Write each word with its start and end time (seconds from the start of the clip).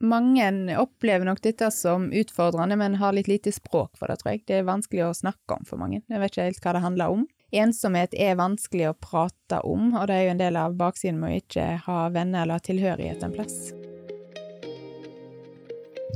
mange 0.00 0.76
opplever 0.78 1.26
nok 1.26 1.40
dette 1.42 1.70
som 1.74 2.10
utfordrende, 2.12 2.76
men 2.76 2.98
har 3.00 3.16
litt 3.16 3.28
lite 3.30 3.52
språk 3.52 3.96
for 3.98 4.10
det, 4.10 4.20
tror 4.20 4.34
jeg. 4.34 4.44
Det 4.46 4.60
er 4.60 4.68
vanskelig 4.68 5.08
å 5.08 5.16
snakke 5.16 5.58
om 5.58 5.66
for 5.68 5.80
mange. 5.80 6.02
Jeg 6.06 6.22
vet 6.22 6.34
ikke 6.34 6.48
helt 6.50 6.62
hva 6.64 6.76
det 6.76 6.84
handler 6.86 7.18
om. 7.18 7.26
Ensomhet 7.48 8.12
er 8.12 8.36
vanskelig 8.36 8.90
å 8.90 8.96
prate 9.00 9.62
om, 9.64 9.94
og 9.96 10.08
det 10.10 10.18
er 10.18 10.26
jo 10.26 10.36
en 10.36 10.44
del 10.44 10.60
av 10.60 10.76
baksiden 10.78 11.20
med 11.20 11.32
å 11.32 11.42
ikke 11.42 11.68
ha 11.88 12.00
venner 12.12 12.44
eller 12.44 12.64
tilhørighet 12.64 13.24
en 13.24 13.36
plass. 13.38 13.77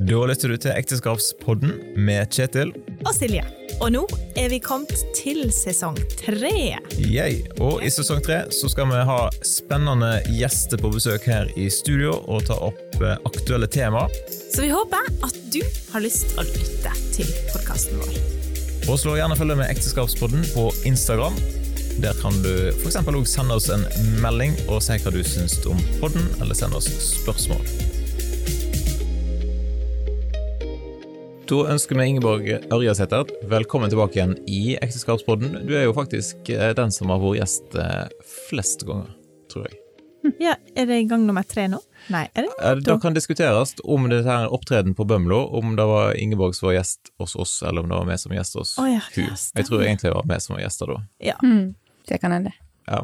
Da 0.01 0.23
lytter 0.25 0.49
du 0.49 0.57
til 0.57 0.73
Ekteskapspodden 0.73 1.75
med 2.01 2.31
Kjetil. 2.33 2.71
og 3.05 3.13
Silje. 3.13 3.43
Og 3.85 3.91
nå 3.93 4.01
er 4.41 4.49
vi 4.49 4.57
kommet 4.63 5.03
til 5.13 5.51
sesong 5.53 5.99
tre. 6.17 6.79
Yay. 6.97 7.43
Og 7.61 7.85
i 7.85 7.91
sesong 7.93 8.23
tre 8.25 8.39
så 8.57 8.71
skal 8.73 8.89
vi 8.89 9.03
ha 9.05 9.19
spennende 9.45 10.15
gjester 10.33 10.81
på 10.81 10.95
besøk 10.95 11.29
her 11.29 11.53
i 11.61 11.69
studio 11.69 12.15
og 12.25 12.47
ta 12.49 12.57
opp 12.57 13.03
eh, 13.05 13.19
aktuelle 13.29 13.69
tema. 13.69 14.07
Så 14.33 14.65
vi 14.65 14.73
håper 14.73 15.13
at 15.29 15.37
du 15.53 15.61
har 15.93 16.07
lyst 16.09 16.31
til 16.31 16.41
å 16.41 16.49
lytte 16.49 16.97
til 17.13 17.33
podkasten 17.53 18.01
vår. 18.01 18.21
Og 18.89 18.97
slå 18.97 19.19
gjerne 19.21 19.37
følge 19.37 19.61
med 19.61 19.69
Ekteskapspodden 19.77 20.47
på 20.57 20.71
Instagram. 20.89 21.37
Der 22.01 22.17
kan 22.23 22.33
du 22.41 22.55
f.eks. 22.81 22.97
òg 22.97 23.27
sende 23.29 23.61
oss 23.61 23.69
en 23.69 23.85
melding 24.25 24.57
og 24.71 24.81
si 24.81 24.97
hva 25.05 25.13
du 25.13 25.21
syns 25.21 25.61
om 25.69 25.77
podden, 26.01 26.25
eller 26.41 26.57
sende 26.57 26.81
oss 26.81 26.89
spørsmål. 27.13 28.01
Da 31.51 31.59
ønsker 31.73 31.99
vi 31.99 32.05
Ingeborg 32.07 32.47
Ørjasæter 32.73 33.31
velkommen 33.51 33.91
tilbake 33.91 34.19
igjen 34.19 34.35
i 34.47 34.77
Ekteskapspodden. 34.79 35.57
Du 35.67 35.73
er 35.75 35.89
jo 35.89 35.95
faktisk 35.97 36.49
eh, 36.55 36.71
den 36.79 36.93
som 36.95 37.11
har 37.11 37.19
vært 37.23 37.41
gjest 37.41 37.75
eh, 37.83 38.29
flest 38.49 38.85
ganger, 38.89 39.11
tror 39.53 39.67
jeg. 39.67 39.79
Ja, 40.39 40.55
Er 40.79 40.87
det 40.87 41.01
gang 41.11 41.25
nummer 41.27 41.43
tre 41.43 41.65
nå? 41.67 41.81
Nei, 42.15 42.29
er 42.31 42.47
det? 42.47 42.53
to? 42.55 42.93
Det 42.93 42.97
kan 43.03 43.17
diskuteres 43.17 43.75
om 43.83 44.07
det 44.11 44.23
her 44.23 44.47
opptreden 44.55 44.95
på 44.95 45.07
Bømlo, 45.11 45.41
om 45.59 45.75
det 45.79 45.87
var 45.91 46.15
Ingeborg 46.15 46.55
som 46.55 46.71
var 46.71 46.79
gjest 46.79 47.11
hos 47.19 47.35
oss, 47.35 47.59
eller 47.67 47.83
om 47.83 47.91
det 47.91 47.99
var 47.99 48.11
vi 48.13 48.19
som 48.23 48.37
gjest 48.39 48.59
hos 48.61 48.77
oh, 48.79 48.87
ja, 48.87 49.03
hun. 49.17 49.35
Jeg 49.35 49.67
tror 49.67 49.83
egentlig 49.83 50.13
det 50.13 50.17
var 50.21 50.31
vi 50.31 50.41
som 50.47 50.55
var 50.57 50.63
gjester 50.63 50.95
da. 50.95 50.99
Ja. 51.33 51.37
Mm, 51.43 51.75
det 52.09 52.23
kan 52.23 52.39
hende. 52.39 52.55
Ja? 52.87 53.03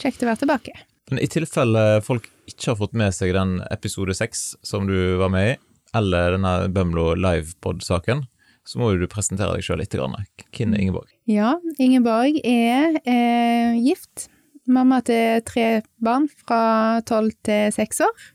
Kjekt 0.00 0.24
å 0.24 0.30
være 0.32 0.46
tilbake. 0.46 0.78
Men 1.10 1.20
i 1.22 1.28
tilfelle 1.30 1.84
folk 2.02 2.26
ikke 2.50 2.72
har 2.72 2.80
fått 2.80 2.96
med 2.98 3.14
seg 3.14 3.36
den 3.36 3.60
episode 3.70 4.16
seks 4.16 4.54
som 4.66 4.88
du 4.88 4.96
var 5.20 5.30
med 5.30 5.52
i, 5.52 5.56
eller 5.94 6.36
denne 6.36 6.54
Bømlo 6.72 7.12
livepod-saken, 7.18 8.24
så 8.66 8.80
må 8.80 8.90
du 8.98 9.06
presentere 9.10 9.54
deg 9.54 9.66
sjøl 9.66 9.78
litt. 9.78 9.94
Hvem 9.94 10.74
er 10.74 10.82
Ingeborg? 10.82 11.10
Ja, 11.30 11.54
Ingeborg 11.78 12.40
er 12.42 12.98
eh, 13.06 13.76
gift. 13.78 14.28
Mamma 14.66 14.98
til 15.06 15.44
tre 15.46 15.66
barn 16.02 16.26
fra 16.42 16.98
tolv 17.06 17.36
til 17.46 17.70
seks 17.74 18.02
år. 18.02 18.26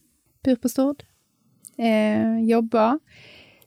Bor 0.46 0.62
på 0.64 0.72
Stord. 0.72 1.04
Eh, 1.76 2.40
jobber 2.48 3.02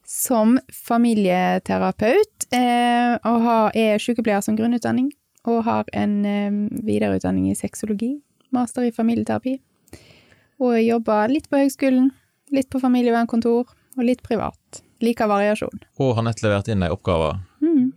som 0.09 0.57
familieterapeut 0.73 2.49
eh, 2.53 3.15
og 3.25 3.45
har, 3.45 3.77
er 3.77 4.01
sykepleier 4.01 4.45
som 4.45 4.57
grunnutdanning. 4.57 5.13
Og 5.45 5.61
har 5.67 5.89
en 5.93 6.17
eh, 6.25 6.59
videreutdanning 6.87 7.51
i 7.51 7.59
sexologi. 7.59 8.15
Master 8.55 8.89
i 8.89 8.95
familieterapi. 8.95 9.59
Og 10.63 10.79
jobber 10.81 11.29
litt 11.33 11.51
på 11.51 11.61
høgskolen, 11.61 12.13
litt 12.55 12.71
på 12.73 12.81
familievernkontor 12.83 13.75
og 13.97 14.07
litt 14.07 14.23
privat. 14.27 14.83
Liker 15.05 15.29
variasjon. 15.31 15.83
Og 16.01 16.15
har 16.19 16.27
nett 16.27 16.43
levert 16.45 16.71
inn 16.71 16.85
ei 16.87 16.93
oppgave. 16.95 17.35
Mm. 17.63 17.93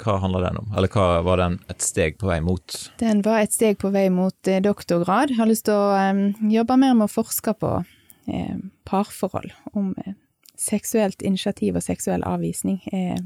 Hva 0.00 0.16
handler 0.22 0.48
den 0.48 0.58
om? 0.60 0.72
Eller 0.76 0.90
hva 0.90 1.22
var 1.26 1.40
den 1.40 1.58
et 1.70 1.82
steg 1.84 2.18
på 2.20 2.28
vei 2.28 2.40
mot? 2.44 2.76
Den 3.00 3.22
var 3.26 3.42
et 3.42 3.54
steg 3.54 3.78
på 3.80 3.90
vei 3.94 4.08
mot 4.12 4.50
eh, 4.50 4.62
doktorgrad. 4.62 5.36
Har 5.38 5.50
lyst 5.50 5.68
til 5.68 5.78
å 5.78 5.94
eh, 5.96 6.22
jobbe 6.52 6.78
mer 6.80 6.96
med 6.98 7.08
å 7.08 7.12
forske 7.12 7.54
på 7.58 7.72
eh, 7.80 8.56
parforhold. 8.88 9.54
Om 9.72 9.92
eh, 10.04 10.16
seksuelt 10.58 11.22
initiativ 11.22 11.78
og 11.78 11.86
seksuell 11.86 12.24
avvisning 12.26 12.80
er 12.92 13.20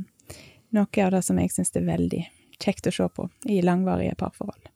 noe 0.76 1.04
av 1.04 1.14
det 1.14 1.22
som 1.24 1.38
jeg 1.40 1.52
syns 1.54 1.72
er 1.76 1.86
veldig 1.88 2.24
kjekt 2.60 2.90
å 2.90 2.94
se 2.94 3.06
på 3.14 3.28
i 3.48 3.60
langvarige 3.64 4.16
parforhold. 4.18 4.68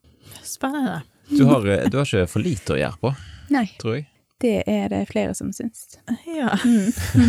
Spennende. 0.43 1.01
Du 1.29 1.45
har, 1.45 1.67
eh, 1.67 1.89
du 1.89 1.97
har 1.97 2.05
ikke 2.05 2.27
for 2.29 2.43
lite 2.43 2.75
å 2.75 2.79
gjøre 2.79 2.99
på, 2.99 3.13
Nei, 3.53 3.67
tror 3.79 3.97
jeg. 3.97 4.07
Det 4.43 4.57
er 4.69 4.89
det 4.91 5.05
flere 5.09 5.33
som 5.37 5.53
syns. 5.55 5.97
Ja. 6.27 6.51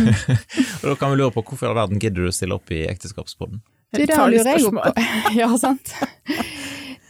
Og 0.81 0.89
da 0.91 0.95
kan 0.99 1.13
vi 1.13 1.19
lure 1.21 1.31
på 1.35 1.45
hvorfor 1.45 1.67
i 1.67 1.71
all 1.71 1.79
verden 1.79 2.01
gidder 2.01 2.25
du 2.25 2.31
å 2.31 2.35
stille 2.35 2.57
opp 2.57 2.71
i 2.75 2.83
Ekteskapspodden? 2.89 3.63
Du, 3.95 4.01
det 4.03 4.17
lurer 4.17 4.49
jeg 4.51 4.65
opp 4.67 4.81
på. 4.81 5.05
ja, 5.39 5.49
sant. 5.59 5.93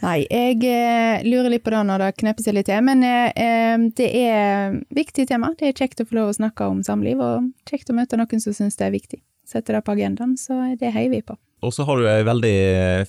Nei, 0.05 0.19
jeg 0.29 0.59
eh, 0.69 1.23
lurer 1.25 1.49
litt 1.49 1.63
på 1.65 1.73
det 1.73 1.81
når 1.87 2.03
det 2.03 2.09
kneper 2.19 2.45
seg 2.45 2.57
litt 2.57 2.67
til, 2.69 2.83
men 2.85 3.01
eh, 3.07 3.31
eh, 3.33 3.87
det 3.97 4.09
er 4.19 4.75
viktig 4.93 5.25
tema. 5.31 5.53
Det 5.57 5.71
er 5.71 5.79
kjekt 5.79 6.03
å 6.03 6.07
få 6.07 6.19
lov 6.19 6.33
å 6.33 6.37
snakke 6.37 6.67
om 6.69 6.83
samliv, 6.85 7.23
og 7.23 7.49
kjekt 7.69 7.89
å 7.89 7.97
møte 7.97 8.19
noen 8.19 8.43
som 8.43 8.53
syns 8.53 8.77
det 8.77 8.89
er 8.89 8.93
viktig. 8.93 9.21
Sette 9.45 9.73
det 9.73 9.81
på 9.85 9.95
agendaen, 9.95 10.35
så 10.37 10.59
det 10.77 10.93
heier 10.93 11.09
vi 11.13 11.23
på. 11.25 11.37
Og 11.65 11.73
så 11.73 11.85
har 11.87 11.97
du 11.97 12.09
ei 12.09 12.21
veldig 12.27 12.55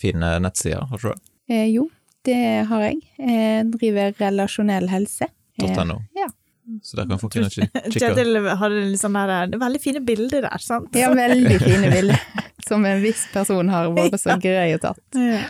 fin 0.00 0.24
nettside, 0.40 0.80
har 0.88 0.96
du 0.96 1.10
ikke 1.10 1.16
det? 1.16 1.32
Eh, 1.52 1.68
jo, 1.74 1.88
det 2.26 2.40
har 2.70 2.88
jeg. 2.88 3.02
Jeg 3.20 3.68
driver 3.74 4.16
relasjonell 4.22 4.88
helse. 4.90 5.28
Eh, 5.62 5.84
.no. 5.86 6.00
Ja. 6.16 6.30
Så 6.82 6.96
der 6.98 7.06
kan 7.06 7.18
folk 7.22 7.32
kunne 7.36 7.48
kik- 7.52 7.70
kikke. 7.70 8.00
Kjetil 8.00 8.40
hadde 8.58 8.80
litt 8.90 9.00
sånn 9.00 9.14
der, 9.14 9.46
det 9.52 9.54
er 9.58 9.62
veldig 9.62 9.80
fine 9.84 10.00
bilder 10.06 10.42
der, 10.48 10.58
sant? 10.62 10.88
ja, 10.98 11.12
veldig 11.14 11.58
fine 11.62 11.90
bilder. 11.92 12.20
Som 12.66 12.84
en 12.88 12.98
viss 13.04 13.22
person 13.32 13.68
har 13.70 13.86
vært 13.94 14.16
så 14.18 14.34
grei 14.42 14.72
og 14.74 14.80
tatt. 14.82 15.02
Ja. 15.14 15.44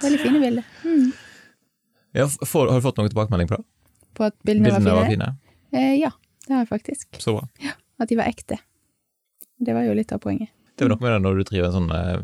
Veldig 0.00 0.20
fine 0.22 0.40
bilder. 0.40 0.64
Mm. 0.86 1.10
Ja, 2.16 2.28
for, 2.46 2.70
har 2.70 2.78
du 2.80 2.84
fått 2.86 2.96
noen 3.02 3.10
tilbakemelding 3.12 3.50
på 3.50 3.58
det? 3.58 3.66
På 4.14 4.24
at 4.30 4.36
bildene, 4.46 4.70
Bildene 4.70 4.94
var 4.96 5.08
fine? 5.10 5.28
Eh, 5.74 5.94
ja, 6.00 6.12
det 6.46 6.54
har 6.54 6.62
jeg 6.64 6.70
faktisk. 6.70 7.08
Så 7.20 7.34
bra. 7.36 7.48
Ja, 7.60 7.74
At 8.00 8.08
de 8.08 8.16
var 8.20 8.30
ekte. 8.30 8.56
Det 9.60 9.74
var 9.74 9.84
jo 9.84 9.92
litt 9.98 10.12
av 10.14 10.20
poenget. 10.22 10.48
Det 10.78 10.86
er 10.86 10.90
noe 10.94 11.02
med 11.02 11.12
det 11.12 11.20
når 11.26 11.40
du 11.42 11.44
driver 11.50 11.68
en 11.68 11.76
sånn 11.76 11.92
eh, 11.98 12.22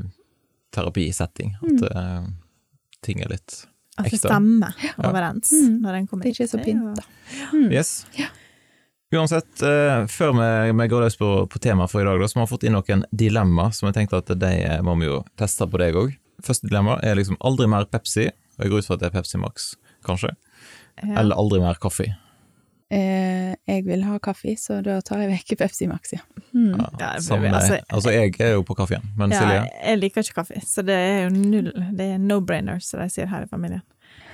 terapisetting, 0.75 1.57
Mm. 1.61 1.77
at 1.83 1.91
eh, 1.91 2.31
ting 3.03 3.21
er 3.25 3.29
litt 3.35 3.67
At 4.01 4.11
det 4.11 4.21
stemmer 4.21 4.75
overens 4.99 5.51
Mm. 5.53 5.81
når 5.83 5.93
den 5.99 6.07
kommer 6.11 6.25
Det 6.25 6.33
er 6.33 6.45
ikke 6.45 6.51
så 6.51 6.63
pynt, 6.65 6.97
da. 6.97 7.03
jo- 7.03 7.47
pynta. 7.51 7.73
Yes. 7.73 8.07
Uansett, 9.13 9.63
uh, 9.67 10.07
før 10.07 10.31
vi, 10.39 10.73
vi 10.79 10.87
går 10.93 11.03
løs 11.03 11.17
på, 11.19 11.31
på 11.51 11.59
temaet 11.59 11.91
for 11.91 12.01
i 12.01 12.05
dag, 12.07 12.21
da, 12.23 12.29
så 12.31 12.39
har 12.39 12.47
vi 12.47 12.53
fått 12.55 12.67
inn 12.69 12.77
noen 12.79 13.03
dilemma 13.11 13.73
som 13.75 13.89
jeg 13.89 13.97
tenkte 13.99 14.21
at 14.23 14.31
de 14.39 14.51
eh, 14.63 14.81
må 14.87 14.95
vi 15.01 15.09
jo 15.09 15.25
teste 15.41 15.67
på 15.67 15.81
deg 15.83 15.99
òg. 15.99 16.13
Første 16.47 16.69
dilemma 16.71 17.01
er 17.03 17.19
liksom 17.19 17.37
aldri 17.43 17.67
mer 17.69 17.89
Pepsi, 17.91 18.29
og 18.31 18.63
jeg 18.63 18.71
går 18.71 18.79
ut 18.79 18.87
fra 18.87 18.95
at 18.95 19.01
det 19.03 19.09
er 19.11 19.17
Pepsi 19.19 19.41
Max, 19.43 19.73
kanskje, 20.07 20.31
Ja. 21.03 21.17
eller 21.25 21.35
aldri 21.43 21.59
mer 21.61 21.75
kaffe. 21.83 22.07
Eh, 22.91 23.55
jeg 23.71 23.85
vil 23.87 24.03
ha 24.07 24.17
kaffe, 24.23 24.55
så 24.59 24.81
da 24.83 25.01
tar 25.01 25.21
jeg 25.25 25.31
vekk 25.35 25.59
Pepsi 25.59 25.87
Max, 25.91 26.13
ja. 26.15 26.23
Mm. 26.55 26.79
Ja, 26.79 26.89
Ja, 27.01 27.11
samme, 27.23 27.49
blir- 27.49 27.55
altså, 27.59 27.79
altså- 27.91 28.11
jeg 28.15 28.41
er 28.41 28.53
jo 28.57 28.63
på 28.63 28.75
kaffen, 28.79 29.03
men 29.17 29.31
Ja, 29.31 29.41
Silje? 29.43 29.69
jeg 29.85 29.99
liker 30.01 30.23
ikke 30.23 30.35
kaffe, 30.39 30.63
så 30.63 30.85
det 30.87 30.95
er 30.95 31.29
jo 31.29 31.31
null 31.35 31.73
Det 31.97 32.15
er 32.15 32.19
no-brainer, 32.19 32.81
som 32.83 33.01
de 33.01 33.09
sier 33.09 33.27
her 33.27 33.43
i 33.43 33.47
familien. 33.47 33.83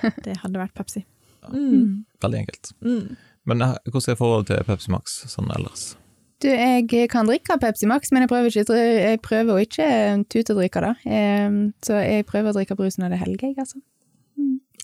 Det 0.26 0.36
hadde 0.42 0.58
vært 0.60 0.74
Pepsi. 0.78 1.04
Mm. 1.52 2.04
Veldig 2.22 2.38
enkelt. 2.42 2.72
Mm. 2.82 3.16
Men 3.46 3.62
eh, 3.62 3.76
hvordan 3.92 4.12
er 4.12 4.18
forholdet 4.18 4.50
til 4.50 4.66
Pepsi 4.66 4.90
Max 4.94 5.16
sånn 5.30 5.50
ellers? 5.54 5.94
Du, 6.42 6.48
jeg 6.50 7.08
kan 7.08 7.28
drikke 7.30 7.56
Pepsi 7.62 7.86
Max, 7.88 8.10
men 8.12 8.26
jeg 8.26 8.28
prøver, 8.28 8.52
ikke, 8.52 8.76
jeg 8.76 9.20
prøver 9.24 9.54
å 9.54 9.60
ikke 9.62 9.86
tutedrikke 10.32 10.82
det. 10.84 10.94
Eh, 11.08 11.60
så 11.86 12.00
jeg 12.02 12.26
prøver 12.28 12.50
å 12.52 12.56
drikke 12.58 12.76
brus 12.76 12.98
når 13.00 13.14
det 13.14 13.20
er 13.20 13.24
helg, 13.24 13.44
jeg, 13.46 13.56
altså. 13.62 13.80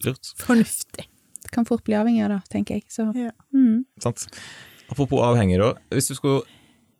Lurt, 0.03 0.33
Fornuftig. 0.41 1.05
Det 1.43 1.51
kan 1.55 1.67
fort 1.69 1.85
bli 1.87 1.95
avhengig 1.99 2.25
av 2.25 2.33
det, 2.33 2.41
tenker 2.51 2.79
jeg. 2.79 2.87
Så 2.91 3.05
Ja. 3.15 3.31
mm. 3.55 3.85
sant? 4.03 4.25
Apropos 4.91 5.23
avhengig, 5.23 5.59
da. 5.61 5.75
Hvis 5.95 6.09
du 6.11 6.15
skulle 6.17 6.43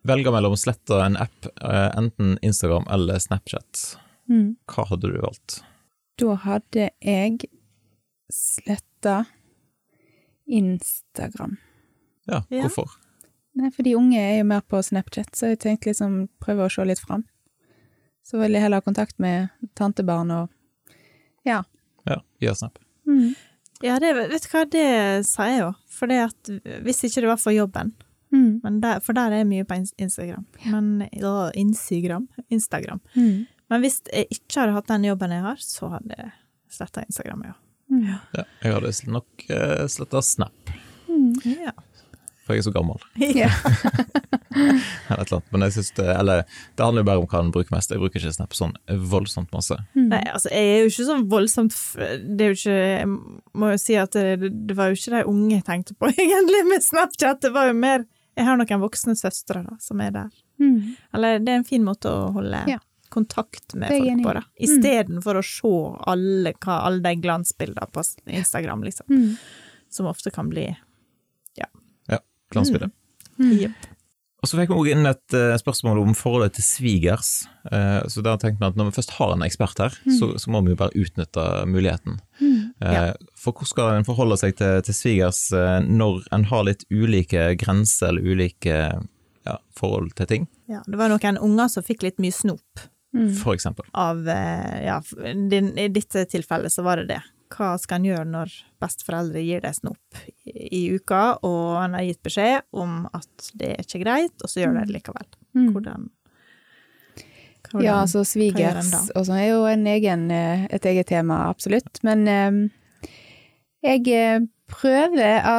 velge 0.07 0.31
mellom 0.35 0.53
å 0.55 0.59
slette 0.59 0.99
en 1.03 1.17
app, 1.19 1.49
eh, 1.63 1.89
enten 1.99 2.37
Instagram 2.43 2.85
eller 2.91 3.19
Snapchat, 3.19 3.97
Mm. 4.29 4.55
hva 4.71 4.85
hadde 4.87 5.09
du 5.11 5.19
valgt? 5.19 5.61
Da 6.17 6.35
hadde 6.45 6.89
jeg 7.03 7.41
sletta 8.31 9.25
Instagram. 10.47 11.57
Ja, 12.25 12.43
Ja. 12.49 12.61
hvorfor? 12.61 12.89
Nei, 13.55 13.69
for 13.71 13.83
de 13.83 13.95
unge 13.95 14.17
er 14.17 14.37
jo 14.39 14.43
mer 14.43 14.61
på 14.61 14.81
Snapchat, 14.83 15.35
så 15.35 15.47
jeg 15.51 15.59
tenkte 15.59 15.89
liksom 15.91 16.29
prøve 16.41 16.65
å 16.65 16.71
se 16.71 16.83
litt 16.85 16.99
fram. 16.99 17.23
Så 18.23 18.39
vil 18.39 18.51
jeg 18.53 18.61
heller 18.61 18.77
ha 18.77 18.81
kontakt 18.81 19.19
med 19.19 19.49
tantebarn 19.75 20.31
og 20.31 20.49
ja. 21.45 21.63
Ja, 22.07 22.21
via 22.39 22.55
Snap. 22.55 22.79
Mm. 23.07 23.35
Ja, 23.83 23.99
det, 23.99 24.13
vet 24.15 24.41
du 24.41 24.47
hva, 24.49 24.63
det 24.69 25.25
sier 25.27 25.45
jeg 25.51 25.59
jo. 25.59 25.73
For 25.87 26.07
det 26.07 26.19
at 26.23 26.49
hvis 26.83 27.03
ikke 27.03 27.21
det 27.21 27.27
var 27.27 27.37
for 27.37 27.51
jobben, 27.51 27.93
Mm. 28.33 28.61
men 28.63 28.79
der, 28.81 28.99
for 28.99 29.13
der 29.13 29.29
er 29.31 29.43
mye 29.45 29.63
på 29.63 29.75
ins- 29.75 29.93
Instagram. 29.99 30.45
Men, 30.65 31.07
ja, 31.13 31.51
Instagram. 31.53 32.27
Instagram. 32.49 32.99
Mm. 33.15 33.45
Men 33.69 33.81
hvis 33.81 34.01
jeg 34.11 34.25
ikke 34.31 34.55
hadde 34.61 34.73
hatt 34.73 34.87
den 34.87 35.03
jobben 35.03 35.29
jeg 35.29 35.41
har, 35.41 35.55
så 35.57 35.89
hadde 35.91 36.15
jeg 36.17 36.31
sletta 36.69 37.03
Instagram, 37.05 37.43
ja. 37.45 37.53
Mm. 37.91 38.05
Ja, 38.35 38.43
jeg 38.63 38.73
hadde 38.73 38.93
nok 39.11 39.47
uh, 39.49 39.87
sletta 39.91 40.21
Snap, 40.25 40.71
Mm. 41.09 41.33
ja. 41.45 41.71
for 42.45 42.55
jeg 42.55 42.63
er 42.63 42.67
så 42.69 42.73
gammel. 42.73 42.97
Ja. 43.43 43.49
Eller 44.53 45.21
et 45.21 45.27
eller 45.27 45.37
annet. 45.39 45.51
Men 45.51 45.61
jeg 45.65 45.73
synes 45.73 45.91
det, 45.97 46.05
eller, 46.13 46.43
det 46.77 46.83
handler 46.85 47.01
jo 47.01 47.07
bare 47.07 47.21
om 47.23 47.27
hva 47.31 47.39
en 47.41 47.51
bruker 47.53 47.73
mest. 47.73 47.89
Jeg 47.93 48.01
bruker 48.01 48.19
ikke 48.21 48.33
Snap 48.35 48.53
sånn 48.57 48.73
voldsomt 49.09 49.49
masse. 49.55 49.77
Mm. 49.97 50.07
Nei, 50.11 50.19
altså, 50.29 50.51
jeg 50.53 50.67
er 50.75 50.81
jo 50.83 50.91
ikke 50.91 51.05
sånn 51.07 51.23
voldsomt 51.31 51.73
f- 51.73 51.95
Det 52.21 52.45
er 52.45 52.51
jo 52.51 52.57
ikke 52.59 52.75
Jeg 52.77 53.07
må 53.63 53.71
jo 53.73 53.79
si 53.81 53.95
at 53.97 54.13
det, 54.13 54.51
det 54.69 54.77
var 54.77 54.91
jo 54.91 54.99
ikke 54.99 55.15
de 55.15 55.23
unge 55.31 55.55
jeg 55.57 55.65
tenkte 55.69 55.97
på, 55.97 56.11
egentlig, 56.25 56.61
med 56.69 56.85
Snapchat. 56.85 57.41
Det 57.47 57.53
var 57.55 57.69
jo 57.71 57.77
mer 57.81 58.05
Jeg 58.37 58.45
har 58.49 58.57
noen 58.61 58.83
voksne 58.85 59.15
søstre 59.17 59.63
da, 59.65 59.77
som 59.81 60.01
er 60.05 60.13
der. 60.19 60.29
Mm. 60.61 60.93
Eller 61.17 61.39
det 61.41 61.53
er 61.53 61.59
en 61.63 61.67
fin 61.69 61.83
måte 61.85 62.09
å 62.13 62.29
holde 62.37 62.63
Ja. 62.69 62.79
Kontakt 63.13 63.75
med 63.77 63.91
Det 63.93 63.99
folk 64.01 64.23
på 64.25 64.33
i. 64.39 64.67
istedenfor 64.67 65.37
da. 65.37 65.43
Mm. 65.43 65.43
Å 65.43 65.49
se 65.53 65.73
alle, 66.13 66.53
alle 66.73 67.03
de 67.05 67.13
glansbildene 67.23 67.89
på 67.93 68.03
Instagram, 68.41 68.83
liksom. 68.89 69.07
Mm. 69.13 69.35
Som 69.93 70.09
ofte 70.09 70.31
kan 70.33 70.49
bli 70.49 70.67
Glansbildet. 72.53 72.91
Mm. 73.39 73.51
Yep. 73.57 73.71
Og 74.43 74.49
så 74.49 74.57
fikk 74.59 74.69
vi 74.69 74.75
også 74.75 74.91
inn 74.93 75.07
et 75.09 75.33
eh, 75.39 75.53
spørsmål 75.57 76.01
om 76.03 76.11
forholdet 76.13 76.53
til 76.57 76.65
svigers. 76.67 77.29
Eh, 77.71 78.03
så 78.11 78.21
da 78.21 78.35
tenkte 78.37 78.59
vi 78.61 78.67
at 78.67 78.77
når 78.77 78.89
vi 78.91 78.95
først 78.99 79.13
har 79.15 79.31
en 79.33 79.45
ekspert 79.45 79.79
her, 79.81 79.95
så, 80.19 80.27
så 80.37 80.51
må 80.53 80.61
vi 80.65 80.73
jo 80.75 80.79
bare 80.83 80.93
utnytte 80.99 81.45
muligheten. 81.71 82.19
Mm. 82.41 82.59
Eh, 82.83 82.93
Ja. 82.93 83.05
For 83.39 83.55
hvordan 83.57 83.71
skal 83.71 83.89
en 83.97 84.05
forholde 84.05 84.37
seg 84.43 84.53
til, 84.59 84.83
til 84.85 84.95
svigers 84.99 85.39
når 85.87 86.21
en 86.35 86.45
har 86.51 86.67
litt 86.67 86.85
ulike 86.93 87.47
grenser 87.59 88.11
eller 88.11 88.29
ulike 88.35 88.77
ja, 89.47 89.57
forhold 89.75 90.13
til 90.19 90.29
ting, 90.29 90.45
Ja, 90.69 90.83
det 90.87 90.99
var 90.99 91.09
noen 91.11 91.39
unger 91.41 91.67
som 91.73 91.83
fikk 91.83 92.05
litt 92.05 92.21
mye 92.23 92.31
snop 92.35 92.85
Mm. 93.13 93.29
for 93.37 93.53
eksempel? 93.53 93.85
av 93.93 94.27
eh, 94.29 94.85
Ja, 94.87 95.01
din, 95.49 95.77
i 95.77 95.87
dette 95.93 96.25
tilfellet 96.25 96.73
så 96.73 96.81
var 96.85 96.97
det 96.97 97.11
det. 97.13 97.21
Hva 97.53 97.75
skal 97.77 98.01
en 98.01 98.07
gjøre 98.07 98.25
når 98.25 98.53
besteforeldre 98.81 99.43
gir 99.45 99.61
deg 99.61 99.75
snop 99.77 100.23
i, 100.49 100.87
uka, 100.95 101.37
og 101.45 101.83
en 101.83 101.97
har 101.99 102.07
gitt 102.07 102.23
beskjed 102.25 102.65
om 102.73 103.03
at 103.13 103.51
det 103.59 103.75
er 103.75 103.85
ikke 103.85 104.01
greit, 104.01 104.33
og 104.41 104.49
så 104.49 104.63
gjør 104.63 104.73
de 104.79 104.85
det 104.87 104.97
likevel? 104.97 105.29
Mm. 105.53 105.67
Hvordan, 105.75 106.07
hvordan 107.69 107.85
Ja, 107.85 107.99
altså 108.01 108.23
svigers 108.25 108.89
og 109.13 109.27
sånn 109.27 109.37
er 109.37 109.51
jo 109.51 109.61
en 109.69 109.85
egen, 109.93 110.25
eh, 110.33 110.65
et 110.73 110.89
eget 110.89 111.11
tema, 111.13 111.43
absolutt. 111.53 112.01
Men 112.07 112.25
eh, 112.25 112.59
jeg 113.85 114.09
eh, 114.09 114.41
prøver 114.73 115.43
å 115.45 115.57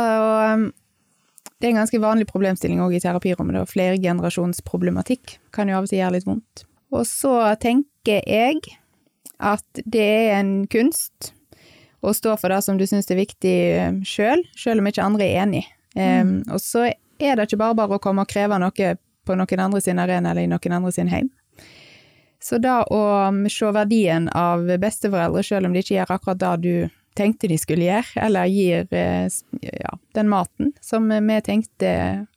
um, 0.56 0.70
Det 1.60 1.68
er 1.68 1.72
en 1.76 1.84
ganske 1.84 1.98
vanlig 2.02 2.26
problemstilling 2.28 2.80
òg 2.82 2.96
i 2.96 3.00
terapirommet, 3.00 3.62
flergenerasjonsproblematikk 3.70 5.38
kan 5.54 5.70
jo 5.70 5.78
av 5.78 5.86
og 5.86 5.88
til 5.88 6.02
gjøre 6.02 6.18
litt 6.18 6.26
vondt. 6.26 6.64
Og 6.94 7.06
så 7.08 7.36
tenker 7.62 8.22
jeg 8.22 8.60
at 9.42 9.82
det 9.82 10.04
er 10.04 10.36
en 10.38 10.52
kunst 10.70 11.32
å 12.04 12.12
stå 12.14 12.36
for 12.38 12.52
det 12.52 12.60
som 12.64 12.78
du 12.78 12.84
syns 12.86 13.10
er 13.10 13.18
viktig 13.18 13.56
sjøl, 14.06 14.44
selv, 14.44 14.60
selv 14.60 14.82
om 14.82 14.90
ikke 14.90 15.06
andre 15.06 15.26
er 15.26 15.40
enig. 15.46 15.64
Um, 15.94 16.36
og 16.52 16.60
så 16.62 16.88
er 16.90 17.38
det 17.38 17.48
ikke 17.48 17.60
bare 17.62 17.78
bare 17.78 17.98
å 17.98 18.02
komme 18.02 18.24
og 18.24 18.30
kreve 18.30 18.58
noe 18.60 18.94
på 19.24 19.36
noen 19.38 19.62
andre 19.62 19.80
sin 19.80 20.02
arena 20.02 20.32
eller 20.32 20.44
i 20.44 20.50
noen 20.50 20.76
andre 20.78 20.92
sin 20.92 21.10
heim. 21.12 21.30
Så 22.44 22.58
da 22.60 22.82
å 22.92 23.32
se 23.48 23.70
verdien 23.72 24.28
av 24.36 24.66
besteforeldre, 24.80 25.42
selv 25.46 25.68
om 25.68 25.72
de 25.72 25.80
ikke 25.80 25.96
gjør 25.96 26.12
akkurat 26.18 26.42
det 26.42 26.54
du 26.60 26.74
tenkte 27.16 27.48
de 27.50 27.58
skulle 27.58 27.86
gjøre, 27.86 28.24
eller 28.26 28.50
gir 28.50 28.88
eh, 28.94 29.26
ja, 29.62 29.94
den 30.16 30.30
maten 30.30 30.72
som 30.82 31.08
vi 31.08 31.38
tenkte 31.46 31.92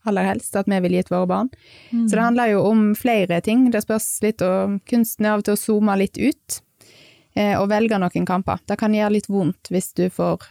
aller 0.08 0.28
helst 0.30 0.56
at 0.56 0.70
vi 0.70 0.80
ville 0.84 1.02
gitt 1.02 1.12
våre 1.12 1.30
barn. 1.30 1.50
Så 1.92 2.16
det 2.16 2.24
handler 2.24 2.54
jo 2.54 2.64
om 2.70 2.84
flere 2.98 3.42
ting. 3.42 3.68
Det 3.74 3.84
spørs 3.86 4.08
litt 4.26 4.44
om 4.46 4.80
kunsten 4.90 5.30
av 5.30 5.42
og 5.42 5.48
til 5.48 5.58
å 5.58 5.62
zoome 5.62 5.98
litt 6.00 6.18
ut, 6.18 6.60
eh, 7.36 7.56
og 7.60 7.70
velge 7.74 8.00
noen 8.02 8.30
kamper. 8.30 8.62
Det 8.66 8.80
kan 8.80 8.96
gjøre 8.96 9.18
litt 9.18 9.30
vondt 9.30 9.72
hvis 9.74 9.94
du 9.98 10.08
får 10.14 10.46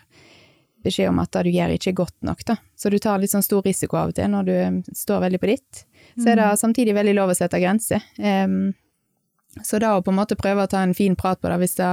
beskjed 0.86 1.10
om 1.10 1.20
at 1.22 1.32
det 1.34 1.48
du 1.48 1.54
gjør 1.56 1.74
ikke 1.74 1.92
er 1.92 2.00
godt 2.00 2.16
nok, 2.26 2.42
da. 2.46 2.56
Så 2.78 2.90
du 2.92 2.98
tar 3.02 3.18
litt 3.18 3.32
sånn 3.34 3.44
stor 3.46 3.64
risiko 3.66 3.98
av 3.98 4.12
og 4.12 4.18
til 4.18 4.30
når 4.30 4.46
du 4.46 4.92
står 4.94 5.24
veldig 5.26 5.42
på 5.42 5.50
ditt. 5.50 5.86
Så 6.16 6.30
er 6.32 6.40
det 6.40 6.50
samtidig 6.60 6.94
veldig 6.96 7.14
lov 7.16 7.32
å 7.32 7.36
sette 7.36 7.60
grenser. 7.60 8.04
Em, 8.18 8.74
så 9.64 9.80
da 9.82 9.96
å 9.96 10.04
på 10.04 10.12
en 10.12 10.18
måte 10.20 10.38
prøve 10.38 10.64
å 10.64 10.70
ta 10.70 10.82
en 10.84 10.94
fin 10.96 11.16
prat 11.16 11.40
på 11.40 11.50
det 11.50 11.58
hvis 11.62 11.78
det 11.78 11.90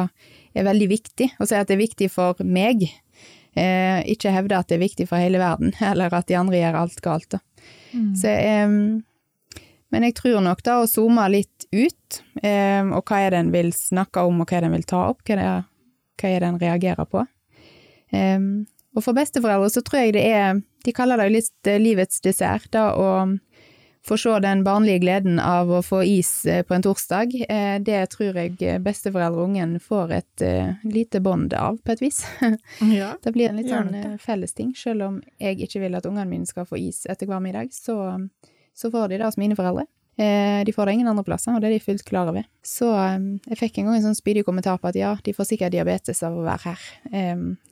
er 0.56 0.68
veldig 0.68 0.90
viktig, 0.92 1.30
og 1.40 1.50
si 1.50 1.58
at 1.58 1.70
det 1.70 1.78
er 1.78 1.84
viktig 1.84 2.10
for 2.14 2.40
meg, 2.46 2.86
eh, 3.58 4.02
ikke 4.14 4.34
hevde 4.34 4.60
at 4.60 4.70
det 4.70 4.78
er 4.78 4.86
viktig 4.86 5.08
for 5.10 5.22
hele 5.22 5.42
verden, 5.42 5.74
eller 5.92 6.14
at 6.14 6.30
de 6.30 6.38
andre 6.40 6.60
gjør 6.62 6.80
alt 6.84 7.02
galt. 7.06 7.40
Mm. 7.94 8.14
Så, 8.20 8.34
eh, 8.34 9.64
men 9.94 10.08
jeg 10.08 10.18
tror 10.18 10.42
nok 10.42 10.64
da 10.66 10.80
å 10.82 10.90
zoome 10.90 11.26
litt 11.30 11.68
ut, 11.74 12.22
eh, 12.42 12.82
og 12.82 13.06
hva 13.06 13.22
er 13.22 13.34
det 13.34 13.44
en 13.44 13.54
vil 13.54 13.74
snakke 13.76 14.26
om, 14.26 14.42
og 14.42 14.50
hva 14.50 14.58
er 14.58 14.66
det 14.66 14.72
en 14.72 14.78
vil 14.80 14.90
ta 14.90 15.08
opp, 15.12 15.22
hva 15.26 15.36
er 15.36 15.42
det, 15.42 15.50
hva 16.22 16.32
er 16.32 16.44
det 16.44 16.50
en 16.50 16.62
reagerer 16.62 17.10
på. 17.10 17.26
Em, 18.14 18.48
og 18.94 19.02
for 19.06 19.18
besteforeldre 19.18 19.72
så 19.74 19.82
tror 19.86 20.04
jeg 20.04 20.16
det 20.18 20.24
er, 20.30 20.60
de 20.86 20.94
kaller 20.94 21.18
det 21.18 21.30
jo 21.30 21.36
litt 21.38 21.70
eh, 21.70 21.82
livets 21.82 22.22
dessert, 22.26 22.70
da 22.74 22.92
å 22.94 23.10
se 24.04 24.40
den 24.44 24.64
barnlige 24.64 25.00
gleden 25.00 25.40
av 25.40 25.70
å 25.72 25.80
få 25.82 26.02
is 26.04 26.46
eh, 26.46 26.64
på 26.68 26.76
en 26.76 26.84
torsdag, 26.84 27.36
eh, 27.48 27.76
det 27.80 28.02
tror 28.12 28.36
jeg 28.36 28.82
besteforeldre 28.84 29.40
og 29.40 29.52
ungen 29.52 29.78
får 29.80 30.12
et 30.18 30.44
eh, 30.44 30.74
lite 30.84 31.22
bånd 31.24 31.54
av, 31.56 31.80
på 31.80 31.96
et 31.96 32.04
vis. 32.04 32.24
Ja. 32.94 33.14
Det 33.24 33.32
blir 33.34 33.50
en 33.50 33.58
litt 33.62 33.72
sånn 33.72 34.18
fellesting. 34.20 34.74
Selv 34.78 35.06
om 35.08 35.20
jeg 35.40 35.62
ikke 35.64 35.80
vil 35.86 35.96
at 35.96 36.06
ungene 36.06 36.28
mine 36.30 36.48
skal 36.50 36.68
få 36.68 36.78
is 36.78 37.06
etter 37.10 37.30
hver 37.30 37.40
middag, 37.42 37.72
så, 37.74 37.96
så 38.76 38.92
får 38.92 39.14
de 39.14 39.20
det 39.22 39.28
hos 39.30 39.40
mine 39.40 39.56
foreldre. 39.58 39.88
De 40.18 40.74
får 40.76 40.86
det 40.86 40.94
ingen 40.94 41.10
andre 41.10 41.24
plasser, 41.26 41.56
og 41.56 41.64
det 41.64 41.72
er 41.72 41.76
de 41.78 41.86
fullt 41.86 42.04
klar 42.06 42.30
over. 42.30 42.46
Så 42.62 42.90
jeg 42.92 43.58
fikk 43.58 43.80
en 43.80 43.88
gang 43.88 43.98
en 43.98 44.06
sånn 44.10 44.20
spydig 44.20 44.44
kommentar 44.46 44.78
på 44.82 44.92
at 44.92 45.00
ja, 45.00 45.16
de 45.26 45.34
får 45.34 45.48
sikkert 45.50 45.74
diabetes 45.74 46.22
av 46.28 46.36
å 46.38 46.44
være 46.46 46.74
her. 46.76 46.84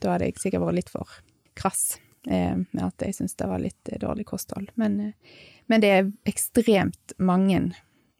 Da 0.01 0.15
hadde 0.15 0.31
jeg 0.31 0.41
sikkert 0.41 0.63
vært 0.63 0.79
litt 0.79 0.93
for 0.93 1.19
krass 1.59 1.99
med 2.25 2.81
at 2.81 3.05
jeg 3.05 3.19
syntes 3.19 3.37
det 3.37 3.51
var 3.51 3.61
litt 3.61 3.93
dårlig 4.01 4.25
kosthold. 4.31 4.71
Men, 4.81 5.13
men 5.71 5.83
det 5.83 5.91
er 5.95 6.11
ekstremt 6.27 7.15
mange 7.23 7.61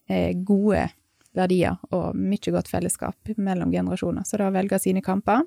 eh, 0.07 0.31
gode 0.47 0.87
verdier 1.35 1.79
og 1.91 2.15
mye 2.15 2.53
godt 2.55 2.71
fellesskap 2.71 3.33
mellom 3.35 3.71
generasjoner. 3.71 4.23
Så 4.27 4.39
da 4.39 4.47
velger 4.47 4.77
velge 4.77 4.79
sine 4.83 5.03
kamper 5.03 5.43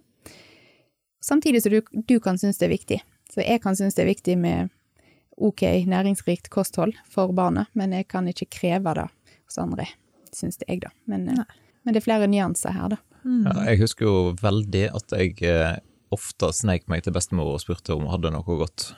Samtidig 1.24 1.62
som 1.62 1.72
du, 1.72 1.80
du 2.04 2.18
kan 2.20 2.36
synes 2.36 2.58
det 2.60 2.66
er 2.66 2.74
viktig. 2.74 2.98
Så 3.32 3.40
jeg 3.40 3.62
kan 3.64 3.76
synes 3.76 3.96
det 3.96 4.02
er 4.02 4.10
viktig 4.10 4.34
med 4.36 4.68
ok 5.40 5.62
næringsrikt 5.88 6.50
kosthold 6.52 6.92
for 7.08 7.32
barnet, 7.32 7.70
men 7.72 7.94
jeg 7.96 8.10
kan 8.12 8.28
ikke 8.28 8.50
kreve 8.52 8.92
det 8.98 9.06
hos 9.46 9.56
andre, 9.58 9.86
synes 10.36 10.60
det 10.60 10.68
jeg, 10.68 10.82
da. 10.84 10.92
Men, 11.08 11.24
eh, 11.32 11.56
men 11.82 11.96
det 11.96 12.02
er 12.02 12.06
flere 12.10 12.28
nyanser 12.28 12.76
her, 12.76 12.92
da. 12.92 13.00
Mm. 13.24 13.46
Ja, 13.46 13.54
jeg 13.70 13.80
husker 13.80 14.04
jo 14.04 14.18
veldig 14.42 14.84
at 15.00 15.16
jeg 15.16 15.40
eh, 15.48 15.78
ofte 16.12 16.52
sneik 16.52 16.84
meg 16.92 17.06
til 17.06 17.16
bestemor 17.16 17.54
og 17.54 17.64
spurte 17.64 17.96
om 17.96 18.04
hun 18.04 18.12
hadde 18.12 18.34
noe 18.34 18.60
godt. 18.60 18.90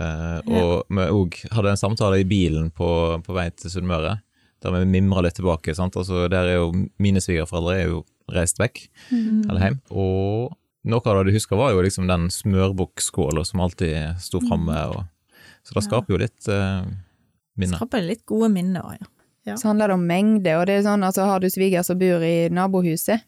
Eh, 0.00 0.38
og 0.56 0.86
vi 0.88 1.06
òg 1.12 1.36
hadde 1.52 1.74
en 1.74 1.80
samtale 1.80 2.22
i 2.22 2.28
bilen 2.28 2.70
på, 2.72 2.88
på 3.26 3.36
vei 3.36 3.50
til 3.52 3.72
Sunnmøre, 3.74 4.16
der 4.64 4.76
vi 4.76 4.86
mimra 4.88 5.24
litt 5.26 5.36
tilbake. 5.38 5.74
Sant? 5.76 5.98
Altså, 6.00 6.26
der 6.32 6.54
er 6.54 6.58
jo 6.60 6.72
Mine 7.02 7.22
svigerforeldre 7.22 7.76
er 7.76 7.92
jo 7.92 8.02
reist 8.30 8.60
vekk, 8.62 8.84
eller 9.10 9.62
hjem. 9.64 9.78
Og 9.90 10.56
noe 10.90 11.04
av 11.04 11.20
det 11.20 11.30
du 11.30 11.36
husker, 11.36 11.58
var 11.60 11.74
jo 11.74 11.84
liksom 11.84 12.06
den 12.08 12.28
smørbukkskåla 12.32 13.44
som 13.44 13.64
alltid 13.64 14.20
sto 14.22 14.40
framme. 14.44 14.76
Så 15.66 15.76
det 15.76 15.84
skaper 15.84 16.14
jo 16.14 16.20
litt 16.22 16.46
uh, 16.48 16.86
minner. 17.58 17.80
Skaper 17.80 18.04
litt 18.06 18.22
gode 18.28 18.48
minner 18.54 18.86
òg, 18.86 19.00
ja. 19.00 19.10
Ja. 19.48 19.56
Så 19.56 19.70
handler 19.70 19.88
det 19.88 19.96
om 19.96 20.06
mengde, 20.06 20.52
og 20.60 20.66
det 20.68 20.76
er 20.76 20.82
sånn, 20.84 21.04
altså 21.06 21.24
har 21.24 21.40
du 21.40 21.48
sviger 21.50 21.84
som 21.84 21.98
bor 21.98 22.22
i 22.24 22.50
nabohuset, 22.52 23.24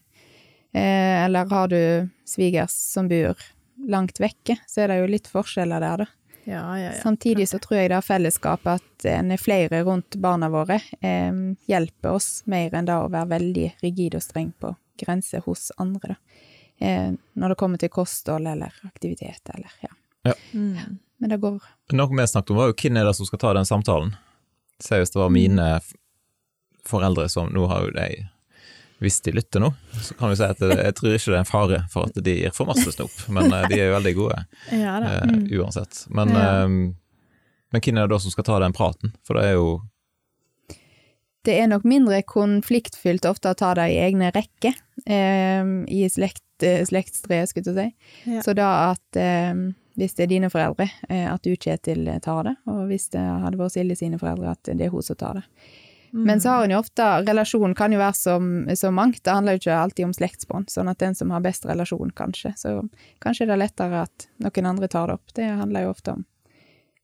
eh, 0.76 1.24
eller 1.24 1.48
har 1.48 1.70
du 1.72 2.08
svigers 2.28 2.74
som 2.76 3.08
bor 3.08 3.40
langt 3.88 4.20
vekke, 4.20 4.58
så 4.68 4.84
er 4.84 4.92
det 4.92 4.98
jo 5.00 5.08
litt 5.14 5.30
forskjeller 5.32 5.80
der, 5.82 6.04
da. 6.04 6.10
Ja, 6.44 6.78
ja, 6.78 6.88
ja. 6.90 7.00
Samtidig 7.02 7.48
så 7.48 7.58
tror 7.62 7.78
jeg 7.78 7.90
det 7.92 7.98
er 8.00 8.06
fellesskapet 8.06 8.80
at 8.80 9.06
en 9.12 9.30
er 9.30 9.40
flere 9.40 9.82
rundt 9.86 10.16
barna 10.22 10.48
våre, 10.50 10.80
eh, 11.00 11.34
hjelper 11.70 12.16
oss 12.16 12.42
mer 12.50 12.74
enn 12.74 12.88
det 12.88 12.96
å 12.98 13.10
være 13.12 13.30
veldig 13.36 13.68
rigid 13.82 14.16
og 14.18 14.24
streng 14.24 14.50
på 14.58 14.74
grenser 14.98 15.44
hos 15.46 15.70
andre, 15.82 16.16
da. 16.16 16.40
Eh, 16.82 17.12
når 17.38 17.52
det 17.52 17.56
kommer 17.60 17.78
til 17.78 17.92
kosthold 17.94 18.48
eller 18.48 18.74
aktivitet 18.82 19.50
eller 19.54 19.70
ja. 19.84 20.34
Mm. 20.52 20.98
Men 21.18 21.30
det 21.30 21.36
går 21.38 21.60
Noe 21.94 22.16
vi 22.18 22.26
snakket 22.26 22.50
om, 22.50 22.58
var 22.58 22.70
jo 22.72 22.74
hvem 22.74 22.96
er 22.98 23.06
det 23.06 23.14
som 23.14 23.28
skal 23.28 23.38
ta 23.38 23.52
den 23.54 23.68
samtalen. 23.68 24.16
Seriøst, 24.82 25.14
det 25.14 25.20
var 25.20 25.30
mine 25.30 25.66
foreldre 26.88 27.28
som 27.30 27.52
Nå 27.54 27.68
har 27.70 27.84
jo 27.86 27.92
de 27.94 28.08
Hvis 29.02 29.18
de 29.26 29.32
lytter 29.34 29.58
nå, 29.64 29.72
så 29.98 30.14
kan 30.14 30.30
vi 30.30 30.36
si 30.38 30.46
at 30.46 30.60
jeg, 30.62 30.94
tror 30.94 31.14
ikke 31.16 31.32
det 31.32 31.34
er 31.34 31.40
en 31.42 31.48
fare 31.48 31.78
for 31.90 32.06
at 32.06 32.18
de 32.22 32.34
gir 32.38 32.52
for 32.54 32.70
masse 32.70 32.92
snop, 32.94 33.14
men 33.34 33.48
eh, 33.50 33.64
de 33.72 33.80
er 33.80 33.88
jo 33.88 33.96
veldig 33.96 34.12
gode 34.14 34.36
ja 34.78 34.92
da. 35.02 35.14
uh, 35.26 35.38
uansett. 35.58 36.04
Men, 36.14 36.30
Ja. 36.36 36.44
uh, 36.62 36.68
men 37.72 37.80
hvem 37.82 37.96
er 37.98 38.06
det 38.06 38.12
da 38.14 38.18
som 38.22 38.30
skal 38.34 38.46
ta 38.46 38.60
den 38.62 38.74
praten? 38.76 39.14
For 39.26 39.34
det 39.40 39.48
er 39.48 39.56
jo 39.56 39.80
Det 41.42 41.56
er 41.58 41.66
nok 41.66 41.82
mindre 41.88 42.22
konfliktfylt 42.22 43.24
ofte 43.26 43.50
å 43.50 43.58
ta 43.58 43.72
det 43.74 43.88
i 43.90 43.98
egne 44.04 44.30
rekker, 44.30 44.76
eh, 45.10 45.64
i 45.90 46.04
slekt, 46.08 46.44
uh, 46.62 46.84
slektstreet, 46.86 47.50
skulle 47.50 47.72
jeg 47.74 47.90
si. 47.90 48.34
Ja. 48.36 48.42
Så 48.46 48.54
da 48.54 48.68
at 48.92 49.18
eh, 49.18 49.50
hvis 49.98 50.14
det 50.14 50.28
er 50.28 50.30
dine 50.36 50.50
foreldre, 50.52 50.86
eh, 51.08 51.26
at 51.32 51.42
du, 51.42 51.56
Kjetil, 51.56 52.06
tar 52.22 52.44
det, 52.46 52.54
og 52.70 52.84
hvis 52.86 53.08
det 53.10 53.20
hadde 53.24 53.58
vært 53.58 53.74
Silje 53.74 53.98
sine 53.98 54.20
foreldre, 54.22 54.54
at 54.54 54.70
det 54.70 54.86
er 54.86 54.94
hun 54.94 55.02
som 55.02 55.18
tar 55.18 55.40
det. 55.40 55.44
Mm. 56.12 56.24
Men 56.28 56.40
så 56.44 56.48
har 56.52 56.60
hun 56.66 56.70
jo 56.74 56.78
ofte, 56.82 57.04
Relasjon 57.26 57.74
kan 57.74 57.92
jo 57.94 57.98
være 57.98 58.14
som, 58.18 58.48
så 58.76 58.90
mangt, 58.92 59.22
det 59.24 59.32
handler 59.32 59.54
jo 59.56 59.62
ikke 59.62 59.76
alltid 59.80 60.04
om 60.04 60.12
slektsbånd, 60.12 60.68
sånn 60.68 60.90
at 60.92 60.98
den 61.00 61.14
som 61.16 61.30
har 61.32 61.40
best 61.40 61.64
relasjon, 61.64 62.10
kanskje, 62.18 62.52
så 62.60 62.74
kanskje 63.24 63.46
det 63.48 63.54
er 63.56 63.62
lettere 63.62 64.02
at 64.04 64.26
noen 64.44 64.68
andre 64.74 64.88
tar 64.92 65.08
det 65.08 65.14
opp. 65.16 65.32
Det 65.34 65.46
handler 65.48 65.86
jo 65.86 65.94
ofte 65.94 66.12
om 66.18 66.24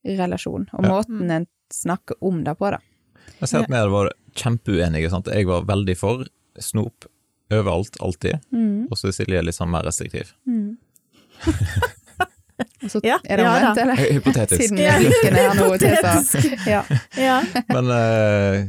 relasjon, 0.05 0.69
og 0.73 0.85
Ja. 0.85 0.89
måten 0.93 1.31
en 1.31 1.47
snakker 1.73 2.17
om 2.21 2.45
det 2.45 2.55
på, 2.59 2.71
da. 2.71 2.79
Jeg 3.41 3.49
ser 3.49 3.61
at 3.65 3.69
vi 3.71 3.77
hadde 3.77 3.93
vært 3.93 4.13
kjempeuenige. 4.35 5.11
Sant? 5.11 5.27
Jeg 5.33 5.47
var 5.47 5.65
veldig 5.65 5.97
for 5.97 6.25
snop 6.61 7.05
overalt, 7.51 7.97
alltid. 8.01 8.41
Mm. 8.53 8.89
Og 8.91 8.97
så 8.99 9.09
er 9.09 9.13
Silje 9.13 9.43
litt 9.45 9.55
sånn 9.57 9.71
mer 9.73 9.83
restriktiv. 9.89 10.35
Mm. 10.47 10.77
Og 12.83 12.91
så 12.91 13.01
Ja, 13.05 13.19
er 13.25 13.37
det 13.39 13.45
ja 13.45 13.53
omvendt, 13.55 13.79
eller? 13.83 13.97
Hypotetisk. 13.97 14.63
Siden 14.63 14.79
Ja. 14.83 14.97
blikken 14.99 15.37
er 15.39 15.55
noe 15.55 15.79
til, 15.79 15.95
så 15.99 16.13
Hypotetisk. 16.19 16.67
ja. 16.67 16.83
Ja. 17.17 17.37
Men 17.69 17.91
eh, 17.95 18.65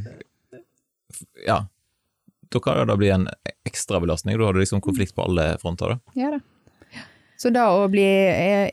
ja. 1.46 1.66
Da 2.50 2.58
kan 2.60 2.76
det 2.80 2.84
da 2.90 2.96
bli 2.98 3.10
en 3.14 3.28
ekstra 3.64 4.00
belastning. 4.02 4.38
Da 4.38 4.44
har 4.48 4.52
du 4.56 4.60
liksom 4.60 4.80
konflikt 4.82 5.14
på 5.14 5.22
alle 5.22 5.52
fronter. 5.62 5.88
da. 5.94 5.98
Ja 6.18 6.30
da. 6.34 6.40
Så 7.40 7.48
da 7.54 7.68
å 7.72 7.86
bli 7.88 8.04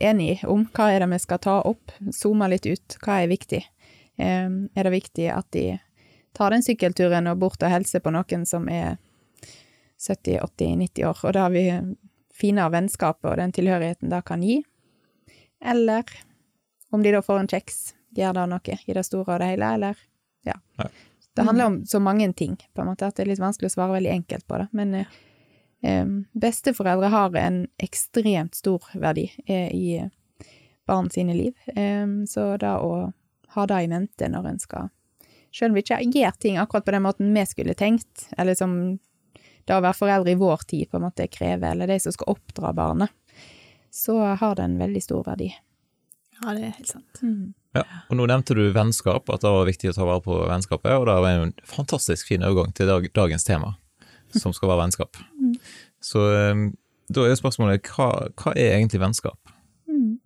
enig 0.03 0.41
om 0.43 0.65
hva 0.75 0.89
er 0.91 0.99
det 0.99 1.07
vi 1.13 1.19
skal 1.23 1.39
ta 1.39 1.61
opp, 1.61 1.91
zoome 2.11 2.49
litt 2.51 2.65
ut, 2.67 2.97
hva 3.05 3.21
er 3.23 3.29
viktig? 3.31 3.61
Eh, 4.17 4.49
Er 4.75 4.83
det 4.83 4.91
viktig 4.91 5.29
at 5.31 5.47
de 5.55 5.77
tar 6.35 6.51
den 6.51 6.65
sykkelturen 6.65 7.27
og 7.31 7.37
bort 7.39 7.63
og 7.63 7.71
hilser 7.71 8.01
på 8.03 8.11
noen 8.11 8.43
som 8.45 8.67
er 8.67 8.97
70-80-90 10.01 11.05
år, 11.07 11.19
og 11.23 11.33
da 11.33 11.45
har 11.47 11.53
vi 11.55 11.63
finere 12.37 12.73
vennskapet 12.75 13.31
og 13.31 13.37
den 13.39 13.51
tilhørigheten 13.55 14.11
det 14.11 14.19
kan 14.27 14.43
gi? 14.43 14.59
Eller 15.65 16.03
om 16.91 17.03
de 17.03 17.11
da 17.15 17.21
får 17.25 17.39
en 17.39 17.47
kjeks, 17.49 17.79
gjør 18.17 18.33
det 18.37 18.45
noe 18.51 18.77
i 18.85 18.93
det 18.93 19.05
store 19.07 19.33
og 19.37 19.39
det 19.41 19.47
hele, 19.53 19.71
eller 19.79 20.03
ja. 20.45 20.57
Det 21.37 21.45
handler 21.47 21.69
om 21.69 21.79
så 21.85 21.99
mange 22.01 22.33
ting, 22.33 22.57
på 22.73 22.81
en 22.81 22.89
måte, 22.89 23.07
at 23.07 23.17
det 23.17 23.25
er 23.25 23.31
litt 23.31 23.41
vanskelig 23.41 23.69
å 23.69 23.75
svare 23.75 23.97
veldig 23.97 24.11
enkelt 24.11 24.47
på 24.49 24.57
det. 24.61 24.67
Men 24.77 24.93
eh, 24.97 25.17
eh, 25.85 26.05
besteforeldre 26.33 27.11
har 27.13 27.35
en 27.41 27.63
ekstremt 27.77 28.57
stor 28.57 28.85
verdi 28.97 29.27
eh, 29.45 29.69
i 29.69 30.09
barn 30.87 31.09
sine 31.13 31.35
liv. 31.37 31.53
Eh, 31.67 32.07
så 32.27 32.49
da 32.57 32.77
å 32.81 33.11
ha 33.57 33.67
det 33.69 33.83
i 33.83 33.91
mente 33.91 34.29
når 34.29 34.53
en 34.53 34.59
skal 34.61 34.93
Selv 35.55 35.71
om 35.71 35.77
vi 35.77 35.81
ikke 35.81 36.01
gjør 36.03 36.35
ting 36.37 36.57
akkurat 36.59 36.85
på 36.85 36.91
den 36.91 37.05
måten 37.05 37.29
vi 37.33 37.45
skulle 37.47 37.73
tenkt, 37.73 38.27
eller 38.37 38.53
som 38.53 38.73
det 39.67 39.75
å 39.75 39.81
være 39.81 39.97
foreldre 39.97 40.33
i 40.33 40.39
vår 40.39 40.65
tid 40.67 40.89
på 40.91 40.99
en 40.99 41.05
måte 41.07 41.27
krever, 41.31 41.71
eller 41.71 41.87
de 41.87 41.97
som 41.99 42.13
skal 42.13 42.35
oppdra 42.35 42.73
barnet, 42.75 43.09
så 43.91 44.19
har 44.39 44.55
det 44.55 44.65
en 44.67 44.77
veldig 44.77 45.01
stor 45.03 45.23
verdi. 45.25 45.47
ja, 46.41 46.53
det 46.53 46.67
er 46.67 46.75
helt 46.77 46.91
sant. 46.91 47.21
Ja. 47.77 48.01
Og 48.09 48.19
nå 48.19 48.27
nevnte 48.29 48.55
du 48.57 48.63
vennskap, 48.75 49.29
at 49.33 49.43
det 49.43 49.53
var 49.53 49.69
viktig 49.69 49.91
å 49.91 49.95
ta 49.97 50.07
vare 50.07 50.23
på 50.25 50.39
vennskapet, 50.49 50.93
og 50.95 51.07
det 51.09 51.17
var 51.23 51.43
en 51.43 51.53
fantastisk 51.67 52.29
fin 52.29 52.45
overgang 52.45 52.73
til 52.77 52.89
dag, 52.89 53.07
dagens 53.15 53.47
tema, 53.47 53.75
som 54.35 54.55
skal 54.55 54.73
være 54.73 54.85
vennskap. 54.85 55.19
Så 56.03 56.25
eh, 56.33 56.65
da 57.13 57.23
er 57.23 57.31
jo 57.31 57.39
spørsmålet 57.39 57.87
hva, 57.93 58.09
hva 58.39 58.55
er 58.55 58.75
egentlig 58.77 59.01
vennskap? 59.03 59.55
Mm. 59.89 60.19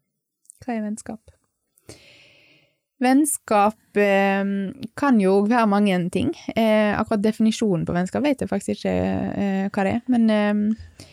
Hva 0.64 0.76
er 0.76 0.84
vennskap? 0.88 1.22
Vennskap 3.02 3.98
eh, 3.98 4.52
kan 5.00 5.22
jo 5.22 5.40
være 5.50 5.70
mange 5.70 5.98
ting. 6.14 6.34
Eh, 6.56 6.94
akkurat 6.94 7.24
definisjonen 7.24 7.86
på 7.88 7.96
vennskap 7.98 8.26
vet 8.26 8.44
jeg 8.44 8.52
faktisk 8.52 8.76
ikke 8.78 8.94
eh, 8.94 9.70
hva 9.74 9.88
det 9.88 9.96
er. 9.98 10.04
Men 10.12 10.30
eh, 10.30 11.08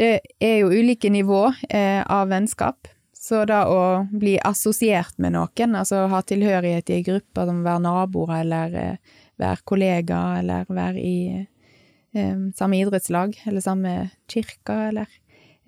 det 0.00 0.12
er 0.42 0.56
jo 0.62 0.72
ulike 0.72 1.10
nivå 1.12 1.44
eh, 1.68 2.02
av 2.02 2.30
vennskap. 2.32 2.90
Så 3.20 3.42
da 3.44 3.66
å 3.68 3.80
bli 4.08 4.38
assosiert 4.40 5.18
med 5.20 5.34
noen, 5.34 5.74
altså 5.76 6.06
ha 6.08 6.22
tilhørighet 6.24 6.88
i 6.88 6.94
en 6.96 7.04
gruppe, 7.04 7.44
som 7.44 7.58
være 7.66 7.82
naboer 7.84 8.32
eller 8.38 8.76
eh, 8.80 9.18
være 9.40 9.66
kollega 9.68 10.20
eller 10.38 10.70
være 10.72 11.02
i 11.04 11.18
eh, 11.36 12.40
samme 12.56 12.80
idrettslag 12.80 13.36
eller 13.44 13.64
samme 13.64 13.94
kirke 14.30 14.78
eller 14.88 15.12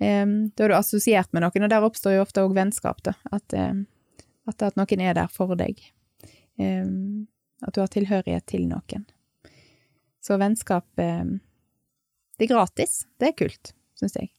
eh, 0.01 0.25
Da 0.25 0.65
er 0.65 0.73
du 0.73 0.77
assosiert 0.79 1.29
med 1.29 1.45
noen, 1.45 1.67
og 1.67 1.73
der 1.75 1.85
oppstår 1.85 2.17
jo 2.17 2.25
ofte 2.25 2.41
òg 2.41 2.57
vennskap, 2.57 3.05
da. 3.05 3.13
At, 3.29 3.53
eh, 3.53 3.85
at, 4.49 4.65
at 4.71 4.79
noen 4.79 5.05
er 5.05 5.13
der 5.21 5.29
for 5.29 5.53
deg. 5.59 5.77
At 6.57 7.73
du 7.73 7.79
har 7.81 7.89
tilhørighet 7.89 8.45
til 8.49 8.67
noen. 8.69 9.05
Så 10.21 10.37
vennskap 10.41 10.85
Det 10.97 12.45
er 12.45 12.51
gratis. 12.51 13.03
Det 13.17 13.31
er 13.31 13.37
kult, 13.45 13.73
syns 13.97 14.17
jeg. 14.19 14.33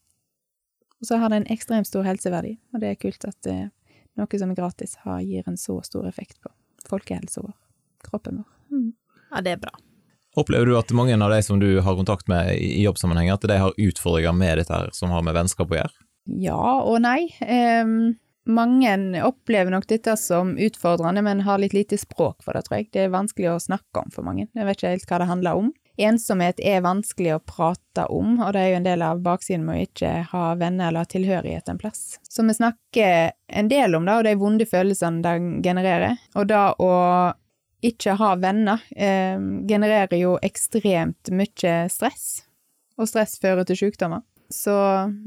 Og 1.04 1.08
så 1.08 1.18
har 1.20 1.28
det 1.28 1.36
en 1.42 1.50
ekstremt 1.52 1.84
stor 1.84 2.06
helseverdi, 2.06 2.54
og 2.72 2.80
det 2.80 2.94
er 2.94 2.94
kult 2.96 3.26
at 3.28 3.48
eh, 3.52 3.66
noe 4.16 4.38
som 4.40 4.52
er 4.54 4.56
gratis, 4.56 4.94
har, 5.04 5.18
gir 5.20 5.44
en 5.50 5.58
så 5.60 5.74
stor 5.84 6.06
effekt 6.08 6.38
på 6.40 6.48
folkehelsa 6.88 7.42
vår, 7.44 7.52
kroppen 8.06 8.38
vår. 8.40 8.54
Mm. 8.72 8.86
Ja, 9.28 9.42
det 9.44 9.52
er 9.52 9.60
bra. 9.66 9.74
Opplever 10.40 10.72
du 10.72 10.78
at 10.78 10.94
mange 10.96 11.12
av 11.12 11.34
de 11.34 11.42
som 11.44 11.60
du 11.60 11.68
har 11.84 11.98
kontakt 11.98 12.24
med 12.32 12.54
i 12.56 12.70
i 12.78 12.86
jobbsammenheng, 12.86 13.28
at 13.34 13.44
de 13.44 13.60
har 13.60 13.76
utfordringer 13.76 14.32
med 14.32 14.62
dette 14.62 14.72
her 14.72 14.88
som 14.96 15.12
har 15.12 15.20
med 15.28 15.36
vennskap 15.36 15.76
å 15.76 15.82
gjøre? 15.82 16.08
Ja 16.40 16.64
og 16.88 16.96
nei. 17.04 17.28
Um, 17.44 18.16
mange 18.48 18.96
opplever 19.28 19.76
nok 19.76 19.84
dette 19.92 20.16
som 20.16 20.56
utfordrende, 20.56 21.20
men 21.28 21.44
har 21.44 21.60
litt 21.60 21.76
lite 21.76 22.00
språk 22.00 22.40
for 22.48 22.56
det, 22.56 22.64
tror 22.64 22.80
jeg. 22.80 22.88
Det 22.96 23.04
er 23.04 23.12
vanskelig 23.12 23.52
å 23.52 23.60
snakke 23.60 24.06
om 24.06 24.08
for 24.14 24.24
mange. 24.24 24.48
Jeg 24.56 24.70
vet 24.70 24.80
ikke 24.80 24.96
helt 24.96 25.12
hva 25.12 25.20
det 25.20 25.32
handler 25.34 25.66
om. 25.66 25.74
Ensomhet 25.96 26.58
er 26.58 26.82
vanskelig 26.82 27.36
å 27.36 27.42
prate 27.46 28.06
om, 28.10 28.40
og 28.42 28.52
det 28.54 28.62
er 28.62 28.70
jo 28.72 28.78
en 28.80 28.86
del 28.88 29.02
av 29.06 29.20
baksiden 29.22 29.62
med 29.66 29.76
å 29.76 29.84
ikke 29.86 30.12
ha 30.32 30.44
venner 30.58 30.88
eller 30.88 31.04
ha 31.04 31.10
tilhørighet 31.10 31.70
en 31.70 31.78
plass. 31.78 32.18
Så 32.26 32.42
vi 32.42 32.56
snakker 32.56 33.30
en 33.46 33.70
del 33.70 33.94
om 33.94 34.08
det, 34.08 34.16
og 34.18 34.26
de 34.26 34.34
vonde 34.40 34.66
følelsene 34.66 35.22
det 35.22 35.34
genererer. 35.68 36.16
Og 36.34 36.48
da 36.50 36.64
å 36.82 36.94
ikke 37.84 38.16
ha 38.18 38.32
venner 38.40 38.82
eh, 38.96 39.38
genererer 39.68 40.18
jo 40.18 40.34
ekstremt 40.42 41.30
mye 41.30 41.76
stress, 41.92 42.26
og 42.98 43.10
stress 43.10 43.36
fører 43.42 43.66
til 43.68 43.84
sykdommer. 43.84 44.24
Så, 44.50 44.74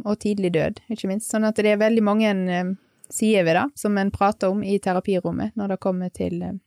og 0.06 0.20
tidlig 0.22 0.52
død, 0.56 0.82
ikke 0.94 1.10
minst. 1.10 1.32
Sånn 1.32 1.48
at 1.48 1.58
det 1.58 1.72
er 1.74 1.80
veldig 1.82 2.04
mange 2.06 2.34
eh, 2.34 2.76
sider 3.10 3.48
ved 3.48 3.56
det 3.56 3.66
som 3.80 3.98
en 3.98 4.12
prater 4.12 4.52
om 4.52 4.64
i 4.64 4.78
terapirommet 4.84 5.56
når 5.56 5.74
det 5.74 5.80
kommer 5.84 6.12
til, 6.14 6.42
eh, 6.44 6.60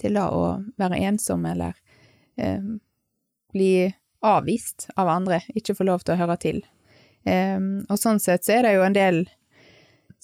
til 0.00 0.18
det 0.18 0.26
å 0.26 0.58
være 0.80 1.00
ensom 1.06 1.46
eller 1.46 1.78
eh, 2.36 2.58
bli 3.54 3.88
avvist 4.24 4.88
av 5.00 5.08
andre, 5.12 5.40
ikke 5.54 5.76
få 5.78 5.86
lov 5.88 6.04
til 6.04 6.16
å 6.16 6.20
høre 6.20 6.36
til. 6.42 6.60
Eh, 7.24 7.58
og 7.88 7.96
sånn 8.00 8.20
sett 8.20 8.44
så 8.44 8.58
er 8.58 8.66
det 8.66 8.76
jo 8.76 8.84
en 8.84 8.96
del 8.96 9.24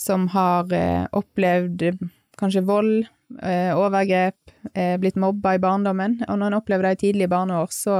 som 0.00 0.28
har 0.32 0.72
eh, 0.72 1.04
opplevd 1.12 1.82
eh, 1.82 2.04
kanskje 2.40 2.64
vold, 2.64 3.08
eh, 3.42 3.76
overgrep, 3.76 4.54
eh, 4.72 4.96
blitt 5.00 5.18
mobba 5.20 5.54
i 5.54 5.62
barndommen, 5.62 6.22
og 6.28 6.38
når 6.40 6.46
en 6.46 6.58
opplever 6.60 6.88
det 6.88 6.92
i 6.96 7.00
tidlige 7.04 7.32
barneår, 7.32 7.72
så 7.74 7.98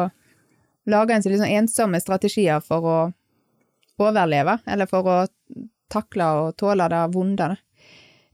lager 0.88 1.14
en 1.14 1.24
seg 1.24 1.36
sånn 1.36 1.58
ensomme 1.60 2.00
strategier 2.00 2.64
for 2.64 2.88
å 2.88 2.98
overleve, 4.00 4.58
eller 4.64 4.88
for 4.88 5.08
å 5.08 5.18
takle 5.92 6.30
og 6.40 6.56
tåle 6.60 6.88
det 6.88 7.02
vonde. 7.12 7.50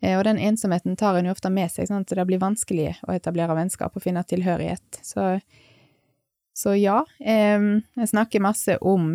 Og 0.06 0.22
den 0.28 0.38
ensomheten 0.38 0.94
tar 0.94 1.16
en 1.18 1.26
jo 1.26 1.32
ofte 1.34 1.50
med 1.50 1.72
seg, 1.72 1.88
sånn 1.88 2.04
at 2.04 2.12
det 2.14 2.26
blir 2.28 2.38
vanskelig 2.38 2.92
å 3.08 3.14
etablere 3.16 3.56
vennskap 3.56 3.96
og 3.96 4.04
finne 4.04 4.22
tilhørighet. 4.28 5.00
Så, 5.02 5.40
så 6.56 6.72
ja, 6.78 7.02
jeg 7.20 8.08
snakker 8.08 8.40
masse 8.40 8.78
om 8.80 9.10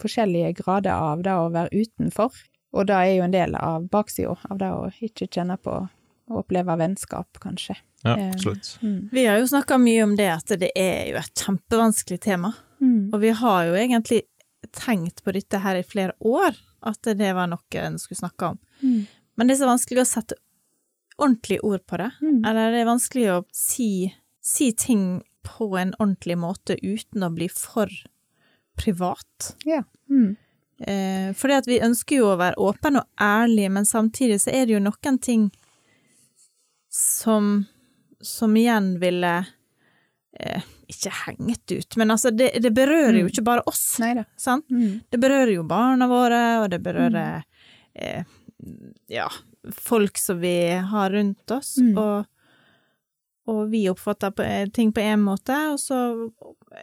forskjellige 0.00 0.54
grader 0.62 0.96
av 0.96 1.24
det 1.26 1.34
å 1.36 1.50
være 1.52 1.84
utenfor, 1.84 2.38
og 2.74 2.88
det 2.88 2.96
er 2.96 3.10
jo 3.18 3.26
en 3.26 3.34
del 3.34 3.58
av 3.58 3.84
baksida 3.92 4.32
av 4.48 4.62
det 4.62 4.70
å 4.72 4.86
ikke 5.04 5.28
kjenne 5.28 5.58
på 5.60 5.76
å 5.84 6.40
oppleve 6.40 6.78
vennskap, 6.80 7.36
kanskje. 7.42 7.76
Ja, 8.04 8.18
Eh, 8.18 8.30
absolutt. 8.30 8.78
Mm. 8.82 9.08
Vi 9.12 9.26
har 9.26 9.38
jo 9.38 9.48
snakka 9.48 9.78
mye 9.78 10.02
om 10.04 10.16
det 10.16 10.28
at 10.28 10.52
det 10.60 10.70
er 10.76 11.08
jo 11.08 11.16
et 11.16 11.40
kjempevanskelig 11.40 12.20
tema. 12.20 12.52
Mm. 12.80 13.14
Og 13.14 13.20
vi 13.20 13.30
har 13.30 13.64
jo 13.64 13.76
egentlig 13.80 14.22
tenkt 14.76 15.22
på 15.24 15.32
dette 15.32 15.60
her 15.64 15.78
i 15.80 15.86
flere 15.86 16.12
år, 16.20 16.56
at 16.84 17.00
det 17.16 17.30
var 17.32 17.48
noe 17.48 17.80
en 17.80 17.96
skulle 17.98 18.20
snakke 18.20 18.52
om. 18.52 18.58
Mm. 18.82 19.06
Men 19.36 19.48
det 19.48 19.56
er 19.56 19.62
så 19.62 19.70
vanskelig 19.70 20.02
å 20.02 20.08
sette 20.08 20.36
ordentlig 21.16 21.60
ord 21.64 21.86
på 21.86 21.96
det. 21.96 22.10
Mm. 22.20 22.44
Eller 22.44 22.74
det 22.74 22.82
er 22.82 22.90
vanskelig 22.90 23.26
å 23.32 23.38
si, 23.56 24.12
si 24.44 24.72
ting 24.76 25.22
på 25.44 25.70
en 25.80 25.94
ordentlig 25.98 26.36
måte 26.40 26.76
uten 26.84 27.24
å 27.24 27.30
bli 27.32 27.48
for 27.52 27.88
privat. 28.76 29.54
Ja. 29.64 29.82
Mm. 30.10 30.34
Eh, 30.84 31.28
fordi 31.38 31.54
at 31.56 31.68
vi 31.70 31.78
ønsker 31.86 32.18
jo 32.18 32.30
å 32.32 32.38
være 32.40 32.58
åpne 32.60 33.00
og 33.04 33.22
ærlige, 33.24 33.70
men 33.72 33.86
samtidig 33.88 34.40
så 34.42 34.50
er 34.52 34.66
det 34.66 34.74
jo 34.76 34.82
noen 34.84 35.18
ting 35.22 35.46
som, 36.90 37.64
som 38.20 38.56
igjen 38.56 38.98
ville 39.02 39.32
eh, 40.40 40.62
ikke 40.90 41.12
hengt 41.24 41.72
ut, 41.72 41.96
men 41.96 42.10
altså 42.14 42.30
det, 42.34 42.50
det 42.62 42.72
berører 42.74 43.20
jo 43.22 43.26
Mm. 43.28 43.30
ikke 43.32 43.44
bare 43.46 43.64
oss, 43.70 43.84
Neida. 44.02 44.24
sant? 44.36 44.66
Mm. 44.70 45.00
Det 45.10 45.20
berører 45.22 45.54
jo 45.54 45.62
barna 45.66 46.08
våre, 46.10 46.42
og 46.62 46.70
det 46.70 46.82
berører 46.84 47.42
eh, 47.94 48.24
ja, 49.08 49.28
folk 49.72 50.18
som 50.20 50.40
vi 50.42 50.56
har 50.90 51.10
rundt 51.14 51.50
oss, 51.50 51.76
Mm. 51.80 51.96
og, 51.98 52.26
og 53.50 53.70
vi 53.70 53.84
oppfatter 53.90 54.32
eh, 54.44 54.66
ting 54.72 54.92
på 54.96 55.02
en 55.04 55.20
måte, 55.26 55.56
og 55.72 55.78
så 55.82 55.98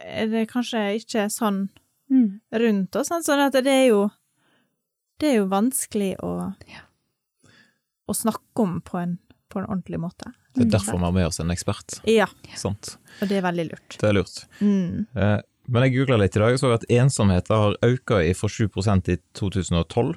er 0.04 0.28
det 0.32 0.48
kanskje 0.52 0.88
ikke 1.02 1.28
sånn 1.32 1.68
Mm. 2.12 2.40
rundt 2.60 2.96
oss, 3.00 3.08
sånn 3.08 3.40
at 3.40 3.54
det 3.64 3.72
er 3.72 3.86
jo 3.88 4.02
det 5.18 5.30
er 5.30 5.36
jo 5.38 5.46
vanskelig 5.48 6.10
å, 6.20 6.52
å 8.10 8.14
snakke 8.14 8.64
om 8.66 8.80
på 8.84 8.98
en, 9.00 9.14
på 9.48 9.60
en 9.62 9.68
ordentlig 9.70 10.00
måte. 10.02 10.32
Det 10.52 10.66
er 10.66 10.72
derfor 10.74 10.98
vi 10.98 11.06
har 11.06 11.14
med 11.16 11.28
oss 11.30 11.40
en 11.40 11.52
ekspert. 11.54 12.00
Ja, 12.04 12.26
Sant? 12.58 12.96
og 13.22 13.30
det 13.30 13.38
er 13.38 13.46
veldig 13.46 13.64
lurt. 13.70 13.96
Det 13.96 14.10
er 14.10 14.16
lurt. 14.18 14.42
Mm. 14.60 15.06
Eh, 15.16 15.38
Men 15.72 15.84
jeg 15.86 15.94
googla 15.94 16.18
litt 16.18 16.36
i 16.36 16.40
dag 16.42 16.52
og 16.56 16.60
så 16.60 16.72
at 16.74 16.84
ensomheten 16.90 17.54
har 17.56 17.76
økt 17.86 18.12
fra 18.36 18.48
7% 18.50 19.08
i 19.14 19.16
2012 19.38 20.12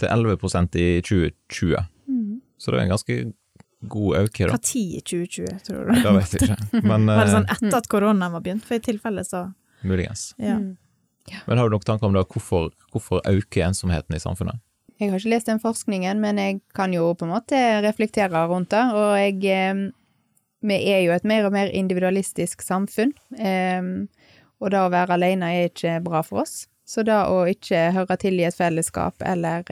til 0.00 0.08
11% 0.08 0.78
i 0.80 0.86
2020. 1.04 1.76
Mm. 2.08 2.40
Så 2.58 2.72
det 2.72 2.78
er 2.80 2.86
en 2.88 2.94
ganske 2.96 3.18
god 3.82 4.16
økning, 4.22 4.48
da. 4.48 4.56
Hva 4.56 4.62
tid 4.62 4.98
i 4.98 5.00
2020, 5.00 5.58
tror 5.66 5.88
du? 5.88 5.94
Det 5.96 6.14
vet 6.18 6.36
jeg 6.36 6.48
ikke, 6.48 6.82
men 6.90 7.08
Var 7.10 7.22
det 7.22 7.30
eh, 7.30 7.34
sånn 7.36 7.48
etter 7.56 7.78
at 7.78 7.88
koronaen 7.90 8.36
var 8.36 8.44
begynt? 8.44 8.64
For 8.68 8.78
i 8.78 8.84
tilfelle 8.84 9.24
så 9.26 9.48
muligens. 9.82 10.32
ja. 10.38 10.60
Mm. 10.60 10.76
Men 11.46 11.58
har 11.58 11.68
du 11.70 11.76
noen 11.76 11.86
tanker 11.86 12.08
om 12.08 12.16
det, 12.16 12.24
hvorfor, 12.34 12.72
hvorfor 12.90 13.20
øker 13.30 13.68
ensomheten 13.68 14.16
i 14.16 14.18
samfunnet? 14.18 14.58
Jeg 14.98 15.12
har 15.12 15.20
ikke 15.20 15.30
lest 15.30 15.46
den 15.46 15.60
forskningen, 15.62 16.18
men 16.18 16.38
jeg 16.38 16.56
kan 16.74 16.90
jo 16.94 17.12
på 17.14 17.28
en 17.28 17.30
måte 17.30 17.60
reflektere 17.82 18.42
rundt 18.50 18.72
det. 18.74 18.82
Og 18.90 19.12
jeg 19.18 19.38
eh, 19.46 19.84
Vi 20.66 20.78
er 20.90 21.00
jo 21.02 21.14
et 21.14 21.24
mer 21.26 21.46
og 21.46 21.54
mer 21.54 21.70
individualistisk 21.70 22.62
samfunn. 22.62 23.14
Eh, 23.38 23.82
og 24.62 24.70
det 24.70 24.82
å 24.82 24.90
være 24.90 25.14
alene 25.14 25.50
er 25.54 25.70
ikke 25.70 25.96
bra 26.02 26.22
for 26.26 26.42
oss. 26.44 26.66
Så 26.86 27.02
det 27.06 27.14
å 27.14 27.44
ikke 27.50 27.88
høre 27.94 28.18
til 28.18 28.38
i 28.38 28.46
et 28.46 28.58
fellesskap 28.58 29.22
eller 29.26 29.64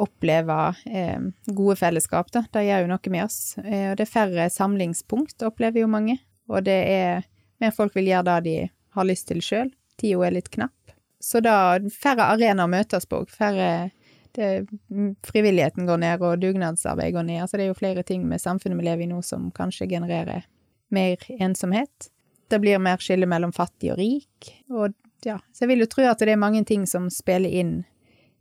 oppleve 0.00 0.58
eh, 0.86 1.20
gode 1.46 1.76
fellesskap, 1.80 2.30
da, 2.34 2.44
det 2.52 2.66
gjør 2.66 2.84
jo 2.84 2.90
noe 2.92 3.12
med 3.14 3.24
oss. 3.26 3.40
Eh, 3.62 3.90
og 3.92 3.98
det 4.00 4.06
er 4.06 4.12
færre 4.12 4.48
samlingspunkt, 4.52 5.42
opplever 5.46 5.84
jo 5.84 5.90
mange. 5.90 6.18
Og 6.50 6.64
det 6.66 6.80
er 6.90 7.24
mer 7.62 7.74
folk 7.76 7.94
vil 7.96 8.10
gjøre 8.10 8.40
det 8.40 8.40
de 8.48 8.56
har 8.96 9.06
lyst 9.06 9.28
til 9.30 9.42
sjøl. 9.44 9.72
Tida 10.00 10.26
er 10.26 10.36
litt 10.38 10.50
knapp. 10.52 10.94
Så 11.20 11.42
da 11.44 11.78
færre 11.92 12.30
arenaer 12.32 12.70
møtes 12.70 13.06
på, 13.06 13.22
færre 13.28 13.90
det, 14.32 14.66
frivilligheten 15.26 15.86
går 15.86 16.00
ned, 16.00 16.22
og 16.22 16.40
dugnadsarbeid 16.40 17.14
går 17.14 17.26
ned. 17.28 17.42
Altså 17.44 17.58
det 17.58 17.66
er 17.66 17.72
jo 17.72 17.78
flere 17.78 18.04
ting 18.06 18.24
med 18.28 18.40
samfunnet 18.40 18.78
vi 18.78 18.86
lever 18.86 19.04
i 19.04 19.10
nå 19.10 19.20
som 19.26 19.50
kanskje 19.54 19.88
genererer 19.90 20.46
mer 20.94 21.22
ensomhet. 21.38 22.10
Det 22.50 22.58
blir 22.62 22.80
mer 22.82 23.02
skille 23.02 23.28
mellom 23.30 23.52
fattig 23.54 23.92
og 23.92 24.00
rik, 24.00 24.50
og 24.70 24.94
ja, 25.26 25.36
så 25.52 25.64
jeg 25.64 25.74
vil 25.74 25.84
jo 25.84 25.90
tro 25.92 26.06
at 26.08 26.22
det 26.22 26.32
er 26.32 26.40
mange 26.40 26.62
ting 26.66 26.86
som 26.88 27.10
spiller 27.12 27.52
inn 27.52 27.74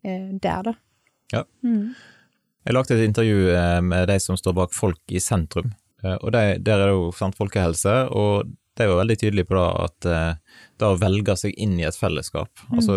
eh, 0.02 0.32
der, 0.42 0.72
da. 0.72 0.74
Ja. 1.34 1.44
Mm. 1.66 1.92
Jeg 2.68 2.76
lagde 2.76 2.96
et 2.98 3.08
intervju 3.08 3.52
eh, 3.56 3.82
med 3.86 4.10
de 4.12 4.18
som 4.22 4.38
står 4.38 4.56
bak 4.58 4.74
Folk 4.76 5.14
i 5.14 5.22
sentrum, 5.24 5.72
eh, 6.04 6.18
og 6.18 6.34
de, 6.36 6.58
der 6.62 6.82
er 6.82 6.90
det 6.90 6.98
jo 6.98 7.12
sant, 7.16 7.38
folkehelse, 7.40 7.96
og 8.12 8.50
de 8.80 8.88
var 8.88 9.02
veldig 9.02 9.18
tydelige 9.20 9.50
på 9.50 9.58
da 9.58 9.68
at 9.84 10.08
eh, 10.08 10.60
det 10.80 10.88
å 10.88 11.00
velge 11.00 11.36
seg 11.40 11.56
inn 11.60 11.78
i 11.80 11.88
et 11.88 11.98
fellesskap 12.00 12.62
mm. 12.70 12.78
altså 12.78 12.94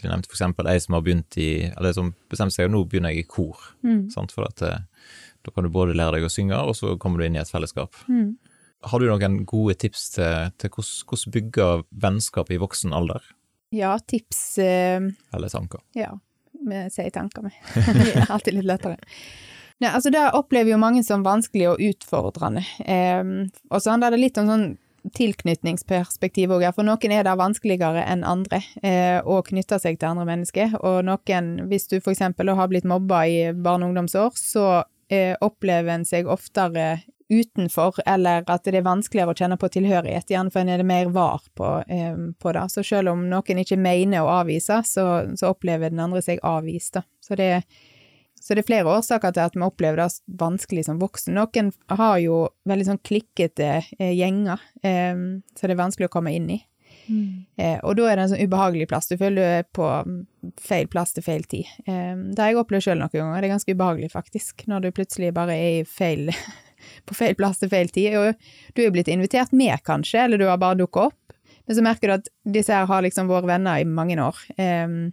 De 0.00 0.08
nevnte 0.08 0.30
eksempel 0.32 0.70
ei 0.70 0.78
som 0.80 0.94
har 0.96 1.02
begynt 1.04 1.36
i 1.36 1.50
Eller 1.68 1.92
som 1.92 2.14
bestemte 2.32 2.56
seg 2.56 2.70
nå 2.72 2.80
begynner 2.88 3.12
jeg 3.12 3.26
i 3.26 3.28
kor. 3.28 3.58
Mm. 3.84 4.06
Sant? 4.14 4.32
For 4.32 4.48
at 4.48 4.62
da 5.44 5.52
kan 5.52 5.66
du 5.66 5.72
både 5.72 5.96
lære 5.96 6.18
deg 6.18 6.24
å 6.28 6.32
synge, 6.32 6.56
og 6.56 6.72
så 6.76 6.94
kommer 7.00 7.20
du 7.20 7.26
inn 7.26 7.36
i 7.36 7.42
et 7.42 7.50
fellesskap. 7.52 7.96
Mm. 8.08 8.38
Har 8.88 9.00
du 9.00 9.10
noen 9.10 9.42
gode 9.48 9.76
tips 9.80 10.06
til, 10.16 10.54
til 10.60 10.72
hvordan 10.72 11.34
bygge 11.36 11.68
vennskap 12.04 12.52
i 12.52 12.60
voksen 12.60 12.96
alder? 12.96 13.24
Ja, 13.76 13.92
tips 14.00 14.58
eh, 14.58 15.04
Eller 15.36 15.52
tanker. 15.52 15.84
Ja, 15.96 16.14
vi 16.66 16.82
i 17.06 17.14
tankene 17.14 17.50
vi. 17.50 17.84
det 17.96 18.10
er 18.14 18.34
alltid 18.34 18.58
litt 18.58 18.68
lettere. 18.68 18.98
Ja, 19.80 19.94
altså 19.96 20.10
Det 20.12 20.26
opplever 20.36 20.74
jo 20.74 20.80
mange 20.80 21.00
som 21.06 21.24
vanskelig 21.24 21.70
og 21.70 21.80
utfordrende. 21.80 22.64
Eh, 22.84 23.24
og 23.70 23.80
så 23.80 23.94
handler 23.94 24.12
det 24.12 24.24
litt 24.24 24.40
om 24.40 24.50
sånn 24.50 24.66
tilknytningsperspektiv 25.16 26.52
òg, 26.52 26.66
for 26.76 26.84
noen 26.84 27.14
er 27.14 27.24
det 27.24 27.36
vanskeligere 27.40 28.02
enn 28.04 28.24
andre 28.26 28.60
eh, 28.84 29.18
å 29.24 29.40
knytte 29.46 29.78
seg 29.80 29.96
til 29.96 30.10
andre 30.12 30.26
mennesker. 30.28 30.76
Og 30.84 31.00
noen, 31.08 31.52
hvis 31.70 31.88
du 31.88 31.96
eksempel 32.12 32.52
har 32.56 32.68
blitt 32.68 32.88
mobba 32.88 33.24
i 33.24 33.38
barne- 33.56 33.86
og 33.86 33.94
ungdomsår, 33.94 34.36
så 34.36 34.66
eh, 35.08 35.32
opplever 35.40 35.94
en 35.94 36.06
seg 36.08 36.28
oftere 36.30 37.00
utenfor, 37.30 38.00
eller 38.06 38.44
at 38.50 38.66
det 38.66 38.80
er 38.80 38.86
vanskeligere 38.86 39.34
å 39.34 39.38
kjenne 39.38 39.58
på 39.60 39.70
tilhørighet, 39.72 40.32
gjerne 40.32 40.52
for 40.52 40.62
en 40.62 40.72
er 40.74 40.82
det 40.82 40.88
mer 40.88 41.12
var 41.14 41.46
på, 41.58 41.70
eh, 41.86 42.18
på, 42.38 42.52
det. 42.56 42.66
Så 42.74 42.84
selv 42.86 43.14
om 43.14 43.24
noen 43.30 43.62
ikke 43.62 43.78
mener 43.80 44.24
å 44.24 44.34
avvise, 44.40 44.82
så, 44.86 45.06
så 45.38 45.54
opplever 45.54 45.92
den 45.92 46.02
andre 46.02 46.22
seg 46.24 46.42
avvist, 46.46 46.98
da. 46.98 47.06
Så 47.22 47.38
det 47.40 47.50
så 48.40 48.54
det 48.56 48.62
er 48.62 48.68
flere 48.70 48.92
årsaker 48.96 49.34
til 49.36 49.44
at 49.44 49.56
vi 49.56 49.60
opplever 49.66 50.00
det 50.00 50.36
vanskelig 50.40 50.86
som 50.86 50.96
voksen. 50.96 51.34
Noen 51.36 51.74
har 51.92 52.14
jo 52.22 52.46
veldig 52.64 52.86
sånn 52.88 53.02
klikkete 53.04 53.68
eh, 53.76 54.14
gjenger, 54.16 54.62
eh, 54.80 55.12
så 55.52 55.68
det 55.68 55.76
er 55.76 55.82
vanskelig 55.82 56.08
å 56.08 56.14
komme 56.14 56.32
inn 56.32 56.48
i. 56.56 56.56
Mm. 57.10 57.44
Eh, 57.56 57.78
og 57.84 57.96
da 57.98 58.06
er 58.08 58.16
det 58.16 58.24
en 58.24 58.32
sånn 58.32 58.48
ubehagelig 58.48 58.88
plass. 58.90 59.10
Du 59.10 59.18
føler 59.20 59.36
du 59.36 59.44
er 59.44 59.68
på 59.76 59.90
feil 60.62 60.88
plass 60.90 61.14
til 61.16 61.26
feil 61.26 61.44
tid. 61.50 61.68
Eh, 61.84 62.16
det 62.16 62.40
har 62.40 62.52
jeg 62.52 62.60
opplevd 62.62 62.86
sjøl 62.86 63.00
noen 63.02 63.12
ganger. 63.12 63.40
Det 63.40 63.50
er 63.50 63.54
ganske 63.56 63.76
ubehagelig, 63.76 64.10
faktisk, 64.14 64.66
når 64.70 64.86
du 64.86 64.90
plutselig 64.96 65.34
bare 65.36 65.56
er 65.58 65.80
i 65.80 65.86
feil, 65.88 66.30
på 67.08 67.16
feil 67.16 67.36
plass 67.38 67.60
til 67.62 67.70
feil 67.72 67.90
tid. 67.92 68.16
Og 68.20 68.74
du 68.74 68.82
er 68.82 68.88
jo 68.88 68.94
blitt 68.94 69.10
invitert 69.12 69.54
med, 69.56 69.76
kanskje, 69.86 70.24
eller 70.24 70.40
du 70.40 70.46
har 70.48 70.60
bare 70.60 70.78
dukka 70.80 71.08
opp. 71.10 71.36
Men 71.66 71.76
så 71.78 71.84
merker 71.86 72.10
du 72.10 72.16
at 72.16 72.30
disse 72.56 72.74
her 72.74 72.88
har 72.90 73.04
liksom 73.06 73.28
vært 73.30 73.48
venner 73.50 73.82
i 73.82 73.86
mange 73.86 74.16
år. 74.18 74.38
Um, 74.58 75.12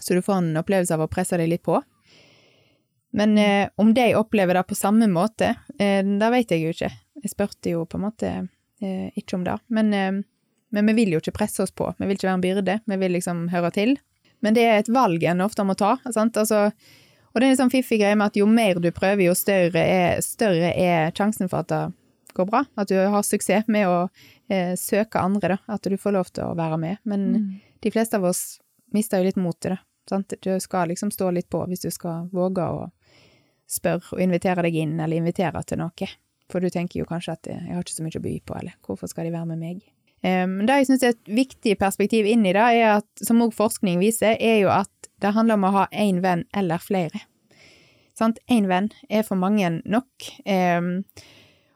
så 0.00 0.14
du 0.14 0.22
får 0.22 0.42
en 0.42 0.60
opplevelse 0.60 0.94
av 0.94 1.04
å 1.04 1.10
presse 1.10 1.38
deg 1.40 1.50
litt 1.50 1.64
på. 1.66 1.80
Men 3.16 3.38
eh, 3.40 3.68
om 3.80 3.94
de 3.96 4.10
opplever 4.18 4.54
det 4.54 4.66
på 4.68 4.76
samme 4.76 5.08
måte, 5.10 5.54
eh, 5.78 6.04
det 6.04 6.28
vet 6.34 6.52
jeg 6.52 6.64
jo 6.64 6.74
ikke. 6.74 6.90
Jeg 7.22 7.32
spurte 7.32 7.72
jo 7.72 7.86
på 7.88 7.98
en 7.98 8.04
måte 8.04 8.32
eh, 8.84 9.08
ikke 9.18 9.38
om 9.38 9.46
det. 9.46 9.56
Men, 9.72 9.94
eh, 9.96 10.20
men, 10.76 10.90
vi 10.90 10.96
vil 11.00 11.16
jo 11.16 11.22
ikke 11.22 11.38
presse 11.40 11.64
oss 11.64 11.72
på. 11.74 11.88
Vi 11.98 12.06
vil 12.06 12.18
ikke 12.18 12.28
være 12.28 12.38
en 12.38 12.44
byrde. 12.44 12.78
Vi 12.84 13.00
vil 13.00 13.16
liksom 13.16 13.46
høre 13.54 13.72
til. 13.74 13.96
Men 14.44 14.54
det 14.54 14.66
er 14.68 14.82
et 14.82 14.92
valg 14.92 15.24
en 15.24 15.42
ofte 15.42 15.64
må 15.66 15.74
ta. 15.78 15.96
sant? 16.12 16.36
Altså, 16.36 16.68
og 17.32 17.40
det 17.40 17.46
er 17.46 17.54
en 17.54 17.60
sånn 17.60 17.72
fiffig 17.72 18.00
greie 18.00 18.16
med 18.16 18.30
at 18.32 18.38
jo 18.40 18.46
mer 18.48 18.80
du 18.82 18.90
prøver, 18.94 19.26
jo 19.28 19.34
større 19.36 19.82
er, 19.82 20.22
større 20.24 20.72
er 20.72 21.12
sjansen 21.16 21.50
for 21.50 21.62
at 21.62 21.72
det 21.72 21.82
går 22.38 22.48
bra. 22.48 22.62
At 22.78 22.88
du 22.88 22.96
har 22.98 23.26
suksess 23.26 23.68
med 23.68 23.88
å 23.88 23.98
eh, 24.48 24.74
søke 24.78 25.20
andre, 25.20 25.56
da. 25.56 25.58
At 25.74 25.88
du 25.88 25.96
får 26.00 26.16
lov 26.16 26.30
til 26.32 26.46
å 26.46 26.56
være 26.58 26.78
med. 26.80 27.02
Men 27.08 27.26
mm. 27.34 27.50
de 27.84 27.92
fleste 27.92 28.18
av 28.18 28.28
oss 28.30 28.42
mister 28.94 29.20
jo 29.20 29.28
litt 29.28 29.40
motet, 29.40 29.76
da. 29.76 29.82
Sant? 30.08 30.32
Du 30.40 30.54
skal 30.64 30.88
liksom 30.88 31.10
stå 31.12 31.30
litt 31.36 31.50
på 31.52 31.60
hvis 31.68 31.84
du 31.84 31.90
skal 31.92 32.30
våge 32.32 32.64
å 32.64 32.86
spørre 33.68 34.16
og 34.16 34.22
invitere 34.24 34.64
deg 34.64 34.78
inn, 34.80 34.96
eller 34.96 35.20
invitere 35.20 35.60
til 35.68 35.82
noe. 35.82 36.10
For 36.48 36.64
du 36.64 36.72
tenker 36.72 37.02
jo 37.02 37.08
kanskje 37.08 37.36
at 37.36 37.50
eh, 37.52 37.60
jeg 37.66 37.76
har 37.76 37.84
ikke 37.84 37.98
så 37.98 38.06
mye 38.06 38.20
å 38.20 38.24
by 38.24 38.34
på, 38.40 38.58
eller 38.62 38.76
hvorfor 38.86 39.10
skal 39.10 39.28
de 39.28 39.34
være 39.36 39.50
med 39.52 39.60
meg? 39.60 39.86
Men 40.24 40.56
um, 40.58 40.66
det 40.66 40.80
jeg 40.80 40.86
syns 40.88 41.02
er 41.04 41.12
et 41.14 41.28
viktig 41.30 41.76
perspektiv 41.78 42.26
inn 42.26 42.46
i 42.48 42.54
det, 42.56 42.64
er 42.80 42.96
at, 42.96 43.06
som 43.22 43.38
òg 43.44 43.52
forskning 43.54 44.00
viser, 44.00 44.34
er 44.40 44.64
jo 44.64 44.72
at 44.74 44.90
det 45.22 45.34
handler 45.34 45.58
om 45.58 45.66
å 45.68 45.74
ha 45.74 45.84
én 45.92 46.22
venn 46.24 46.44
eller 46.56 46.82
flere. 46.82 47.24
Sant? 48.18 48.40
Én 48.50 48.66
venn 48.70 48.90
er 49.08 49.22
for 49.26 49.38
mange 49.38 49.70
nok. 49.84 50.30
Um, 50.44 51.04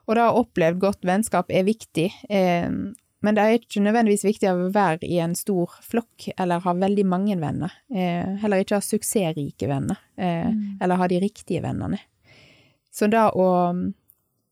og 0.03 0.15
det 0.15 0.23
å 0.23 0.27
ha 0.27 0.41
opplevd 0.41 0.81
godt 0.83 1.07
vennskap 1.07 1.51
er 1.51 1.63
viktig, 1.67 2.09
um, 2.27 2.91
men 3.23 3.37
det 3.37 3.43
er 3.43 3.55
ikke 3.55 3.81
nødvendigvis 3.85 4.25
viktig 4.27 4.49
å 4.51 4.69
være 4.75 5.07
i 5.07 5.21
en 5.23 5.31
stor 5.39 5.71
flokk 5.85 6.25
eller 6.35 6.59
ha 6.65 6.73
veldig 6.75 7.05
mange 7.07 7.37
venner. 7.39 7.71
Eh, 7.87 8.33
heller 8.41 8.59
ikke 8.59 8.81
ha 8.81 8.83
suksessrike 8.83 9.69
venner, 9.69 10.01
eh, 10.19 10.49
mm. 10.51 10.81
eller 10.83 10.99
ha 10.99 11.07
de 11.07 11.21
riktige 11.23 11.63
vennene. 11.63 12.01
Så 12.91 13.07
da 13.07 13.29
å, 13.31 13.47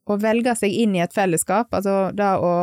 å, 0.08 0.18
velge 0.24 0.56
seg 0.56 0.72
inn 0.86 0.96
i 0.96 1.04
et 1.04 1.14
fellesskap, 1.14 1.76
altså 1.76 2.14
da 2.16 2.38
å 2.40 2.54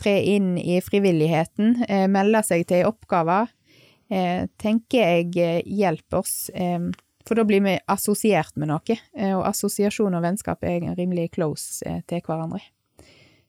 tre 0.00 0.16
inn 0.32 0.56
i 0.56 0.80
frivilligheten, 0.84 1.84
eh, 1.84 2.06
melde 2.08 2.40
seg 2.44 2.64
til 2.72 2.88
oppgaver, 2.88 3.52
eh, 3.52 3.65
tenker 4.08 5.02
jeg 5.02 5.36
eh, 5.42 5.60
hjelper 5.66 6.22
oss. 6.22 6.48
Eh, 6.54 6.78
for 7.26 7.38
da 7.38 7.42
blir 7.48 7.64
vi 7.64 7.74
assosiert 7.90 8.54
med 8.54 8.70
noe, 8.70 8.96
og 9.34 9.40
assosiasjon 9.48 10.14
og 10.14 10.22
vennskap 10.22 10.60
er 10.62 10.84
rimelig 10.94 11.32
close 11.34 11.82
til 12.06 12.20
hverandre. 12.22 12.60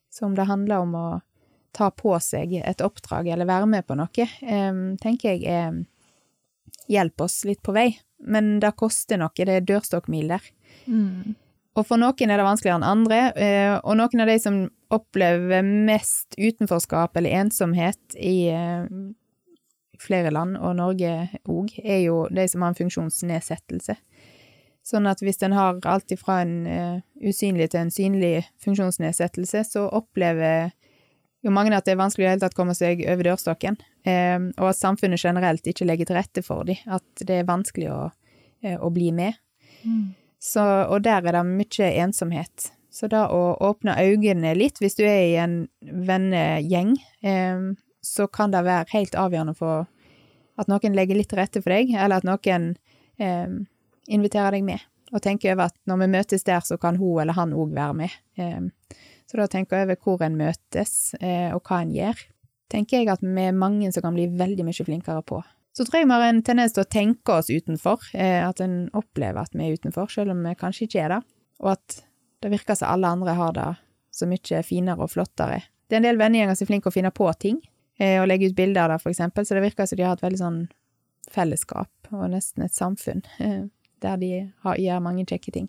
Så 0.10 0.26
om 0.26 0.34
det 0.34 0.48
handler 0.50 0.82
om 0.82 0.96
å 0.98 1.10
ta 1.78 1.91
på 1.93 2.15
seg 2.26 2.56
et 2.58 2.82
oppdrag 2.82 3.30
eller 3.30 3.46
være 3.46 3.67
med 3.70 3.86
på 3.86 4.00
noe, 4.00 4.26
tenker 4.98 5.36
jeg 5.36 5.46
er 5.46 5.78
hjelper 6.88 7.28
oss 7.28 7.43
litt 7.46 7.62
på 7.62 7.76
vei. 7.76 7.91
Men 8.26 8.58
det 8.63 8.74
koster 8.80 9.20
noe, 9.22 9.36
det 9.36 9.60
er 9.60 9.67
dørstokkmil 9.67 10.34
der. 10.34 10.50
Mm. 10.88 11.36
Og 11.78 11.86
for 11.86 12.02
noen 12.02 12.32
er 12.34 12.39
det 12.39 12.48
vanskeligere 12.48 12.80
enn 12.80 12.89
andre, 12.89 13.20
eh, 13.38 13.76
og 13.78 14.00
noen 14.00 14.24
av 14.24 14.32
de 14.32 14.38
som 14.41 14.60
opplever 14.93 15.65
mest 15.65 16.34
utenforskap 16.39 17.20
eller 17.20 17.43
ensomhet 17.43 18.17
i 18.17 18.50
eh, 18.50 18.88
flere 20.01 20.31
land, 20.33 20.57
og 20.57 20.77
Norge 20.79 21.13
òg, 21.49 21.73
er 21.83 22.01
jo 22.05 22.25
de 22.33 22.47
som 22.49 22.63
har 22.63 22.73
en 22.73 22.79
funksjonsnedsettelse. 22.81 23.97
Sånn 24.88 25.07
at 25.10 25.19
hvis 25.19 25.41
en 25.43 25.55
har 25.57 25.81
alt 25.89 26.13
ifra 26.15 26.41
en 26.45 26.57
uh, 26.63 26.99
usynlig 27.19 27.73
til 27.73 27.81
en 27.81 27.91
synlig 27.91 28.45
funksjonsnedsettelse, 28.63 29.65
så 29.67 29.88
opplever 29.91 30.71
jo 31.45 31.53
mange 31.53 31.75
at 31.75 31.88
det 31.88 31.95
er 31.95 32.01
vanskelig 32.01 32.23
i 32.23 32.27
det 32.27 32.33
hele 32.36 32.43
tatt 32.43 32.55
å 32.55 32.60
komme 32.62 32.75
seg 32.77 33.03
over 33.07 33.29
dørstokken, 33.29 33.77
eh, 34.07 34.38
og 34.57 34.69
at 34.71 34.79
samfunnet 34.79 35.21
generelt 35.21 35.67
ikke 35.69 35.88
legger 35.88 36.10
til 36.10 36.17
rette 36.19 36.43
for 36.45 36.67
dem, 36.67 36.79
at 36.91 37.25
det 37.27 37.41
er 37.41 37.49
vanskelig 37.49 37.91
å, 37.93 37.99
eh, 38.63 38.77
å 38.77 38.89
bli 38.93 39.12
med. 39.15 39.38
Mm. 39.83 40.15
Så, 40.41 40.63
og 40.63 41.03
der 41.05 41.25
er 41.25 41.39
det 41.39 41.45
mye 41.47 41.91
ensomhet. 42.03 42.71
Så 42.93 43.10
da 43.10 43.27
å 43.29 43.57
åpne 43.62 43.97
øynene 43.99 44.55
litt, 44.57 44.79
hvis 44.81 44.97
du 44.97 45.03
er 45.05 45.21
i 45.27 45.36
en 45.41 45.57
vennegjeng, 45.81 46.95
eh, 47.21 47.69
så 48.03 48.27
kan 48.27 48.53
det 48.53 48.65
være 48.67 48.91
helt 48.93 49.17
avgjørende 49.17 49.55
for 49.57 49.88
at 50.57 50.69
noen 50.71 50.95
legger 50.97 51.17
litt 51.17 51.29
til 51.31 51.41
rette 51.41 51.62
for 51.62 51.73
deg, 51.73 51.93
eller 51.93 52.21
at 52.21 52.27
noen 52.27 52.71
eh, 53.21 53.57
inviterer 54.07 54.57
deg 54.57 54.65
med, 54.65 54.86
og 55.13 55.21
tenker 55.23 55.53
over 55.53 55.69
at 55.69 55.77
når 55.89 56.01
vi 56.03 56.13
møtes 56.15 56.47
der, 56.47 56.63
så 56.65 56.79
kan 56.81 56.97
hun 56.99 57.21
eller 57.21 57.38
han 57.38 57.53
òg 57.55 57.75
være 57.75 57.99
med. 58.03 58.17
Eh, 58.39 58.95
så 59.27 59.41
da 59.41 59.47
tenker 59.51 59.77
jeg 59.77 59.89
over 59.89 60.01
hvor 60.03 60.25
en 60.25 60.39
møtes, 60.39 60.95
eh, 61.19 61.51
og 61.55 61.62
hva 61.67 61.83
en 61.83 61.93
gjør, 61.93 62.25
tenker 62.71 63.01
jeg 63.01 63.12
at 63.12 63.23
vi 63.23 63.45
er 63.45 63.55
mange 63.55 63.91
som 63.93 64.03
kan 64.03 64.15
bli 64.15 64.27
veldig 64.39 64.65
mye 64.67 64.88
flinkere 64.88 65.23
på. 65.27 65.41
Så 65.77 65.86
tror 65.86 66.01
jeg 66.01 66.07
vi 66.10 66.15
har 66.15 66.25
en 66.25 66.41
tendens 66.41 66.73
til 66.73 66.81
å 66.81 66.89
tenke 66.89 67.36
oss 67.36 67.51
utenfor, 67.53 68.07
eh, 68.17 68.41
at 68.41 68.63
en 68.65 68.88
opplever 68.97 69.43
at 69.43 69.53
vi 69.53 69.67
er 69.67 69.77
utenfor, 69.77 70.10
selv 70.10 70.33
om 70.33 70.41
vi 70.47 70.55
kanskje 70.57 70.88
ikke 70.88 71.03
er 71.03 71.13
det, 71.13 71.21
og 71.62 71.75
at 71.75 71.99
det 72.41 72.53
virker 72.53 72.77
som 72.77 72.89
alle 72.93 73.12
andre 73.13 73.36
har 73.38 73.53
det 73.53 73.67
så 74.13 74.25
mye 74.29 74.63
finere 74.65 75.05
og 75.05 75.12
flottere. 75.13 75.62
Det 75.88 75.97
er 75.97 76.01
en 76.01 76.07
del 76.07 76.19
vennegjenger 76.19 76.57
som 76.57 76.65
er 76.65 76.71
flinke 76.71 76.89
å 76.89 76.95
finne 76.95 77.13
på 77.13 77.29
ting, 77.39 77.60
og 78.21 78.27
legge 78.29 78.51
ut 78.51 78.57
bilder 78.57 78.86
av 78.86 78.93
det, 78.93 78.99
for 79.03 79.13
eksempel, 79.13 79.45
så 79.45 79.57
det 79.57 79.63
virker 79.65 79.89
som 79.89 79.97
de 79.97 80.05
har 80.05 80.17
et 80.17 80.25
veldig 80.25 80.41
sånn 80.41 80.60
fellesskap 81.33 82.12
og 82.13 82.29
nesten 82.31 82.65
et 82.65 82.75
samfunn, 82.75 83.23
eh, 83.39 83.65
der 84.03 84.21
de 84.21 84.31
har, 84.63 84.77
gjør 84.77 85.03
mange 85.03 85.25
kjekke 85.27 85.53
ting. 85.53 85.67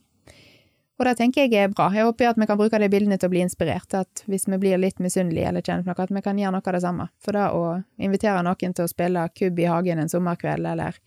Og 0.98 1.06
det 1.06 1.14
tenker 1.20 1.46
jeg 1.46 1.54
er 1.54 1.70
bra. 1.70 1.86
Jeg 1.94 2.08
håper 2.08 2.32
at 2.32 2.38
vi 2.40 2.46
kan 2.50 2.58
bruke 2.58 2.78
de 2.82 2.88
bildene 2.90 3.16
til 3.20 3.30
å 3.30 3.30
bli 3.30 3.42
inspirert. 3.44 3.94
At 3.94 4.24
hvis 4.26 4.48
vi 4.50 4.58
blir 4.58 4.80
litt 4.82 4.98
misunnelige 4.98 5.46
eller 5.46 5.62
kjenner 5.62 5.86
på 5.86 5.92
noe, 5.92 6.06
at 6.08 6.14
vi 6.16 6.22
kan 6.24 6.40
gjøre 6.42 6.56
noe 6.56 6.66
av 6.66 6.74
det 6.74 6.82
samme. 6.82 7.06
For 7.22 7.38
da 7.38 7.44
å 7.54 7.62
invitere 8.02 8.42
noen 8.42 8.74
til 8.74 8.82
å 8.82 8.90
spille 8.90 9.28
kubb 9.30 9.62
i 9.62 9.68
hagen 9.70 10.02
en 10.02 10.10
sommerkveld, 10.10 10.66
eller 10.66 10.98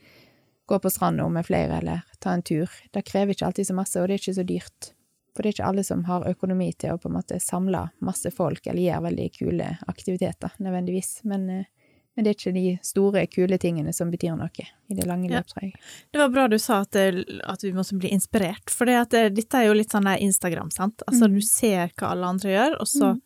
gå 0.71 0.79
på 0.79 0.93
stranda 0.93 1.27
med 1.27 1.43
flere, 1.43 1.81
eller 1.81 2.07
ta 2.23 2.31
en 2.31 2.45
tur, 2.47 2.71
det 2.95 3.03
krever 3.03 3.35
ikke 3.35 3.49
alltid 3.49 3.67
så 3.67 3.75
masse, 3.75 3.99
og 3.99 4.07
det 4.07 4.15
er 4.15 4.23
ikke 4.23 4.37
så 4.39 4.47
dyrt. 4.47 4.93
For 5.31 5.43
det 5.43 5.51
er 5.51 5.55
ikke 5.55 5.67
alle 5.69 5.83
som 5.87 6.03
har 6.07 6.27
økonomi 6.27 6.71
til 6.75 6.95
å 6.95 6.99
på 7.01 7.07
en 7.07 7.15
måte 7.15 7.39
samle 7.39 7.85
masse 8.03 8.31
folk, 8.35 8.65
eller 8.67 8.83
gjøre 8.83 9.05
veldig 9.09 9.27
kule 9.37 9.69
aktiviteter, 9.91 10.57
nødvendigvis. 10.59 11.21
Men 11.31 11.49
eh, 11.49 11.69
men 12.15 12.25
det 12.25 12.31
er 12.31 12.35
ikke 12.35 12.51
de 12.55 12.71
store, 12.83 13.23
kule 13.31 13.57
tingene 13.61 13.93
som 13.95 14.09
betyr 14.11 14.35
noe 14.35 14.49
i 14.51 14.95
det 14.97 15.05
lange 15.07 15.29
løp, 15.31 15.47
tror 15.47 15.63
jeg. 15.63 15.77
Det 16.11 16.19
var 16.19 16.33
bra 16.33 16.47
du 16.51 16.57
sa 16.59 16.81
at, 16.83 16.97
at 16.99 17.63
vi 17.63 17.71
måtte 17.75 17.95
bli 17.99 18.11
inspirert, 18.11 18.73
for 18.73 18.89
det, 18.89 18.97
det, 19.13 19.21
dette 19.37 19.61
er 19.61 19.69
jo 19.69 19.77
litt 19.77 19.95
sånn 19.95 20.09
der 20.09 20.19
Instagram, 20.23 20.73
sant. 20.75 21.05
Altså 21.07 21.29
mm. 21.29 21.37
du 21.37 21.45
ser 21.47 21.93
hva 21.95 22.11
alle 22.11 22.33
andre 22.35 22.51
gjør, 22.51 22.75
og 22.83 22.91
så, 22.91 23.13
mm. 23.15 23.21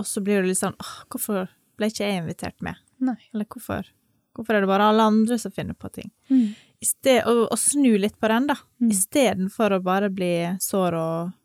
og 0.00 0.08
så 0.08 0.24
blir 0.24 0.40
du 0.40 0.48
litt 0.48 0.62
sånn 0.62 0.78
åh, 0.80 0.94
hvorfor 1.12 1.52
ble 1.76 1.90
ikke 1.92 2.08
jeg 2.08 2.22
invitert 2.22 2.64
med? 2.64 2.80
Nei. 3.04 3.18
Eller 3.34 3.48
hvorfor, 3.50 3.92
hvorfor 4.34 4.56
er 4.56 4.64
det 4.64 4.72
bare 4.72 4.88
alle 4.88 5.10
andre 5.12 5.38
som 5.42 5.52
finner 5.52 5.76
på 5.76 5.92
ting? 5.92 6.08
Mm. 6.32 6.54
Sted, 6.86 7.22
og, 7.30 7.46
og, 7.48 7.58
snu 7.60 7.96
litt 8.00 8.18
på 8.20 8.30
den, 8.32 8.48
da. 8.50 8.58
Mm. 8.82 8.90
Istedenfor 8.92 9.76
å 9.76 9.82
bare 9.84 10.12
bli 10.12 10.34
sår 10.62 10.98
og 11.00 11.40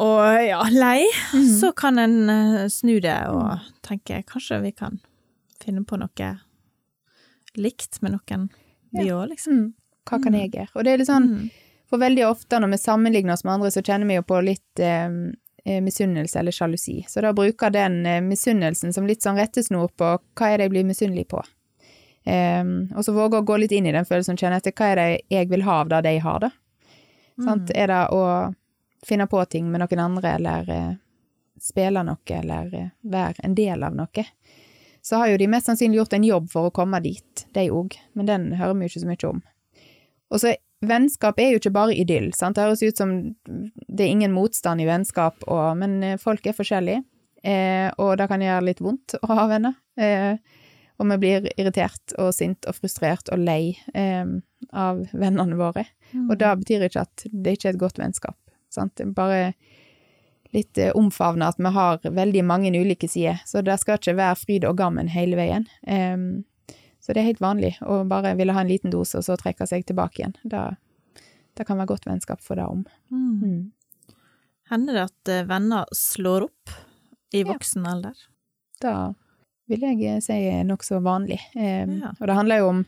og 0.00 0.22
ja, 0.46 0.60
lei, 0.72 1.02
mm. 1.34 1.48
så 1.58 1.72
kan 1.76 1.98
en 2.00 2.30
uh, 2.30 2.68
snu 2.72 2.94
det 3.02 3.18
og 3.28 3.42
mm. 3.50 3.66
tenke 3.84 4.20
kanskje 4.24 4.60
vi 4.62 4.70
kan 4.72 5.00
finne 5.60 5.82
på 5.84 5.98
noe 6.00 6.28
likt 7.58 8.00
med 8.02 8.14
noen, 8.14 8.48
vi 8.94 9.06
òg, 9.08 9.24
ja. 9.24 9.28
liksom. 9.32 9.58
Mm. 9.58 9.68
Hva 10.08 10.18
kan 10.18 10.34
mm. 10.34 10.40
jeg 10.40 10.52
gjøre? 10.54 10.72
Og 10.74 10.86
det 10.86 10.92
er 10.92 11.00
litt 11.02 11.10
sånn, 11.10 11.28
mm. 11.30 11.46
for 11.90 12.02
veldig 12.02 12.26
ofte 12.28 12.60
når 12.62 12.74
vi 12.74 12.80
sammenligner 12.82 13.36
oss 13.36 13.44
med 13.46 13.56
andre, 13.56 13.72
så 13.74 13.84
kjenner 13.84 14.10
vi 14.10 14.18
jo 14.18 14.26
på 14.26 14.40
litt 14.46 14.82
eh, 14.82 15.08
eh, 15.64 15.80
misunnelse 15.84 16.40
eller 16.40 16.56
sjalusi. 16.56 17.00
Så 17.10 17.24
da 17.24 17.32
bruker 17.36 17.74
den 17.74 18.00
eh, 18.06 18.22
misunnelsen 18.24 18.94
som 18.96 19.08
litt 19.08 19.26
sånn 19.26 19.40
rettesnor 19.40 19.90
på 19.98 20.14
hva 20.18 20.50
er 20.50 20.60
det 20.60 20.68
jeg 20.68 20.76
blir 20.76 20.88
misunnelig 20.88 21.28
på. 21.34 21.42
Um, 22.24 22.72
og 22.92 23.04
så 23.04 23.14
våge 23.16 23.40
å 23.40 23.46
gå 23.48 23.56
litt 23.62 23.72
inn 23.72 23.88
i 23.88 23.94
den 23.96 24.06
følelsen 24.06 24.36
og 24.36 24.42
kjenne 24.42 24.58
etter 24.60 24.74
hva 24.76 24.90
er 24.92 24.98
det 25.00 25.06
jeg 25.32 25.48
vil 25.50 25.64
ha 25.64 25.80
av 25.82 25.92
det 25.92 26.02
de 26.06 26.16
har, 26.20 26.40
da. 26.42 26.50
Mm. 27.40 27.68
Er 27.72 27.88
det 27.88 28.00
å 28.12 28.24
finne 29.06 29.24
på 29.30 29.40
ting 29.48 29.70
med 29.72 29.80
noen 29.80 30.02
andre, 30.04 30.34
eller 30.36 30.68
uh, 30.68 30.90
spille 31.60 32.02
noe, 32.04 32.36
eller 32.36 32.74
uh, 32.74 32.90
være 33.08 33.46
en 33.48 33.56
del 33.56 33.86
av 33.88 33.96
noe? 33.96 34.26
så 35.02 35.16
har 35.16 35.30
jo 35.32 35.38
de 35.40 35.48
mest 35.48 35.68
sannsynlig 35.68 36.00
gjort 36.00 36.12
en 36.16 36.24
jobb 36.24 36.50
for 36.52 36.68
å 36.68 36.74
komme 36.74 37.00
dit, 37.04 37.46
de 37.56 37.66
òg, 37.72 37.96
men 38.12 38.28
den 38.28 38.50
hører 38.58 38.76
vi 38.76 38.86
jo 38.86 38.92
ikke 38.92 39.02
så 39.02 39.10
mye 39.10 39.30
om. 39.30 39.40
Og 40.30 40.42
så 40.42 40.56
Vennskap 40.80 41.36
er 41.36 41.50
jo 41.52 41.58
ikke 41.60 41.74
bare 41.74 41.92
idyll, 41.92 42.30
sant, 42.32 42.56
det 42.56 42.64
høres 42.64 42.80
ut 42.80 42.96
som 42.96 43.10
det 43.44 44.00
er 44.06 44.08
ingen 44.14 44.32
motstand 44.32 44.80
i 44.80 44.86
vennskap, 44.88 45.36
og, 45.44 45.74
men 45.76 45.98
eh, 46.00 46.20
folk 46.20 46.46
er 46.48 46.56
forskjellige, 46.56 47.02
eh, 47.44 47.90
og 48.00 48.14
det 48.16 48.28
kan 48.30 48.40
gjøre 48.40 48.64
litt 48.64 48.80
vondt 48.80 49.18
å 49.20 49.28
ha 49.36 49.44
venner. 49.50 49.74
Eh, 50.00 50.40
og 51.00 51.08
vi 51.08 51.18
blir 51.22 51.48
irritert 51.56 52.14
og 52.20 52.34
sint 52.36 52.66
og 52.68 52.76
frustrert 52.76 53.30
og 53.32 53.40
lei 53.40 53.72
eh, 53.96 54.26
av 54.76 55.00
vennene 55.12 55.56
våre. 55.56 55.86
Mm. 56.12 56.26
Og 56.28 56.34
det 56.40 56.50
betyr 56.62 56.86
ikke 56.86 57.06
at 57.06 57.24
det 57.24 57.56
ikke 57.56 57.70
er 57.70 57.76
et 57.76 57.84
godt 57.84 58.00
vennskap, 58.02 58.36
sant, 58.72 59.00
bare 59.16 59.54
litt 60.54 60.78
eh, 60.78 60.92
omfavne 60.98 61.48
at 61.48 61.58
vi 61.58 61.72
har 61.72 62.04
veldig 62.04 62.44
mange 62.44 62.72
ulike 62.74 63.08
sider, 63.08 63.40
så 63.46 63.64
det 63.64 63.78
skal 63.80 64.00
ikke 64.00 64.18
være 64.18 64.38
fryd 64.42 64.68
og 64.68 64.76
gammen 64.80 65.10
hele 65.12 65.38
veien. 65.40 65.66
Eh, 65.86 66.76
så 67.00 67.16
det 67.16 67.22
er 67.22 67.30
helt 67.30 67.40
vanlig 67.42 67.72
å 67.80 68.02
bare 68.04 68.34
ville 68.36 68.52
ha 68.52 68.60
en 68.60 68.70
liten 68.70 68.92
dose, 68.92 69.18
og 69.18 69.24
så 69.24 69.38
trekke 69.40 69.66
seg 69.66 69.86
tilbake 69.88 70.20
igjen. 70.20 70.36
Det, 70.44 70.66
det 71.56 71.64
kan 71.64 71.80
være 71.80 71.94
godt 71.94 72.10
vennskap 72.10 72.44
for 72.44 72.60
det 72.60 72.68
om. 72.68 72.84
Mm. 73.08 73.40
Mm. 73.40 74.16
Hender 74.70 75.00
det 75.00 75.08
at 75.08 75.32
eh, 75.32 75.48
venner 75.48 75.88
slår 75.96 76.50
opp 76.50 76.76
i 77.32 77.46
voksen 77.46 77.86
ja. 77.86 77.94
alder? 77.94 78.22
Da 78.84 78.94
vil 79.70 79.84
jeg 79.86 80.00
eh, 80.06 80.22
si 80.24 80.38
er 80.50 80.64
nokså 80.68 81.00
vanlig. 81.04 81.40
Um, 81.54 82.00
ja. 82.02 82.14
Og 82.18 82.26
det 82.26 82.36
handler 82.36 82.62
jo 82.62 82.72
om 82.74 82.82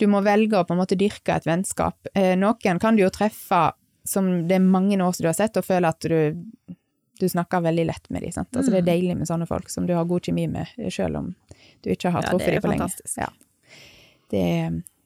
du 0.00 0.06
må 0.10 0.20
velge 0.26 0.58
å 0.58 0.66
på 0.66 0.74
en 0.74 0.80
måte 0.80 0.98
dyrke 0.98 1.36
et 1.36 1.46
vennskap. 1.46 2.08
Eh, 2.18 2.34
noen 2.38 2.80
kan 2.82 2.96
du 2.96 3.04
jo 3.04 3.12
treffe 3.14 3.68
som 4.04 4.30
det 4.48 4.58
er 4.58 4.64
mange 4.64 4.98
år 5.00 5.14
siden 5.14 5.24
du 5.24 5.30
har 5.30 5.38
sett, 5.38 5.56
og 5.56 5.66
føler 5.66 5.94
at 5.94 6.04
du, 6.04 6.74
du 7.20 7.26
snakker 7.30 7.62
veldig 7.64 7.86
lett 7.88 8.10
med 8.10 8.26
dem. 8.26 8.34
Altså, 8.34 8.66
Det 8.70 8.80
er 8.80 8.84
mm. 8.84 8.90
deilig 8.90 9.14
med 9.20 9.30
sånne 9.30 9.48
folk 9.48 9.70
som 9.72 9.86
du 9.88 9.94
har 9.96 10.08
god 10.10 10.26
kjemi 10.26 10.48
med, 10.50 10.74
selv 10.92 11.22
om 11.22 11.30
du 11.84 11.92
ikke 11.94 12.12
har 12.12 12.26
truffet 12.26 12.50
ja, 12.50 12.58
dem 12.58 12.66
på 12.66 12.72
lenge. 12.74 12.90
Ja. 13.16 13.30
Det, 14.32 14.44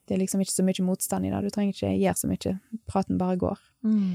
det, 0.09 0.15
er 0.15 0.21
liksom 0.23 0.43
ikke 0.43 0.55
så 0.55 0.65
mye 0.67 0.87
motstand 0.87 1.27
i 1.27 1.31
det. 1.31 1.43
Du 1.45 1.53
trenger 1.53 1.77
ikke 1.77 1.93
gjøre 1.93 2.19
så 2.19 2.31
mye. 2.31 2.57
Praten 2.89 3.21
bare 3.21 3.39
går. 3.39 3.63
Mm. 3.85 4.11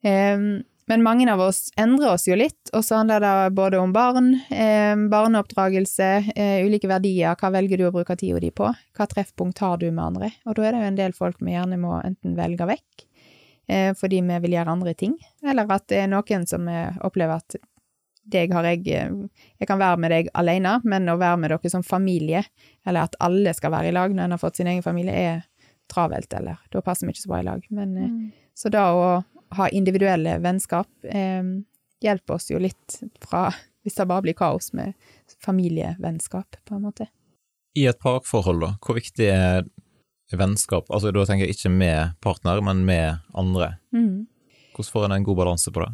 Um, 0.00 0.46
men 0.90 1.04
mange 1.06 1.28
av 1.30 1.42
oss 1.44 1.68
endrer 1.80 2.16
oss 2.16 2.26
jo 2.28 2.38
litt, 2.38 2.72
og 2.74 2.82
så 2.86 3.00
handler 3.00 3.22
det 3.22 3.34
både 3.56 3.78
om 3.80 3.94
barn, 3.94 4.32
eh, 4.50 4.96
barneoppdragelse, 5.12 6.10
eh, 6.34 6.64
ulike 6.66 6.90
verdier, 6.90 7.38
hva 7.38 7.52
velger 7.54 7.78
du 7.78 7.86
å 7.88 7.94
bruke 7.94 8.18
tida 8.18 8.42
di 8.42 8.50
på, 8.50 8.68
hva 8.68 9.06
treffpunkt 9.10 9.62
har 9.62 9.78
du 9.78 9.88
med 9.90 10.04
andre, 10.10 10.32
og 10.44 10.58
da 10.58 10.66
er 10.66 10.74
det 10.74 10.82
jo 10.82 10.90
en 10.90 11.00
del 11.04 11.16
folk 11.16 11.38
vi 11.40 11.54
gjerne 11.54 11.78
må 11.80 12.00
enten 12.02 12.36
velge 12.38 12.68
vekk, 12.74 13.06
Eh, 13.70 13.92
fordi 13.94 14.18
vi 14.26 14.36
vil 14.42 14.54
gjøre 14.56 14.72
andre 14.72 14.92
ting, 14.98 15.12
eller 15.46 15.68
at 15.70 15.84
det 15.92 16.00
er 16.02 16.08
noen 16.10 16.42
som 16.48 16.64
opplever 17.06 17.38
at 17.38 17.54
deg 18.30 18.52
har 18.54 18.66
jeg 18.68 18.86
eh, 18.94 19.12
Jeg 19.60 19.68
kan 19.68 19.80
være 19.80 20.00
med 20.00 20.12
deg 20.14 20.30
alene, 20.38 20.78
men 20.84 21.08
å 21.10 21.18
være 21.20 21.40
med 21.40 21.52
dere 21.52 21.72
som 21.72 21.84
familie, 21.86 22.44
eller 22.86 23.08
at 23.08 23.18
alle 23.20 23.54
skal 23.56 23.74
være 23.74 23.90
i 23.90 23.96
lag 23.96 24.14
når 24.14 24.26
en 24.26 24.36
har 24.36 24.42
fått 24.42 24.60
sin 24.60 24.70
egen 24.70 24.84
familie, 24.84 25.14
er 25.14 25.42
travelt, 25.90 26.32
eller 26.36 26.60
da 26.70 26.82
passer 26.84 27.06
vi 27.06 27.14
ikke 27.14 27.24
så 27.24 27.32
bra 27.32 27.42
i 27.42 27.48
lag. 27.48 27.66
Men, 27.70 27.96
eh, 27.96 28.10
mm. 28.10 28.32
Så 28.54 28.72
da 28.72 28.86
å 28.92 29.04
ha 29.56 29.68
individuelle 29.68 30.38
vennskap 30.42 30.88
eh, 31.04 31.42
hjelper 32.00 32.34
oss 32.34 32.50
jo 32.50 32.60
litt 32.62 33.00
fra 33.22 33.48
hvis 33.82 33.96
det 33.96 34.06
bare 34.10 34.24
blir 34.26 34.36
kaos 34.36 34.72
med 34.76 34.92
familievennskap, 35.40 36.56
på 36.68 36.74
en 36.76 36.82
måte. 36.84 37.06
I 37.74 37.86
et 37.88 37.98
parforhold, 38.02 38.60
da, 38.60 38.74
hvor 38.84 38.98
viktig 38.98 39.28
er 39.32 39.64
vennskap, 40.36 40.90
altså 40.92 41.12
da 41.14 41.24
tenker 41.26 41.48
jeg 41.48 41.56
ikke 41.56 41.72
med 41.72 42.16
partner, 42.22 42.60
men 42.64 42.84
med 42.86 43.22
andre. 43.32 43.74
Mm. 43.96 44.26
Hvordan 44.76 44.92
får 44.92 45.06
en 45.06 45.16
en 45.16 45.24
god 45.24 45.36
balanse 45.36 45.72
på 45.72 45.82
det? 45.82 45.90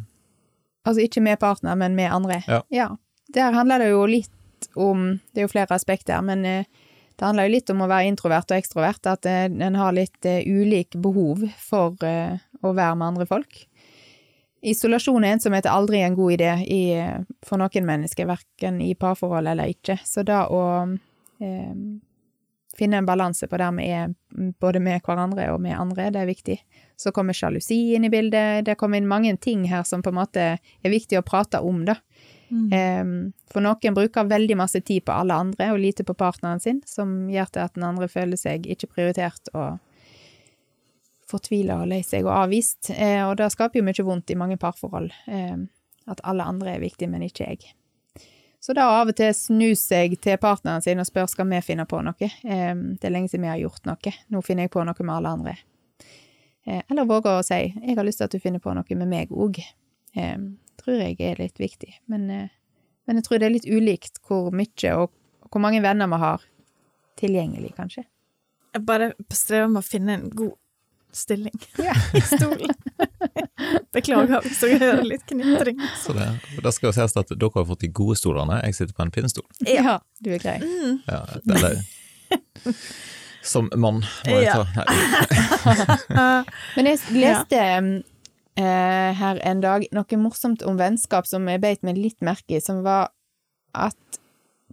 Altså 0.87 1.03
ikke 1.03 1.23
med 1.23 1.39
partner, 1.39 1.75
men 1.75 1.95
med 1.95 2.11
andre? 2.11 2.41
Ja. 2.47 2.61
ja. 2.69 2.89
Der 3.33 3.51
handler 3.51 3.79
det 3.79 3.89
jo 3.89 4.05
litt 4.05 4.31
om 4.73 5.19
Det 5.33 5.41
er 5.41 5.45
jo 5.45 5.51
flere 5.51 5.75
aspekter, 5.75 6.21
men 6.21 6.45
eh, 6.45 6.65
det 7.17 7.25
handler 7.25 7.45
jo 7.45 7.53
litt 7.53 7.69
om 7.69 7.81
å 7.81 7.89
være 7.89 8.09
introvert 8.09 8.51
og 8.51 8.57
ekstrovert. 8.57 9.09
At 9.09 9.25
eh, 9.25 9.45
en 9.45 9.77
har 9.77 9.93
litt 9.93 10.25
uh, 10.25 10.39
ulik 10.41 10.95
behov 11.01 11.43
for 11.61 11.97
å 12.63 12.73
være 12.73 12.95
med 12.97 13.07
andre 13.13 13.27
folk. 13.29 13.63
Isolasjon 14.67 15.21
og 15.21 15.29
ensomhet 15.29 15.67
er 15.67 15.75
aldri 15.75 16.01
en 16.01 16.17
god 16.17 16.33
idé 16.33 16.51
i, 16.65 16.81
for 17.45 17.61
noen 17.61 17.85
mennesker, 17.87 18.27
verken 18.29 18.81
i 18.81 18.93
parforhold 18.97 19.53
eller 19.53 19.69
ikke. 19.73 19.99
Så 20.03 20.25
da 20.25 20.45
å 20.49 20.63
eh, 20.83 21.73
finne 22.77 23.01
en 23.01 23.07
balanse 23.07 23.47
på 23.49 23.59
der 23.61 23.75
vi 23.77 23.89
er 23.93 24.15
både 24.61 24.81
med 24.83 25.05
hverandre 25.05 25.49
og 25.53 25.61
med 25.61 25.77
andre, 25.77 26.09
det 26.13 26.23
er 26.23 26.29
viktig. 26.29 26.57
Så 26.97 27.13
kommer 27.13 27.37
sjalusi 27.37 27.77
inn 27.95 28.07
i 28.09 28.13
bildet, 28.13 28.65
det 28.65 28.77
kommer 28.81 28.97
inn 28.97 29.09
mange 29.09 29.35
ting 29.37 29.65
her 29.69 29.85
som 29.85 30.01
på 30.01 30.13
en 30.13 30.19
måte 30.19 30.47
er 30.57 30.93
viktig 30.93 31.19
å 31.19 31.25
prate 31.25 31.61
om, 31.61 31.85
da. 31.85 31.99
Mm. 32.47 32.69
Um, 32.71 33.15
for 33.51 33.59
noen 33.59 33.95
bruker 33.95 34.29
veldig 34.29 34.55
masse 34.55 34.79
tid 34.87 35.03
på 35.03 35.11
alle 35.11 35.35
andre 35.35 35.73
og 35.73 35.81
lite 35.83 36.05
på 36.07 36.15
partneren 36.15 36.61
sin, 36.63 36.79
som 36.87 37.27
gjør 37.29 37.51
til 37.51 37.65
at 37.65 37.75
den 37.75 37.87
andre 37.87 38.07
føler 38.11 38.39
seg 38.39 38.69
ikke 38.71 38.89
prioritert 38.93 39.51
og 39.53 39.81
fortvila 41.27 41.81
og 41.83 41.89
lei 41.91 42.01
seg 42.05 42.27
og 42.27 42.35
avvist. 42.35 42.91
Eh, 42.93 43.23
og 43.27 43.37
det 43.39 43.49
skaper 43.53 43.81
jo 43.81 43.87
mye 43.87 44.07
vondt 44.07 44.31
i 44.31 44.39
mange 44.39 44.59
parforhold, 44.61 45.11
Eh, 45.27 45.57
at 46.07 46.21
alle 46.23 46.43
andre 46.47 46.77
er 46.77 46.79
viktige, 46.79 47.09
men 47.11 47.25
ikke 47.25 47.43
jeg. 47.43 47.73
Så 48.63 48.73
da 48.73 48.85
av 49.01 49.09
og 49.11 49.15
til 49.15 49.33
snu 49.35 49.73
seg 49.75 50.15
til 50.23 50.37
partneren 50.39 50.81
sin 50.81 50.99
og 51.03 51.07
spør 51.07 51.27
skal 51.27 51.49
vi 51.51 51.59
finne 51.61 51.85
på 51.85 51.99
noe. 52.01 52.15
det 52.19 53.03
er 53.03 53.11
lenge 53.11 53.27
siden 53.27 53.43
vi 53.43 53.51
har 53.51 53.59
gjort 53.59 53.85
noe, 53.85 54.13
nå 54.31 54.41
finner 54.41 54.65
jeg 54.65 54.71
på 54.71 54.85
noe 54.87 55.03
med 55.03 55.15
alle 55.15 55.33
andre. 55.35 55.55
Eh, 56.67 56.81
eller 56.89 57.07
våge 57.07 57.31
å 57.31 57.43
si 57.45 57.59
jeg 57.59 57.95
har 57.95 58.05
lyst 58.07 58.19
til 58.19 58.27
at 58.27 58.35
du 58.35 58.43
finner 58.43 58.63
på 58.63 58.73
noe 58.75 58.99
med 58.99 59.07
meg 59.07 59.31
òg. 59.31 59.59
tror 60.77 61.01
jeg 61.01 61.17
er 61.19 61.39
litt 61.39 61.59
viktig. 61.59 61.93
Men, 62.07 62.29
eh, 62.29 62.49
men, 63.05 63.17
jeg 63.17 63.23
tror 63.23 63.39
det 63.39 63.47
er 63.47 63.55
litt 63.55 63.67
ulikt 63.67 64.19
hvor 64.27 64.51
mye 64.51 64.93
og 64.95 65.11
hvor 65.51 65.61
mange 65.63 65.81
venner 65.81 66.07
vi 66.07 66.19
har 66.19 66.43
tilgjengelig, 67.17 67.73
kanskje. 67.75 68.03
Jeg 68.73 68.85
bare 68.85 69.13
strever 69.31 69.67
med 69.67 69.81
å 69.81 69.87
finne 69.87 70.13
en 70.13 70.29
god 70.29 70.55
stilling 71.13 71.67
ja. 71.77 71.93
i 72.13 72.21
stolen. 72.21 72.73
Beklager 73.95 74.41
hvis 74.45 74.59
dere 74.61 74.79
hører 74.81 75.05
litt 75.07 75.25
knitring. 75.29 75.81
Så 76.01 76.15
det, 76.17 76.29
det 76.63 76.73
skal 76.75 76.91
jo 76.91 76.95
sies 76.99 77.17
at 77.19 77.33
dere 77.33 77.51
har 77.55 77.67
fått 77.69 77.85
de 77.85 77.91
gode 77.99 78.17
stolene, 78.19 78.59
jeg 78.65 78.77
sitter 78.77 78.97
på 78.97 79.05
en 79.05 79.13
pinnestol. 79.13 79.47
Ja, 79.65 79.99
du 80.23 80.33
er 80.35 80.43
grei. 80.43 80.57
Mm. 80.63 80.99
Ja, 81.07 81.23
eller 81.47 81.81
Som 83.47 83.69
mann, 83.79 84.01
må 84.27 84.39
jeg 84.43 84.51
ta. 84.51 84.65
Men 86.75 86.89
jeg 86.89 86.99
leste 87.15 87.59
uh, 88.59 89.11
her 89.21 89.39
en 89.47 89.61
dag 89.63 89.85
noe 89.95 90.19
morsomt 90.19 90.65
om 90.67 90.75
vennskap 90.79 91.29
som 91.29 91.47
jeg 91.47 91.63
beit 91.63 91.85
meg 91.87 91.95
litt 92.01 92.19
merke 92.25 92.57
i, 92.57 92.63
som 92.63 92.81
var 92.83 93.13
at 93.77 94.19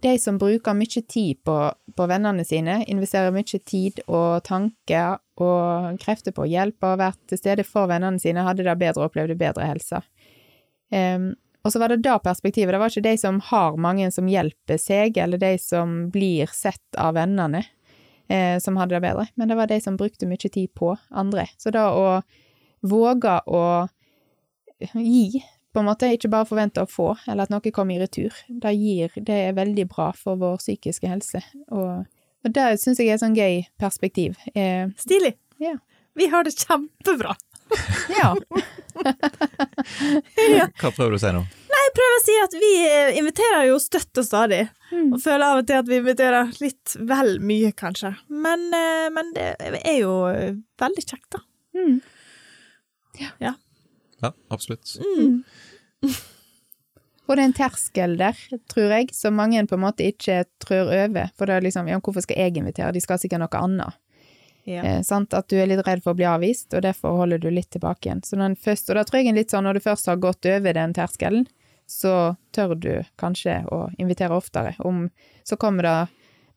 de 0.05 0.13
som 0.21 0.37
bruker 0.37 0.75
mye 0.77 1.01
tid 1.09 1.39
på, 1.47 1.55
på 1.97 2.07
vennene 2.09 2.45
sine, 2.45 2.81
investerer 2.91 3.33
mye 3.33 3.61
tid 3.65 4.03
og 4.05 4.43
tanker 4.45 5.17
og 5.41 5.97
krefter 6.03 6.35
på 6.35 6.45
å 6.45 6.49
hjelpe 6.49 6.91
og 6.93 7.01
vært 7.01 7.21
til 7.31 7.41
stede 7.41 7.65
for 7.67 7.89
vennene 7.89 8.21
sine, 8.21 8.45
hadde 8.45 8.67
det 8.67 8.77
bedre 8.79 9.01
og 9.01 9.09
opplevde 9.09 9.37
bedre 9.39 9.65
helse. 9.67 10.03
Um, 10.93 11.33
og 11.65 11.73
så 11.73 11.81
var 11.81 11.89
det 11.89 12.03
da 12.05 12.19
perspektivet, 12.21 12.75
det 12.75 12.79
var 12.79 12.93
ikke 12.93 13.07
de 13.07 13.15
som 13.17 13.39
har 13.47 13.79
mange 13.81 14.11
som 14.13 14.27
hjelper 14.29 14.77
seg, 14.77 15.17
eller 15.17 15.41
de 15.41 15.55
som 15.57 15.95
blir 16.13 16.51
sett 16.53 16.99
av 17.01 17.15
vennene, 17.17 17.63
eh, 18.29 18.59
som 18.61 18.77
hadde 18.77 18.93
det 18.93 19.01
bedre, 19.07 19.25
men 19.33 19.49
det 19.49 19.57
var 19.57 19.71
de 19.71 19.79
som 19.81 19.97
brukte 19.97 20.29
mye 20.29 20.37
tid 20.45 20.69
på 20.77 20.93
andre. 21.09 21.47
Så 21.57 21.73
da 21.73 21.87
å 21.89 22.19
våge 22.85 23.39
å 23.49 23.65
gi, 24.93 25.41
på 25.75 25.81
en 25.83 25.89
måte, 25.89 26.07
ikke 26.15 26.29
bare 26.31 26.47
forvente 26.49 26.81
å 26.83 26.89
få, 26.89 27.09
eller 27.27 27.45
at 27.45 27.51
noe 27.53 27.71
kommer 27.75 27.97
i 27.97 28.01
retur, 28.01 28.33
det 28.49 28.71
gir, 28.79 29.11
det 29.27 29.39
er 29.49 29.57
veldig 29.57 29.85
bra 29.91 30.09
for 30.17 30.39
vår 30.41 30.57
psykiske 30.63 31.09
helse, 31.11 31.41
og, 31.75 32.05
og 32.45 32.53
det 32.55 32.69
syns 32.81 33.01
jeg 33.03 33.11
er 33.11 33.17
et 33.19 33.23
sånn 33.25 33.35
gøy 33.37 33.65
perspektiv. 33.81 34.39
Eh, 34.55 34.87
Stilig! 35.01 35.35
Ja. 35.63 35.75
Vi 36.15 36.29
har 36.31 36.47
det 36.47 36.55
kjempebra! 36.55 37.35
ja. 38.21 38.31
Hva 38.95 40.91
prøver 40.93 41.15
du 41.15 41.17
å 41.17 41.21
si 41.21 41.31
nå? 41.35 41.41
Nei, 41.71 41.81
Jeg 41.85 41.93
prøver 41.97 42.15
å 42.17 42.21
si 42.23 42.35
at 42.43 42.55
vi 42.61 42.69
eh, 42.85 43.17
inviterer 43.19 43.67
jo 43.71 43.77
støtt 43.83 44.21
og 44.21 44.27
stadig, 44.27 44.63
Mm. 44.93 45.15
og 45.15 45.19
føler 45.19 45.43
av 45.49 45.59
og 45.63 45.65
til 45.67 45.79
at 45.81 45.87
vi 45.89 45.95
inviterer 45.97 46.51
litt 46.61 46.91
vel 47.09 47.31
mye, 47.41 47.71
kanskje. 47.75 48.11
Men, 48.29 48.67
eh, 48.77 49.07
men 49.11 49.31
det 49.33 49.47
er 49.81 49.95
jo 49.97 50.11
eh, 50.29 50.53
veldig 50.79 51.03
kjekt, 51.09 51.25
da. 51.33 51.39
Mm. 51.75 51.95
Ja, 53.41 53.55
absolutt. 54.53 54.95
Og 57.25 57.33
det 57.33 57.41
er 57.41 57.47
en 57.47 57.57
terskel 57.57 58.17
der, 58.19 58.39
tror 58.69 58.91
jeg, 58.93 59.09
som 59.17 59.37
mange 59.37 59.63
på 59.65 59.77
en 59.77 59.85
måte 59.87 60.05
ikke 60.05 60.43
trør 60.61 60.91
over. 60.93 61.31
For 61.37 61.49
det 61.49 61.55
er 61.55 61.65
liksom, 61.65 61.87
ja, 61.89 61.97
hvorfor 61.97 62.25
skal 62.25 62.37
jeg 62.37 62.59
invitere, 62.61 62.93
de 62.93 63.01
skal 63.01 63.21
sikkert 63.21 63.41
noe 63.41 63.61
annet. 63.61 63.97
Ja. 64.65 64.81
Eh, 64.81 65.01
sant? 65.05 65.33
At 65.37 65.49
du 65.49 65.57
er 65.57 65.69
litt 65.69 65.81
redd 65.85 66.03
for 66.05 66.13
å 66.13 66.19
bli 66.19 66.27
avvist, 66.29 66.73
og 66.73 66.83
derfor 66.85 67.17
holder 67.21 67.41
du 67.41 67.49
litt 67.53 67.71
tilbake 67.73 68.09
igjen. 68.09 68.21
Så 68.25 68.37
den 68.37 68.57
første, 68.57 68.93
og 68.93 68.99
da 68.99 69.05
tror 69.05 69.21
jeg 69.21 69.31
en 69.31 69.39
litt 69.39 69.53
sånn, 69.53 69.65
når 69.65 69.77
du 69.77 69.85
først 69.85 70.09
har 70.09 70.21
gått 70.21 70.49
over 70.49 70.77
den 70.77 70.93
terskelen, 70.97 71.47
så 71.89 72.35
tør 72.55 72.73
du 72.81 72.91
kanskje 73.21 73.59
å 73.73 73.87
invitere 74.01 74.37
oftere. 74.37 74.73
Om 74.81 75.07
så 75.45 75.57
kommer 75.61 75.85
det 75.85 75.97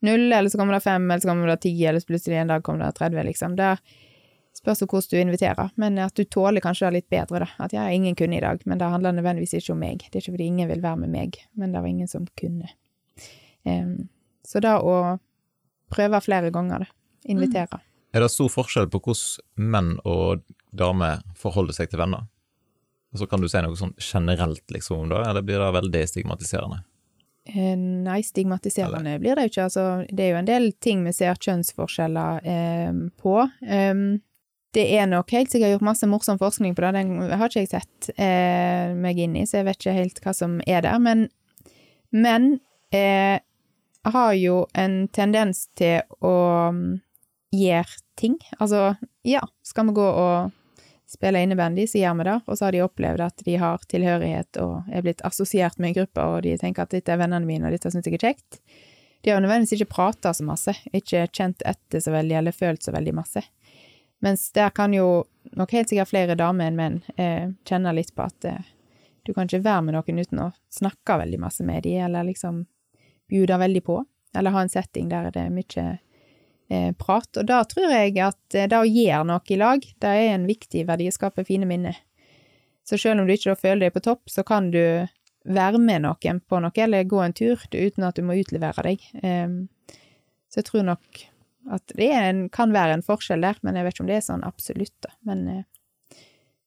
null, 0.05 0.29
eller 0.33 0.49
så 0.49 0.61
kommer 0.61 0.77
det 0.77 0.85
fem, 0.85 1.05
eller 1.05 1.25
så 1.25 1.33
kommer 1.33 1.53
det 1.53 1.61
ti, 1.65 1.75
eller 1.85 2.01
så 2.01 2.13
plutselig 2.13 2.41
en 2.41 2.53
dag 2.53 2.65
kommer 2.65 2.87
det 2.87 3.01
30, 3.01 3.25
liksom. 3.29 3.57
Det 3.57 3.77
spørs 4.59 4.83
jo 4.83 4.89
hvordan 4.91 5.13
du 5.13 5.21
inviterer, 5.21 5.73
men 5.81 5.99
at 6.03 6.17
du 6.19 6.25
tåler 6.27 6.65
kanskje 6.65 6.89
det 6.89 6.99
litt 6.99 7.09
bedre, 7.15 7.45
da. 7.45 7.49
At 7.65 7.75
jeg 7.75 7.83
har 7.83 7.95
ingen 7.95 8.19
kunne 8.19 8.39
i 8.39 8.43
dag, 8.45 8.63
men 8.67 8.81
det 8.81 8.91
handler 8.93 9.17
nødvendigvis 9.17 9.57
ikke 9.61 9.75
om 9.75 9.83
meg. 9.83 10.05
Det 10.05 10.19
er 10.19 10.25
ikke 10.25 10.37
fordi 10.37 10.51
ingen 10.53 10.71
vil 10.71 10.85
være 10.85 11.03
med 11.05 11.15
meg, 11.15 11.41
men 11.59 11.75
det 11.75 11.83
var 11.83 11.91
ingen 11.91 12.11
som 12.11 12.27
kunne. 12.39 12.71
Um, 13.69 14.09
så 14.47 14.63
da 14.65 14.79
å 14.81 14.97
prøve 15.93 16.23
flere 16.25 16.53
ganger, 16.55 16.87
det. 16.87 16.95
Invitere. 17.29 17.81
Er 18.15 18.25
det 18.25 18.31
stor 18.33 18.49
forskjell 18.49 18.87
på 18.89 19.01
hvordan 19.05 19.69
menn 19.75 19.89
og 20.09 20.45
damer 20.73 21.25
forholder 21.37 21.77
seg 21.77 21.91
til 21.93 22.01
venner? 22.01 22.29
Og 23.13 23.21
så 23.21 23.29
kan 23.29 23.41
du 23.41 23.49
si 23.49 23.61
noe 23.65 23.77
sånn 23.77 23.97
generelt, 24.01 24.65
liksom, 24.73 25.09
da, 25.13 25.25
eller 25.31 25.45
blir 25.45 25.61
det 25.61 25.73
veldig 25.77 26.05
stigmatiserende? 26.09 26.83
Eh, 27.49 27.77
Nei, 27.79 28.21
stigmatiserende 28.25 29.17
blir 29.21 29.37
det 29.37 29.47
jo 29.47 29.53
ikke. 29.53 29.67
Altså, 29.69 29.85
det 30.13 30.25
er 30.25 30.35
jo 30.35 30.41
en 30.43 30.49
del 30.49 30.71
ting 30.85 31.05
vi 31.07 31.15
ser 31.17 31.41
kjønnsforskjeller 31.41 32.49
eh, 32.49 32.99
på. 33.21 33.37
Um, 33.65 34.03
det 34.77 34.85
er 34.99 35.09
nok 35.09 35.33
helt 35.33 35.51
sikkert 35.53 35.77
gjort 35.77 35.87
masse 35.89 36.07
morsom 36.11 36.39
forskning 36.41 36.75
på 36.77 36.85
det, 36.85 36.93
den 36.99 37.33
har 37.41 37.49
ikke 37.49 37.65
jeg 37.65 37.71
sett 37.73 38.11
eh, 38.21 38.93
meg 38.93 39.19
inn 39.23 39.37
i, 39.41 39.47
så 39.49 39.61
jeg 39.61 39.69
vet 39.69 39.81
ikke 39.81 39.97
helt 39.97 40.21
hva 40.25 40.35
som 40.37 40.59
er 40.69 40.85
der. 40.85 40.99
Men 41.03 41.29
men 42.11 42.59
eh, 42.91 43.41
har 44.03 44.33
jo 44.33 44.67
en 44.75 45.09
tendens 45.09 45.67
til 45.77 46.01
å 46.25 46.37
mm, 46.73 47.01
gjøre 47.53 48.01
ting. 48.19 48.39
Altså, 48.59 48.95
ja, 49.27 49.43
skal 49.63 49.91
vi 49.91 49.99
gå 49.99 50.07
og 50.09 50.55
spille 51.09 51.41
innebandy, 51.43 51.87
så 51.89 52.03
gjør 52.03 52.19
vi 52.19 52.29
det, 52.29 52.37
og 52.45 52.59
så 52.59 52.67
har 52.67 52.77
de 52.77 52.85
opplevd 52.85 53.25
at 53.25 53.45
de 53.47 53.57
har 53.61 53.85
tilhørighet 53.89 54.61
og 54.61 54.91
er 54.93 55.05
blitt 55.05 55.25
assosiert 55.25 55.79
med 55.81 55.93
en 55.93 55.99
gruppe, 56.03 56.25
og 56.25 56.43
de 56.45 56.57
tenker 56.61 56.85
at 56.85 56.93
dette 56.93 57.13
er 57.13 57.21
vennene 57.21 57.49
mine, 57.49 57.69
og 57.69 57.77
dette 57.77 57.93
syns 57.93 58.09
jeg 58.09 58.19
er 58.19 58.27
kjekt. 58.29 58.61
De 59.25 59.33
har 59.33 59.41
nødvendigvis 59.43 59.79
ikke 59.79 59.95
prata 59.97 60.35
så 60.37 60.45
masse, 60.47 60.75
ikke 60.95 61.25
kjent 61.35 61.65
etter 61.67 62.05
så 62.05 62.13
veldig, 62.15 62.37
eller 62.41 62.57
følt 62.57 62.85
så 62.85 62.93
veldig 62.95 63.17
masse. 63.17 63.43
Mens 64.25 64.49
der 64.53 64.71
kan 64.75 64.95
jo 64.95 65.25
nok 65.57 65.73
helt 65.73 65.91
sikkert 65.91 66.11
flere 66.11 66.37
damer 66.39 66.69
enn 66.69 66.79
menn 66.79 66.99
eh, 67.17 67.55
kjenne 67.69 67.95
litt 67.95 68.15
på 68.17 68.27
at 68.27 68.45
eh, 68.49 68.67
du 69.29 69.35
kan 69.35 69.47
ikke 69.47 69.63
være 69.65 69.85
med 69.87 69.95
noen 69.95 70.23
uten 70.23 70.43
å 70.43 70.51
snakke 70.73 71.19
veldig 71.21 71.39
masse 71.43 71.65
med 71.67 71.85
dem, 71.85 72.07
eller 72.07 72.27
liksom 72.27 72.65
bjude 73.29 73.59
veldig 73.61 73.83
på, 73.85 74.01
eller 74.37 74.55
ha 74.55 74.65
en 74.65 74.73
setting 74.73 75.11
der 75.13 75.31
det 75.35 75.43
er 75.45 75.55
mye 75.55 75.87
eh, 76.73 76.91
prat. 76.97 77.31
Og 77.37 77.47
da 77.47 77.63
tror 77.69 77.93
jeg 77.93 78.17
at 78.25 78.57
eh, 78.57 78.69
det 78.71 78.81
å 78.81 78.89
gjøre 78.89 79.27
noe 79.29 79.53
i 79.53 79.61
lag, 79.61 79.85
det 79.85 80.15
er 80.17 80.33
en 80.33 80.49
viktig 80.49 80.87
verdi 80.89 81.11
å 81.11 81.15
skape 81.15 81.45
fine 81.49 81.69
minner. 81.69 82.01
Så 82.89 82.97
selv 82.97 83.21
om 83.21 83.29
du 83.29 83.35
ikke 83.35 83.59
føler 83.59 83.87
deg 83.87 83.97
på 83.99 84.05
topp, 84.07 84.31
så 84.33 84.45
kan 84.49 84.71
du 84.73 84.83
være 85.49 85.81
med 85.81 86.07
noen 86.07 86.41
på 86.41 86.61
noe, 86.65 86.85
eller 86.85 87.09
gå 87.09 87.21
en 87.21 87.37
tur, 87.37 87.61
uten 87.73 88.07
at 88.09 88.17
du 88.17 88.25
må 88.25 88.39
utlevere 88.41 88.85
deg. 88.85 89.05
Em, 89.21 89.59
så 90.49 90.63
jeg 90.63 90.71
tror 90.71 90.87
nok 90.89 91.21
at 91.75 91.93
det 91.99 92.09
er 92.15 92.29
en, 92.31 92.49
kan 92.55 92.73
være 92.73 92.99
en 92.99 93.03
forskjell 93.05 93.43
der, 93.45 93.59
men 93.63 93.77
jeg 93.77 93.85
vet 93.87 93.95
ikke 93.97 94.05
om 94.07 94.11
det 94.11 94.17
er 94.19 94.27
sånn 94.27 94.45
absolutt, 94.47 94.95
da. 95.05 95.11
Men, 95.29 95.47
eh, 95.49 96.19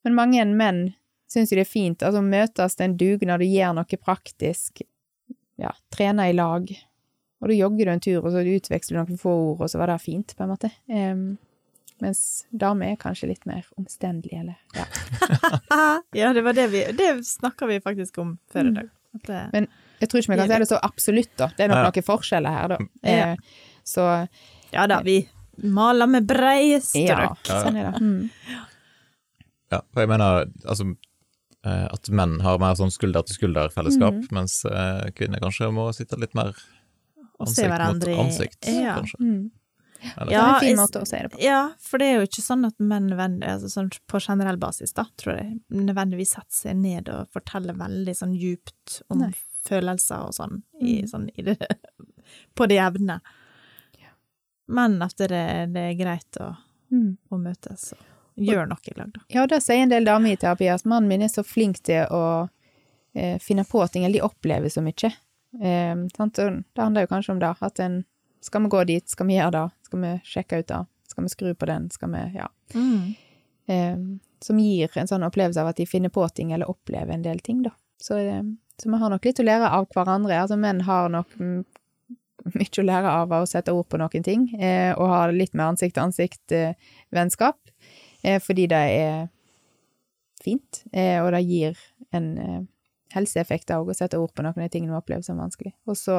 men 0.05 0.17
mange 0.17 0.45
menn 0.45 0.81
syns 1.31 1.51
jo 1.53 1.57
det 1.59 1.65
er 1.65 1.71
fint, 1.71 2.03
altså 2.03 2.21
møtes 2.25 2.75
til 2.75 2.89
en 2.89 2.97
dugnad 2.99 3.41
og 3.43 3.53
gjør 3.55 3.75
noe 3.77 3.97
praktisk, 4.01 4.81
ja, 5.61 5.71
trener 5.93 6.31
i 6.31 6.35
lag, 6.35 6.69
og 7.41 7.49
da 7.49 7.55
jogger 7.57 7.87
du 7.87 7.91
en 7.95 8.03
tur, 8.03 8.19
og 8.25 8.33
så 8.35 8.43
utveksler 8.45 8.97
du 8.97 9.01
noen 9.01 9.21
få 9.21 9.31
ord, 9.51 9.63
og 9.65 9.71
så 9.71 9.79
var 9.81 9.89
det 9.93 10.01
fint, 10.03 10.35
på 10.37 10.43
en 10.45 10.51
måte. 10.51 10.69
Um, 10.91 11.23
mens 12.01 12.21
damer 12.49 12.91
er 12.93 12.99
kanskje 13.01 13.29
litt 13.31 13.45
mer 13.49 13.65
omstendelige, 13.77 14.41
eller 14.41 14.57
ja. 14.77 14.85
ja, 16.21 16.31
det 16.33 16.41
var 16.45 16.57
det 16.57 16.67
vi 16.73 16.83
Det 16.97 17.11
snakka 17.25 17.67
vi 17.69 17.79
faktisk 17.81 18.17
om 18.21 18.35
før 18.51 18.69
i 18.71 18.73
dag. 18.79 18.89
At 19.15 19.27
det, 19.27 19.41
Men 19.53 19.67
jeg 20.01 20.09
tror 20.09 20.21
ikke 20.21 20.31
vi 20.33 20.37
kan 20.39 20.49
si 20.49 20.59
det 20.63 20.69
så 20.69 20.79
absolutt, 20.81 21.33
da. 21.37 21.49
Det 21.57 21.65
er 21.65 21.69
nok 21.73 21.81
Ja. 21.81 21.89
noen 21.91 22.07
forskjeller 22.07 22.57
her, 22.57 22.67
da. 22.73 22.77
Ja. 23.03 23.27
Eh, 23.31 23.37
så 23.85 24.05
ja 24.73 24.87
da, 24.87 25.01
vi 25.05 25.19
maler 25.63 26.07
med 26.09 26.27
breie 26.29 26.79
ja, 26.79 27.31
sånn 27.45 27.77
er 27.77 27.91
det. 27.91 28.01
Mm. 28.01 28.29
Ja, 29.71 29.79
for 29.93 30.03
jeg 30.03 30.09
mener 30.11 30.45
altså 30.65 30.87
eh, 31.65 31.87
at 31.87 32.09
menn 32.11 32.39
har 32.43 32.59
mer 32.59 32.75
sånn 32.79 32.91
skulder-til-skulder-fellesskap, 32.91 34.17
mm. 34.25 34.29
mens 34.35 34.61
eh, 34.67 35.09
kvinner 35.15 35.43
kanskje 35.43 35.71
må 35.75 35.89
sitte 35.95 36.19
litt 36.19 36.35
mer 36.37 36.53
ansikt 37.41 37.71
mot 37.79 38.07
ansikt, 38.25 38.67
Ja. 38.69 38.97
kanskje. 38.99 39.19
Mm. 39.21 39.49
Ja, 40.01 40.25
Det 40.25 40.31
er 40.31 40.31
Ja, 40.33 40.45
en 40.55 40.59
fin 40.59 40.77
måte 40.77 41.01
å 41.01 41.05
se 41.07 41.19
det 41.21 41.29
på. 41.31 41.39
Ja, 41.43 41.59
for 41.79 42.01
det 42.01 42.07
er 42.07 42.15
jo 42.19 42.25
ikke 42.25 42.41
sånn 42.41 42.65
at 42.65 42.77
menn 42.79 43.11
altså 43.45 43.69
sånn 43.69 43.91
på 44.09 44.19
generell 44.19 44.57
basis, 44.57 44.93
da, 44.97 45.05
tror 45.17 45.37
jeg, 45.37 45.59
nødvendigvis 45.69 46.33
setter 46.33 46.57
seg 46.57 46.75
ned 46.81 47.09
og 47.09 47.29
forteller 47.31 47.77
veldig 47.77 48.15
sånn 48.17 48.33
djupt 48.33 49.01
om 49.13 49.19
Nei. 49.19 49.31
følelser 49.67 50.25
og 50.25 50.33
sånn, 50.33 50.63
i, 50.81 51.01
Mm. 51.03 51.07
sånn 51.11 51.29
i 51.37 51.41
det, 51.43 51.57
på 52.57 52.67
det 52.67 52.79
jevne. 52.81 53.21
Men 54.71 54.95
at 55.03 55.17
det, 55.19 55.29
det 55.75 55.83
er 55.91 55.97
greit 55.99 56.39
å, 56.43 56.53
Mm. 56.91 57.13
å 57.31 57.37
møtes 57.39 57.93
og 57.95 58.41
gjøre 58.43 58.65
noe 58.67 58.89
i 58.91 58.93
lag, 58.97 59.11
da. 59.15 59.21
Ja, 59.31 59.45
det 59.47 59.61
sier 59.63 59.79
en 59.85 59.91
del 59.93 60.03
damer 60.07 60.33
i 60.33 60.39
terapi, 60.39 60.67
at 60.73 60.83
mannen 60.83 61.07
min 61.07 61.21
er 61.23 61.29
så 61.31 61.43
flink 61.47 61.77
til 61.87 62.03
å 62.11 62.49
eh, 63.15 63.37
finne 63.39 63.63
på 63.67 63.85
ting, 63.91 64.03
eller 64.03 64.19
de 64.19 64.25
opplever 64.27 64.67
så 64.71 64.83
mye. 64.83 65.11
Eh, 65.61 65.95
det 65.95 66.81
handler 66.81 67.05
jo 67.05 67.11
kanskje 67.13 67.31
om 67.35 67.39
det, 67.39 67.53
at 67.61 67.79
en 67.79 68.01
skal 68.43 68.65
vi 68.65 68.71
gå 68.73 68.83
dit, 68.89 69.07
skal 69.09 69.27
vi 69.29 69.37
gjøre 69.37 69.51
det, 69.55 69.63
skal 69.87 70.03
vi 70.03 70.11
sjekke 70.33 70.59
ut 70.59 70.67
det, 70.73 70.81
skal 71.11 71.23
vi 71.23 71.33
skru 71.35 71.53
på 71.55 71.69
den, 71.71 71.89
skal 71.95 72.11
vi, 72.11 72.23
ja. 72.35 72.47
Eh, 73.71 73.97
som 74.41 74.59
gir 74.59 74.97
en 74.97 75.07
sånn 75.07 75.23
opplevelse 75.27 75.61
av 75.61 75.69
at 75.71 75.77
de 75.79 75.85
finner 75.87 76.09
på 76.11 76.27
ting, 76.35 76.51
eller 76.51 76.67
opplever 76.71 77.13
en 77.13 77.23
del 77.23 77.39
ting, 77.39 77.61
da. 77.63 77.71
Så, 78.01 78.17
eh, 78.17 78.41
så 78.81 78.89
vi 78.91 78.97
har 78.99 79.09
nok 79.13 79.25
litt 79.25 79.39
å 79.39 79.45
lære 79.45 79.69
av 79.69 79.87
hverandre. 79.93 80.39
Altså, 80.41 80.57
menn 80.57 80.81
har 80.87 81.07
nok 81.13 81.35
mm, 81.39 81.59
mye 82.49 82.81
å 82.81 82.85
lære 82.85 83.13
av 83.21 83.33
å 83.35 83.45
sette 83.49 83.73
ord 83.75 83.87
på 83.91 83.99
noen 84.01 84.23
ting, 84.25 84.47
eh, 84.59 84.91
og 84.95 85.11
ha 85.11 85.21
litt 85.33 85.53
mer 85.53 85.71
ansikt-til-ansikt-vennskap, 85.73 87.57
eh, 88.23 88.39
fordi 88.41 88.67
det 88.71 88.83
er 88.97 89.29
fint, 90.41 90.83
eh, 90.93 91.19
og 91.21 91.31
det 91.35 91.43
gir 91.45 91.77
en 92.11 92.37
eh, 92.37 92.61
helseeffekt 93.15 93.73
òg 93.75 93.91
å 93.91 93.97
sette 93.97 94.19
ord 94.19 94.33
på 94.33 94.43
noen 94.45 94.55
av 94.55 94.63
de 94.65 94.71
tingene 94.71 94.95
vi 94.95 95.01
opplever 95.01 95.25
som 95.25 95.39
vanskelig. 95.41 95.73
Og 95.89 95.97
så 95.99 96.17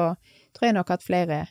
tror 0.55 0.69
jeg 0.69 0.77
nok 0.77 0.93
at 0.93 1.05
flere 1.05 1.47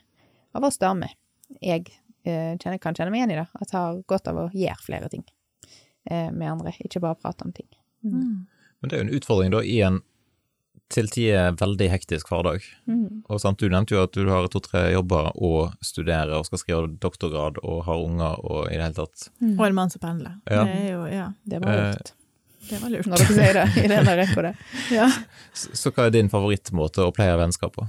av 0.56 0.64
oss 0.64 0.80
damer, 0.80 1.14
jeg 1.60 1.88
eh, 2.24 2.54
kjenner, 2.56 2.80
kan 2.82 2.96
kjenne 2.96 3.12
meg 3.12 3.22
igjen 3.22 3.34
i 3.34 3.40
det, 3.40 3.48
at 3.60 3.76
har 3.76 4.00
godt 4.08 4.30
av 4.30 4.40
å 4.44 4.48
gjøre 4.54 4.84
flere 4.84 5.10
ting 5.12 5.24
eh, 6.08 6.30
med 6.30 6.48
andre, 6.48 6.74
ikke 6.80 7.02
bare 7.02 7.20
prate 7.20 7.46
om 7.46 7.52
ting. 7.56 7.68
Mm. 8.04 8.46
Men 8.80 8.90
det 8.90 8.96
er 8.96 9.02
jo 9.02 9.08
en 9.08 9.16
utfordring 9.18 9.52
da 9.54 9.62
i 9.62 9.80
en 9.86 10.00
til 10.92 11.08
tider 11.12 11.54
veldig 11.58 11.88
hektisk 11.92 12.28
hverdag. 12.32 12.64
Mm. 12.86 13.22
Og 13.32 13.40
sant, 13.42 13.58
Du 13.60 13.68
nevnte 13.72 13.94
jo 13.96 14.02
at 14.04 14.12
du 14.14 14.28
har 14.28 14.48
to-tre 14.52 14.84
jobber 14.92 15.30
og 15.34 15.72
studerer 15.84 16.32
og 16.38 16.46
skal 16.48 16.60
skrive 16.62 16.90
doktorgrad 17.02 17.60
og 17.62 17.84
har 17.88 18.02
unger 18.04 18.36
og 18.44 18.66
i 18.70 18.76
det 18.76 18.82
hele 18.86 18.98
tatt. 19.00 19.28
Og 19.56 19.64
en 19.66 19.78
mann 19.78 19.90
som 19.92 20.02
pendler. 20.04 20.36
Ja. 20.50 20.64
Det 20.68 20.76
er 20.82 20.90
jo, 20.92 21.06
ja, 21.10 21.30
Det 21.48 21.62
var 21.64 21.72
Eh, 21.72 21.88
lurt, 21.96 22.12
det 22.70 22.82
var 22.82 22.90
lurt. 22.94 23.06
når 23.10 23.24
dere 23.24 23.38
sier 23.38 23.58
det 23.58 23.84
i 23.84 23.88
denne 23.90 24.14
rekka 24.20 24.42
der. 24.50 24.60
Ja. 24.98 25.08
Så, 25.52 25.72
så 25.74 25.90
hva 25.96 26.06
er 26.06 26.14
din 26.14 26.30
favorittmåte 26.32 27.02
å 27.08 27.12
pleie 27.16 27.34
vennskap 27.40 27.74
på? 27.80 27.88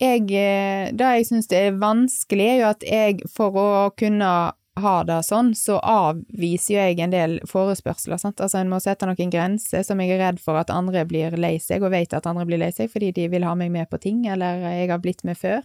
jeg, 0.00 0.22
eh, 0.32 0.88
det 0.96 1.08
jeg 1.18 1.26
syns 1.28 1.50
er 1.52 1.74
vanskelig, 1.76 2.46
er 2.54 2.58
jo 2.62 2.68
at 2.70 2.86
jeg, 2.88 3.18
for 3.28 3.52
å 3.60 3.66
kunne 3.92 4.30
ha 4.78 5.02
det 5.04 5.18
sånn, 5.26 5.50
så 5.58 5.80
avviser 5.82 6.74
jo 6.74 6.80
jeg 6.84 7.00
en 7.02 7.12
del 7.12 7.36
forespørsler. 7.48 8.20
Sant? 8.22 8.40
Altså 8.40 8.60
En 8.60 8.70
må 8.70 8.78
sette 8.82 9.08
noen 9.08 9.32
grenser 9.32 9.82
som 9.86 10.00
jeg 10.00 10.14
er 10.14 10.22
redd 10.22 10.40
for 10.42 10.60
at 10.60 10.70
andre 10.72 11.02
blir 11.08 11.34
lei 11.40 11.56
seg, 11.62 11.82
og 11.82 11.94
vet 11.94 12.14
at 12.16 12.28
andre 12.30 12.46
blir 12.48 12.62
lei 12.62 12.70
seg 12.74 12.90
fordi 12.92 13.12
de 13.16 13.28
vil 13.32 13.46
ha 13.46 13.56
meg 13.58 13.72
med 13.74 13.90
på 13.90 14.00
ting, 14.02 14.24
eller 14.30 14.62
jeg 14.70 14.90
har 14.92 15.02
blitt 15.02 15.24
med 15.26 15.38
før. 15.40 15.64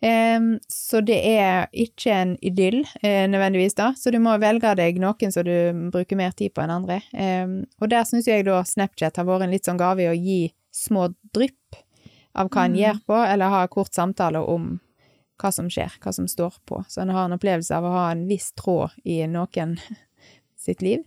Um, 0.00 0.54
så 0.72 1.02
det 1.04 1.18
er 1.28 1.66
ikke 1.76 2.12
en 2.14 2.30
idyll, 2.40 2.78
uh, 3.02 3.26
nødvendigvis, 3.28 3.76
da. 3.76 3.90
Så 3.96 4.12
du 4.12 4.16
må 4.22 4.32
velge 4.40 4.72
deg 4.78 5.00
noen 5.00 5.32
som 5.34 5.44
du 5.44 5.90
bruker 5.92 6.16
mer 6.16 6.32
tid 6.36 6.54
på 6.56 6.64
enn 6.64 6.72
andre. 6.72 7.02
Um, 7.12 7.58
og 7.80 7.92
der 7.92 8.06
syns 8.08 8.28
jeg 8.30 8.46
da 8.48 8.62
Snapchat 8.64 9.20
har 9.20 9.28
vært 9.28 9.44
en 9.44 9.52
litt 9.52 9.68
sånn 9.68 9.80
gave 9.80 10.06
i 10.06 10.08
å 10.08 10.16
gi 10.16 10.42
små 10.72 11.10
drypp 11.34 11.80
av 12.38 12.48
hva 12.48 12.64
en 12.64 12.76
mm. 12.76 12.80
gjør 12.80 13.02
på, 13.10 13.18
eller 13.26 13.52
ha 13.52 13.66
kort 13.68 13.92
samtale 13.96 14.40
om 14.40 14.78
hva 15.40 15.50
som 15.54 15.70
skjer, 15.72 15.96
hva 16.02 16.12
som 16.12 16.28
står 16.28 16.60
på. 16.68 16.82
Så 16.88 17.02
en 17.02 17.12
har 17.14 17.26
en 17.26 17.36
opplevelse 17.36 17.76
av 17.76 17.86
å 17.86 17.94
ha 17.94 18.06
en 18.12 18.26
viss 18.28 18.50
tråd 18.58 18.96
i 19.04 19.22
noen 19.30 19.78
sitt 20.64 20.84
liv. 20.84 21.04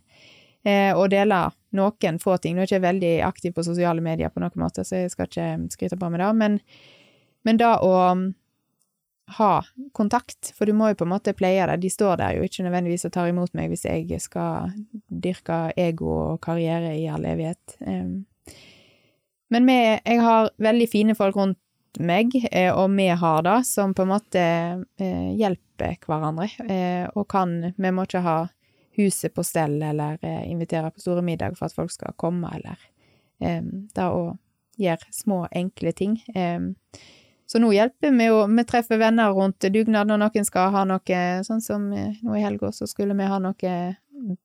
Eh, 0.64 0.92
og 0.96 1.10
dele 1.12 1.46
noen 1.76 2.20
få 2.24 2.38
ting. 2.38 2.56
Nå 2.56 2.64
er 2.64 2.68
jeg 2.68 2.78
ikke 2.78 2.88
veldig 2.88 3.16
aktiv 3.28 3.56
på 3.56 3.66
sosiale 3.66 4.04
medier 4.04 4.32
på 4.32 4.44
noen 4.44 4.64
måte, 4.64 4.86
så 4.88 5.04
jeg 5.04 5.12
skal 5.14 5.30
ikke 5.30 5.50
skryte 5.76 6.00
på 6.00 6.10
meg 6.14 6.24
det, 6.24 6.32
men, 6.40 6.58
men 7.44 7.60
da 7.60 7.76
å 7.84 7.94
ha 9.38 9.54
kontakt, 9.96 10.52
for 10.58 10.68
du 10.68 10.76
må 10.76 10.92
jo 10.92 11.00
på 11.00 11.08
en 11.08 11.14
måte 11.14 11.34
pleie 11.36 11.66
det. 11.70 11.80
De 11.84 11.92
står 11.92 12.20
der 12.20 12.38
jo 12.38 12.48
ikke 12.48 12.66
nødvendigvis 12.66 13.08
og 13.08 13.14
tar 13.16 13.32
imot 13.32 13.54
meg 13.58 13.72
hvis 13.72 13.86
jeg 13.88 14.20
skal 14.22 14.74
dyrke 15.08 15.66
ego 15.80 16.12
og 16.34 16.42
karriere 16.44 16.92
i 17.00 17.08
all 17.12 17.26
evighet. 17.26 17.78
Men 19.54 19.68
med, 19.68 20.02
jeg 20.04 20.22
har 20.22 20.52
veldig 20.62 20.90
fine 20.92 21.16
folk 21.16 21.40
rundt 21.40 21.60
meg, 22.02 22.34
eh, 22.52 22.72
og 22.74 22.92
vi 22.96 23.08
har 23.08 23.44
det, 23.44 23.60
som 23.66 23.94
på 23.94 24.06
en 24.06 24.12
måte 24.14 24.42
eh, 24.42 25.30
hjelper 25.38 25.98
hverandre, 26.08 26.50
eh, 26.70 27.06
og 27.14 27.28
kan 27.30 27.74
Vi 27.78 27.92
må 27.92 28.06
ikke 28.08 28.24
ha 28.26 28.38
huset 28.98 29.34
på 29.34 29.44
stell 29.44 29.82
eller 29.82 30.20
invitere 30.46 30.92
på 30.94 31.02
store 31.02 31.24
middag 31.26 31.58
for 31.58 31.66
at 31.66 31.74
folk 31.74 31.92
skal 31.92 32.14
komme, 32.14 32.46
eller 32.54 32.78
det 33.42 34.04
å 34.06 34.36
gjøre 34.78 35.08
små, 35.12 35.40
enkle 35.50 35.92
ting. 35.98 36.14
Så 37.50 37.60
nå 37.60 37.72
hjelper 37.74 38.14
vi 38.14 38.28
jo 38.28 38.44
Vi 38.54 38.66
treffer 38.70 39.02
venner 39.02 39.34
rundt 39.34 39.66
dugnad 39.74 40.08
når 40.08 40.22
noen 40.22 40.46
skal 40.46 40.70
ha 40.76 40.84
noe 40.86 41.18
Sånn 41.44 41.66
som 41.66 41.90
nå 41.90 42.38
i 42.38 42.44
helga, 42.46 42.70
så 42.70 42.86
skulle 42.86 43.18
vi 43.18 43.32
ha 43.34 43.42
noe 43.42 43.74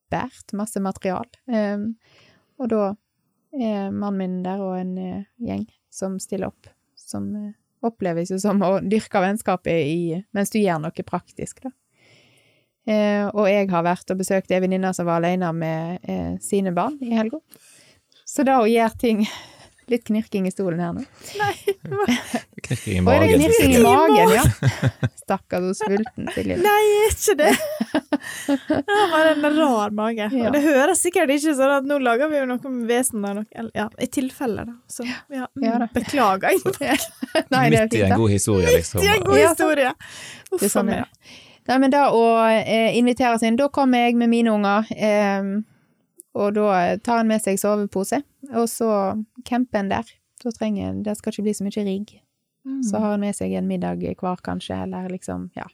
bært, 0.09 0.57
masse 0.57 0.81
material. 0.81 1.29
Og 2.57 2.73
da 2.73 2.83
er 3.53 3.93
mannen 3.93 4.19
min 4.19 4.43
der 4.49 4.65
og 4.65 4.81
en 4.81 4.97
gjeng 5.37 5.69
som 5.93 6.17
stiller 6.25 6.49
opp. 6.49 6.73
Som 7.09 7.29
uh, 7.35 7.51
oppleves 7.88 8.33
jo 8.35 8.40
som 8.42 8.62
å 8.64 8.79
dyrke 8.85 9.23
vennskapet 9.25 9.88
i, 9.88 10.23
mens 10.37 10.53
du 10.53 10.61
gjør 10.61 10.83
noe 10.85 11.07
praktisk, 11.07 11.64
da. 11.64 11.75
Uh, 12.88 13.27
og 13.35 13.51
jeg 13.51 13.68
har 13.68 13.85
vært 13.85 14.14
og 14.14 14.21
besøkt 14.23 14.53
ei 14.53 14.62
venninne 14.64 14.94
som 14.97 15.09
var 15.09 15.21
alene 15.21 15.51
med 15.53 16.40
sine 16.44 16.73
barn 16.77 16.97
i 17.05 17.12
helga. 17.16 17.42
Så 18.29 18.44
da 18.49 18.59
å 18.62 18.68
gjøre 18.68 19.01
ting 19.01 19.25
Litt 19.88 20.05
knirking 20.05 20.46
i 20.48 20.51
stolen 20.53 20.81
her 20.83 20.92
nå. 20.92 21.05
Nei. 21.40 21.55
knirking 22.66 22.98
i 22.98 23.05
magen. 23.05 23.22
Oi, 23.22 23.29
det 23.31 23.38
knirking 23.38 23.74
i 23.74 23.83
magen, 23.83 24.35
ja. 24.35 24.42
Stakkars 25.22 25.79
så 25.79 25.88
sulten 25.88 26.29
Silje. 26.35 26.59
Nei, 26.61 26.83
ikke 27.07 27.37
det. 27.38 27.55
Det 28.68 29.05
var 29.12 29.31
en 29.31 29.44
rar 29.57 29.90
mage. 29.94 30.29
Ja. 30.33 30.48
Og 30.48 30.53
det 30.57 30.61
høres 30.64 31.01
sikkert 31.05 31.31
ikke 31.33 31.55
sånn 31.57 31.72
at 31.79 31.87
nå 31.88 31.98
lager 32.03 32.31
vi 32.33 32.40
jo 32.40 32.46
noe 32.48 32.72
med 32.72 32.88
vesen 32.90 33.24
der, 33.24 33.42
ja, 33.77 33.87
i 34.01 34.09
tilfelle, 34.12 34.64
da. 34.68 34.74
Så 34.90 35.07
ja, 35.07 35.46
ja 35.62 35.79
beklager. 35.94 36.57
Nei, 37.55 37.64
Midt 37.72 37.94
i 37.94 38.03
en 38.09 38.16
god 38.18 38.33
historie, 38.33 38.72
liksom. 38.74 39.01
Midt 39.01 39.09
i 39.09 39.14
en 39.14 39.27
god 39.29 39.42
historie. 39.42 39.92
Uff 40.51 40.64
a 40.64 40.72
sånn, 40.72 40.90
meg. 40.92 41.35
Nei, 41.68 41.81
men 41.85 41.92
da 41.92 42.07
å 42.16 42.22
eh, 42.48 42.96
invitere 42.98 43.37
seg 43.38 43.53
inn, 43.53 43.61
da 43.61 43.68
kommer 43.72 44.09
jeg 44.09 44.16
med 44.20 44.33
mine 44.33 44.53
unger. 44.57 44.88
Eh, 44.96 45.53
og 46.37 46.55
da 46.59 46.97
tar 47.05 47.23
en 47.23 47.31
med 47.31 47.43
seg 47.43 47.59
sovepose, 47.61 48.21
og 48.53 48.67
så 48.71 48.91
camper 49.49 49.83
en 49.83 49.93
der. 49.93 50.11
Da 50.43 50.53
trenger 50.55 50.91
en 50.91 51.03
Det 51.03 51.17
skal 51.19 51.33
ikke 51.33 51.49
bli 51.49 51.55
så 51.57 51.67
mye 51.67 51.85
rigg. 51.87 52.12
Mm. 52.69 52.83
Så 52.87 53.01
har 53.03 53.14
en 53.14 53.25
med 53.25 53.35
seg 53.37 53.55
en 53.57 53.67
middag 53.67 54.05
hver, 54.05 54.43
kanskje, 54.45 54.77
eller 54.85 55.09
liksom, 55.11 55.49
ja. 55.57 55.67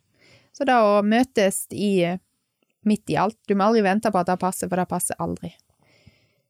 Så 0.54 0.64
da 0.64 0.78
å 0.86 1.02
møtes 1.02 1.66
i 1.74 2.16
midt 2.86 3.10
i 3.10 3.16
alt 3.18 3.36
Du 3.48 3.56
må 3.56 3.66
aldri 3.66 3.82
vente 3.82 4.10
på 4.12 4.20
at 4.20 4.28
det 4.30 4.38
passer, 4.40 4.70
for 4.70 4.80
det 4.80 4.88
passer 4.88 5.18
aldri. 5.18 5.50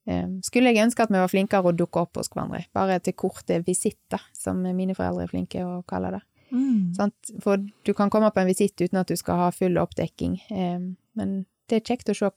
Um, 0.05 0.43
skulle 0.45 0.69
jeg 0.69 0.85
ønske 0.85 1.01
at 1.01 1.12
vi 1.12 1.17
var 1.17 1.31
flinkere 1.33 1.71
å 1.71 1.73
dukke 1.73 2.03
opp 2.03 2.19
hos 2.21 2.29
hverandre, 2.29 2.67
bare 2.77 2.99
til 3.01 3.17
korte 3.17 3.62
visitter, 3.64 4.21
som 4.37 4.61
mine 4.61 4.97
foreldre 4.97 5.25
er 5.25 5.33
flinke 5.33 5.64
å 5.64 5.79
kalle 5.88 6.12
det. 6.19 6.21
Mm. 6.53 6.93
For 7.43 7.62
du 7.64 7.93
kan 7.97 8.12
komme 8.12 8.29
på 8.31 8.43
en 8.43 8.51
visitt 8.51 8.77
uten 8.83 9.01
at 9.01 9.09
du 9.09 9.17
skal 9.17 9.40
ha 9.40 9.49
full 9.55 9.81
oppdekking, 9.81 10.37
men 11.17 11.33
det 11.71 11.81
er 11.81 11.88
kjekt 11.88 12.12
å 12.12 12.19
se 12.19 12.29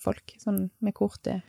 folk, 0.00 0.34
sånn 0.42 0.68
med 0.84 0.96
korte, 0.96 1.40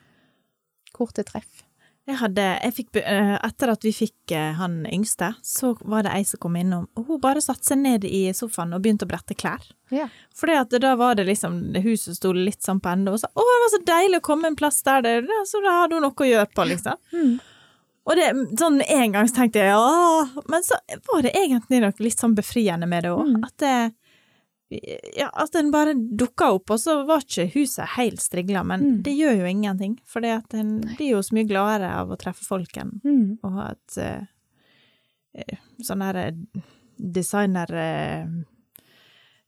korte 0.95 1.25
treff. 1.27 1.65
Jeg 2.09 2.17
hadde, 2.23 2.45
jeg 2.63 2.73
fikk, 2.73 2.95
eh, 3.03 3.35
etter 3.45 3.69
at 3.69 3.83
vi 3.85 3.91
fikk 3.93 4.31
eh, 4.33 4.55
han 4.57 4.79
yngste, 4.89 5.27
så 5.45 5.75
var 5.85 6.07
det 6.07 6.15
ei 6.15 6.23
som 6.25 6.41
kom 6.41 6.55
innom, 6.57 6.87
og 6.97 7.05
hun 7.05 7.19
bare 7.21 7.43
satte 7.43 7.67
seg 7.69 7.83
ned 7.83 8.07
i 8.07 8.23
sofaen 8.33 8.73
og 8.73 8.81
begynte 8.81 9.05
å 9.05 9.11
brette 9.11 9.37
klær. 9.37 9.67
Ja. 9.93 10.07
Fordi 10.37 10.79
da 10.81 10.95
var 10.97 11.19
det 11.19 11.27
liksom, 11.29 11.59
huset 11.85 12.17
sto 12.17 12.31
litt 12.33 12.65
sånn 12.65 12.81
på 12.81 12.89
ende, 12.95 13.13
og 13.13 13.21
sa 13.21 13.29
å, 13.29 13.45
det 13.45 13.61
var 13.65 13.73
så 13.75 13.81
deilig 13.91 14.21
å 14.23 14.25
komme 14.25 14.49
en 14.49 14.57
plass 14.57 14.81
der 14.87 15.05
det, 15.05 15.19
så 15.45 15.61
da 15.61 15.75
hadde 15.83 15.99
hun 15.99 16.07
noe 16.07 16.25
å 16.25 16.29
gjøre 16.33 16.49
på, 16.55 16.67
liksom. 16.73 16.99
Mm. 17.19 17.39
Og 18.09 18.15
det, 18.17 18.29
sånn 18.57 18.79
en 18.81 19.11
gang 19.13 19.27
så 19.29 19.35
tenkte 19.35 19.61
jeg 19.61 19.69
ja, 19.69 20.43
men 20.49 20.63
så 20.65 20.79
var 21.11 21.21
det 21.21 21.33
egentlig 21.37 21.81
noe 21.83 21.93
litt 22.01 22.17
sånn 22.17 22.33
befriende 22.33 22.87
med 22.89 23.05
det 23.05 23.11
òg. 23.13 23.35
Mm. 23.35 23.43
At 23.45 23.53
det, 23.61 23.73
ja, 24.69 25.29
at 25.33 25.53
den 25.53 25.71
bare 25.73 25.95
dukka 25.97 26.51
opp, 26.53 26.69
og 26.75 26.79
så 26.81 26.99
var 27.07 27.23
ikke 27.25 27.47
huset 27.55 27.95
helt 27.95 28.21
strigla, 28.21 28.61
men 28.63 28.83
mm. 28.85 28.97
det 29.05 29.15
gjør 29.17 29.41
jo 29.41 29.49
ingenting, 29.49 29.95
for 30.05 30.25
en 30.25 30.75
blir 30.91 31.15
jo 31.15 31.23
så 31.25 31.37
mye 31.37 31.49
gladere 31.49 31.89
av 32.01 32.13
å 32.13 32.19
treffe 32.21 32.45
folk 32.45 32.77
enn 32.77 32.93
mm. 33.01 33.25
å 33.41 33.53
ha 33.55 33.65
et 33.73 33.97
uh, 34.03 35.57
sånn 35.85 36.05
her 36.05 36.21
designer 36.99 37.73
uh, 37.73 38.29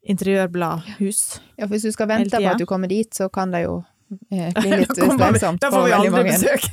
interiørbladhus. 0.01 1.21
Ja, 1.55 1.67
for 1.67 1.75
hvis 1.75 1.85
du 1.85 1.93
skal 1.93 2.09
vente 2.09 2.41
på 2.41 2.53
at 2.55 2.61
du 2.61 2.65
kommer 2.69 2.89
dit, 2.89 3.13
så 3.13 3.29
kan 3.29 3.53
det 3.53 3.67
jo 3.67 3.77
uh, 3.83 4.49
bli 4.57 4.73
litt 4.81 4.95
slitsomt 4.97 5.21
for 5.21 5.21
veldig 5.21 5.43
mange. 5.45 5.61
Da 5.61 5.71
får 5.75 5.85
vi 5.85 5.95
aldri 5.99 6.25
besøk. 6.31 6.67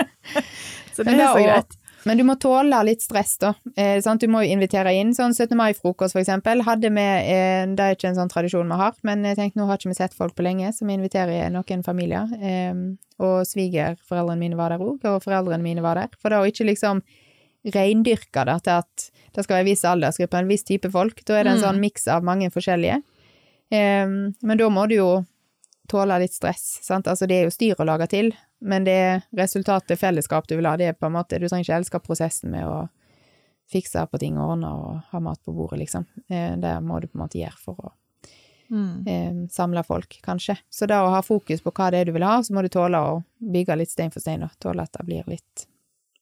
så 0.96 1.04
det 1.04 1.18
er 1.18 1.26
så 1.26 1.44
greit. 1.44 1.80
Men 2.08 2.16
du 2.16 2.24
må 2.24 2.36
tåle 2.40 2.78
litt 2.86 3.02
stress, 3.04 3.34
da. 3.42 3.52
Eh, 3.76 4.00
du 4.00 4.26
må 4.32 4.42
jo 4.44 4.54
invitere 4.54 4.92
inn. 4.96 5.12
Sånn 5.16 5.34
17. 5.34 5.52
mai-frokost, 5.58 6.14
for 6.14 6.22
eksempel, 6.22 6.62
hadde 6.64 6.90
vi 6.94 7.04
eh, 7.04 7.66
Det 7.68 7.86
er 7.86 7.96
ikke 7.96 8.10
en 8.12 8.18
sånn 8.22 8.32
tradisjon 8.32 8.70
vi 8.70 8.78
har, 8.80 8.96
men 9.06 9.24
jeg 9.28 9.38
tenkte 9.38 9.60
nå 9.60 9.68
har 9.68 9.80
ikke 9.80 9.92
vi 9.92 9.98
sett 9.98 10.16
folk 10.16 10.36
på 10.38 10.46
lenge, 10.46 10.72
så 10.72 10.88
vi 10.88 10.96
inviterer 10.96 11.52
noen 11.52 11.84
familier. 11.86 12.30
Eh, 12.40 12.72
og 13.20 13.42
svigerforeldrene 13.48 14.40
mine 14.40 14.60
var 14.60 14.72
der 14.72 14.84
òg, 14.84 15.04
og 15.04 15.24
foreldrene 15.24 15.64
mine 15.64 15.84
var 15.84 16.00
der. 16.00 16.14
For 16.20 16.32
da 16.32 16.40
å 16.40 16.48
ikke 16.48 16.68
liksom 16.70 17.02
reindyrke 17.74 18.46
det 18.48 18.60
til 18.64 18.80
at 18.80 19.10
det 19.34 19.42
skal 19.44 19.58
være 19.58 19.66
en 19.66 19.68
viss 19.68 19.84
aldersgruppe, 19.84 20.40
en 20.40 20.48
viss 20.48 20.64
type 20.64 20.88
folk, 20.90 21.20
da 21.28 21.36
er 21.36 21.44
det 21.44 21.52
en 21.52 21.60
mm. 21.60 21.66
sånn 21.66 21.82
miks 21.82 22.08
av 22.08 22.24
mange 22.24 22.48
forskjellige. 22.54 23.02
Eh, 23.76 24.06
men 24.08 24.62
da 24.62 24.70
må 24.72 24.88
du 24.88 24.96
jo 24.96 25.10
tåle 25.90 26.16
litt 26.22 26.32
stress, 26.32 26.78
sant. 26.86 27.10
Altså 27.10 27.28
det 27.28 27.36
er 27.36 27.48
jo 27.48 27.54
styr 27.54 27.76
å 27.76 27.86
lage 27.88 28.08
til, 28.10 28.32
men 28.60 28.84
det 28.84 28.96
er 28.96 29.22
resultatet 29.36 30.00
fellesskap 30.00 30.48
du 30.48 30.56
vil 30.56 30.68
ha. 30.68 30.76
Det 30.76 30.90
er 30.90 30.98
på 30.98 31.08
en 31.08 31.16
måte 31.16 31.38
Du 31.40 31.48
trenger 31.48 31.64
ikke 31.64 31.78
elske 31.80 32.00
prosessen 32.04 32.52
med 32.52 32.68
å 32.68 32.88
fikse 33.70 34.02
på 34.10 34.18
ting 34.18 34.38
og 34.38 34.56
ordne 34.56 34.70
og 34.74 35.00
ha 35.12 35.20
mat 35.22 35.40
på 35.46 35.54
bordet, 35.54 35.80
liksom. 35.84 36.06
Eh, 36.28 36.56
det 36.60 36.74
må 36.84 37.00
du 37.00 37.08
på 37.08 37.18
en 37.18 37.24
måte 37.24 37.38
gjøre 37.38 37.60
for 37.62 37.84
å 37.86 37.92
mm. 38.70 39.06
eh, 39.06 39.34
samle 39.50 39.84
folk, 39.86 40.18
kanskje. 40.24 40.58
Så 40.70 40.88
da 40.90 41.02
å 41.04 41.12
ha 41.14 41.22
fokus 41.22 41.62
på 41.62 41.72
hva 41.74 41.90
det 41.92 42.02
er 42.02 42.10
du 42.10 42.16
vil 42.16 42.26
ha, 42.26 42.40
så 42.42 42.54
må 42.54 42.64
du 42.66 42.70
tåle 42.72 42.98
å 42.98 43.20
bygge 43.38 43.78
litt 43.78 43.92
stein 43.92 44.10
for 44.14 44.22
stein, 44.24 44.42
og 44.46 44.56
tåle 44.62 44.84
at 44.84 44.96
det 44.98 45.06
blir 45.06 45.30
litt 45.30 45.66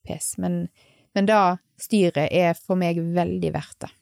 pes. 0.06 0.34
Men, 0.42 0.66
men 1.16 1.30
da 1.30 1.56
styret 1.80 2.28
er 2.34 2.58
for 2.58 2.78
meg 2.80 3.00
veldig 3.00 3.54
verdt 3.54 3.86
det. 3.86 3.92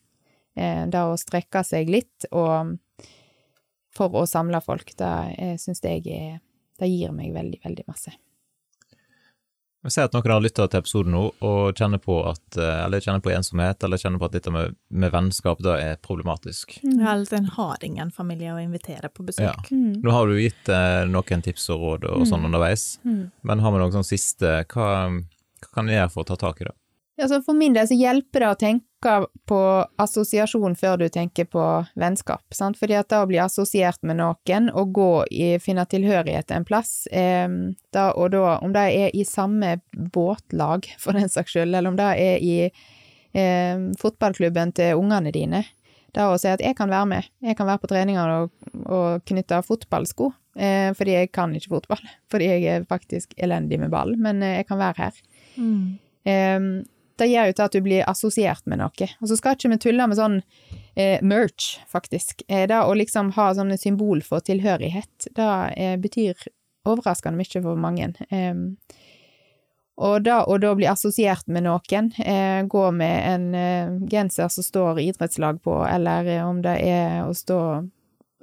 Eh, 0.57 0.83
det 0.91 1.07
å 1.07 1.17
strekke 1.21 1.63
seg 1.67 1.93
litt 1.93 2.29
og 2.33 2.77
for 3.97 4.13
å 4.21 4.27
samle 4.29 4.61
folk, 4.65 4.93
det 4.99 5.15
eh, 5.39 5.57
syns 5.61 5.85
jeg 5.85 6.05
er 6.13 6.43
Det 6.77 6.89
gir 6.91 7.13
meg 7.17 7.33
veldig, 7.33 7.63
veldig 7.63 7.85
masse. 7.89 8.11
Vi 9.87 9.93
ser 9.95 10.09
at 10.09 10.15
noen 10.17 10.33
har 10.35 10.43
lytta 10.43 10.65
til 10.67 10.81
episoden 10.83 11.15
nå 11.15 11.21
og 11.47 11.79
kjenner 11.79 12.01
på 12.03 12.17
at, 12.27 12.57
eh, 12.59 12.81
eller 12.83 13.03
kjenner 13.05 13.23
på 13.23 13.31
ensomhet, 13.31 13.85
eller 13.87 14.01
kjenner 14.03 14.19
på 14.19 14.27
at 14.27 14.35
dette 14.35 14.51
med, 14.51 14.75
med 14.91 15.13
vennskap 15.15 15.61
da 15.63 15.77
er 15.79 16.01
problematisk. 16.03 16.75
Mm. 16.83 16.97
Ja, 17.05 17.13
eller 17.13 17.37
en 17.39 17.47
har 17.55 17.87
ingen 17.87 18.11
familie 18.11 18.57
å 18.57 18.59
invitere 18.59 19.13
på 19.15 19.23
besøk. 19.29 19.47
Ja. 19.47 19.55
Mm. 19.71 20.01
Nå 20.03 20.17
har 20.17 20.27
du 20.27 20.41
gitt 20.41 20.73
eh, 20.75 21.05
noen 21.07 21.45
tips 21.47 21.69
og 21.71 21.85
råd 21.85 22.09
og 22.11 22.27
sånn 22.27 22.43
mm. 22.43 22.49
underveis, 22.51 22.89
mm. 23.07 23.23
men 23.47 23.63
har 23.63 23.77
vi 23.77 23.85
noen 23.85 23.95
sånn 23.95 24.11
siste 24.11 24.57
hva, 24.75 24.91
hva 25.07 25.71
kan 25.71 25.87
vi 25.87 25.95
gjøre 25.95 26.13
for 26.17 26.27
å 26.27 26.31
ta 26.33 26.41
tak 26.49 26.65
i 26.65 26.67
det? 26.67 26.75
Ja, 27.17 27.31
for 27.31 27.55
min 27.57 27.79
del 27.79 27.87
så 27.89 27.97
hjelper 27.97 28.43
det 28.43 28.51
å 28.51 28.59
tenke 28.61 28.85
på 29.49 29.61
assosiasjon 30.03 30.77
før 30.79 31.01
du 31.01 31.07
tenker 31.13 31.49
på 31.51 31.63
vennskap, 31.99 32.45
sant? 32.55 32.79
fordi 32.81 32.97
at 32.99 33.11
da 33.13 33.23
å 33.25 33.29
bli 33.31 33.39
assosiert 33.43 34.03
med 34.07 34.21
noen 34.21 34.71
og 34.73 34.93
gå 34.97 35.11
i, 35.31 35.49
finne 35.63 35.87
tilhørighet 35.89 36.53
en 36.55 36.67
plass, 36.67 37.07
eh, 37.13 37.47
da, 37.95 38.11
og 38.15 38.33
da 38.35 38.59
om 38.65 38.75
det 38.75 38.87
er 38.97 39.17
i 39.17 39.25
samme 39.29 39.79
båtlag, 39.93 40.91
for 41.03 41.17
den 41.19 41.33
saks 41.33 41.55
skyld, 41.55 41.75
eller 41.75 41.93
om 41.93 41.99
det 41.99 42.11
er 42.23 42.43
i 42.43 42.57
eh, 42.67 43.87
fotballklubben 44.01 44.75
til 44.77 45.01
ungene 45.01 45.35
dine. 45.35 45.65
Da 46.17 46.31
å 46.33 46.41
si 46.41 46.49
at 46.49 46.63
jeg 46.65 46.77
kan 46.79 46.91
være 46.93 47.09
med, 47.11 47.31
jeg 47.45 47.59
kan 47.59 47.69
være 47.69 47.83
på 47.83 47.93
treninger 47.93 48.35
og, 48.39 48.53
og 48.89 49.25
knytte 49.29 49.61
fotballsko, 49.67 50.31
eh, 50.57 50.91
fordi 50.97 51.19
jeg 51.19 51.33
kan 51.37 51.53
ikke 51.57 51.75
fotball. 51.77 52.03
Fordi 52.33 52.49
jeg 52.49 52.67
er 52.73 52.89
faktisk 52.89 53.37
elendig 53.37 53.79
med 53.83 53.93
ball, 53.93 54.17
men 54.17 54.43
eh, 54.43 54.61
jeg 54.63 54.69
kan 54.71 54.81
være 54.81 55.03
her. 55.05 55.25
Mm. 55.61 55.99
Eh, 56.27 56.69
det 57.19 57.31
gjør 57.31 57.51
jo 57.51 57.57
til 57.57 57.67
at 57.67 57.77
du 57.77 57.81
blir 57.85 58.09
assosiert 58.11 58.67
med 58.67 58.81
noe. 58.83 59.09
Og 59.21 59.31
så 59.31 59.39
skal 59.39 59.57
ikke 59.57 59.73
vi 59.73 59.81
tulle 59.87 60.07
med 60.09 60.19
sånn 60.19 60.41
eh, 60.95 61.23
merch, 61.23 61.77
faktisk. 61.89 62.45
Eh, 62.49 62.67
det 62.69 62.83
å 62.83 62.95
liksom 62.97 63.33
ha 63.39 63.51
sånne 63.57 63.79
symbol 63.81 64.23
for 64.27 64.45
tilhørighet, 64.45 65.31
det 65.37 65.51
eh, 65.77 65.97
betyr 66.01 66.49
overraskende 66.87 67.41
mye 67.41 67.63
for 67.65 67.81
mange. 67.81 68.13
Og 69.97 70.23
da 70.27 70.43
å 70.45 70.59
da 70.61 70.75
bli 70.77 70.89
assosiert 70.91 71.47
med 71.49 71.65
noen, 71.65 72.11
eh, 72.21 72.63
gå 72.69 72.85
med 72.93 73.17
en 73.33 73.55
eh, 73.55 74.09
genser 74.11 74.51
som 74.53 74.65
står 74.65 75.01
idrettslag 75.01 75.63
på, 75.65 75.79
eller 75.89 76.29
eh, 76.29 76.45
om 76.45 76.61
det 76.63 76.77
er 76.85 77.23
å 77.25 77.33
stå 77.35 77.61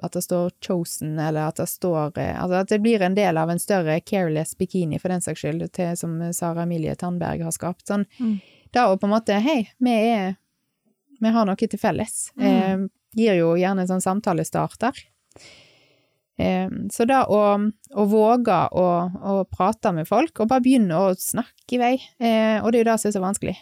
at 0.04 0.16
det 0.18 0.24
står 0.26 0.50
'chosen', 0.60 1.20
eller 1.22 1.48
at 1.48 1.56
det 1.62 1.68
står 1.70 2.18
Altså 2.18 2.56
at 2.56 2.70
det 2.70 2.82
blir 2.82 3.02
en 3.02 3.14
del 3.16 3.38
av 3.38 3.50
en 3.50 3.60
større 3.60 4.00
careless 4.02 4.58
bikini, 4.58 5.00
for 5.00 5.10
den 5.10 5.22
saks 5.22 5.42
skyld, 5.42 5.72
til, 5.72 5.96
som 5.96 6.34
Sara 6.34 6.64
Emilie 6.64 6.96
Tandberg 6.96 7.44
har 7.44 7.52
skapt. 7.52 7.86
Sånn, 7.88 8.06
Mm. 8.20 8.40
Da 8.74 8.88
å 8.92 8.98
på 9.00 9.08
en 9.08 9.14
måte 9.14 9.38
Hei, 9.44 9.68
vi 9.80 9.94
er 10.14 10.36
Vi 11.24 11.32
har 11.32 11.46
noe 11.48 11.56
til 11.56 11.80
felles. 11.80 12.32
Eh, 12.38 12.78
gir 13.16 13.36
jo 13.38 13.54
gjerne 13.56 13.86
en 13.86 13.88
sånn 13.88 14.02
samtalestarter. 14.04 14.98
Eh, 16.38 16.70
så 16.92 17.06
da 17.06 17.22
å, 17.30 17.40
å 17.94 18.06
våge 18.10 18.58
å, 18.74 18.86
å 19.32 19.36
prate 19.48 19.94
med 19.94 20.10
folk, 20.10 20.40
og 20.42 20.50
bare 20.50 20.66
begynne 20.66 20.98
å 20.98 21.14
snakke 21.16 21.78
i 21.78 21.80
vei, 21.80 21.94
eh, 22.20 22.58
og 22.60 22.72
det 22.74 22.80
er 22.80 22.84
jo 22.84 22.90
det 22.90 22.98
som 23.00 23.10
er 23.12 23.16
så 23.16 23.22
vanskelig. 23.24 23.56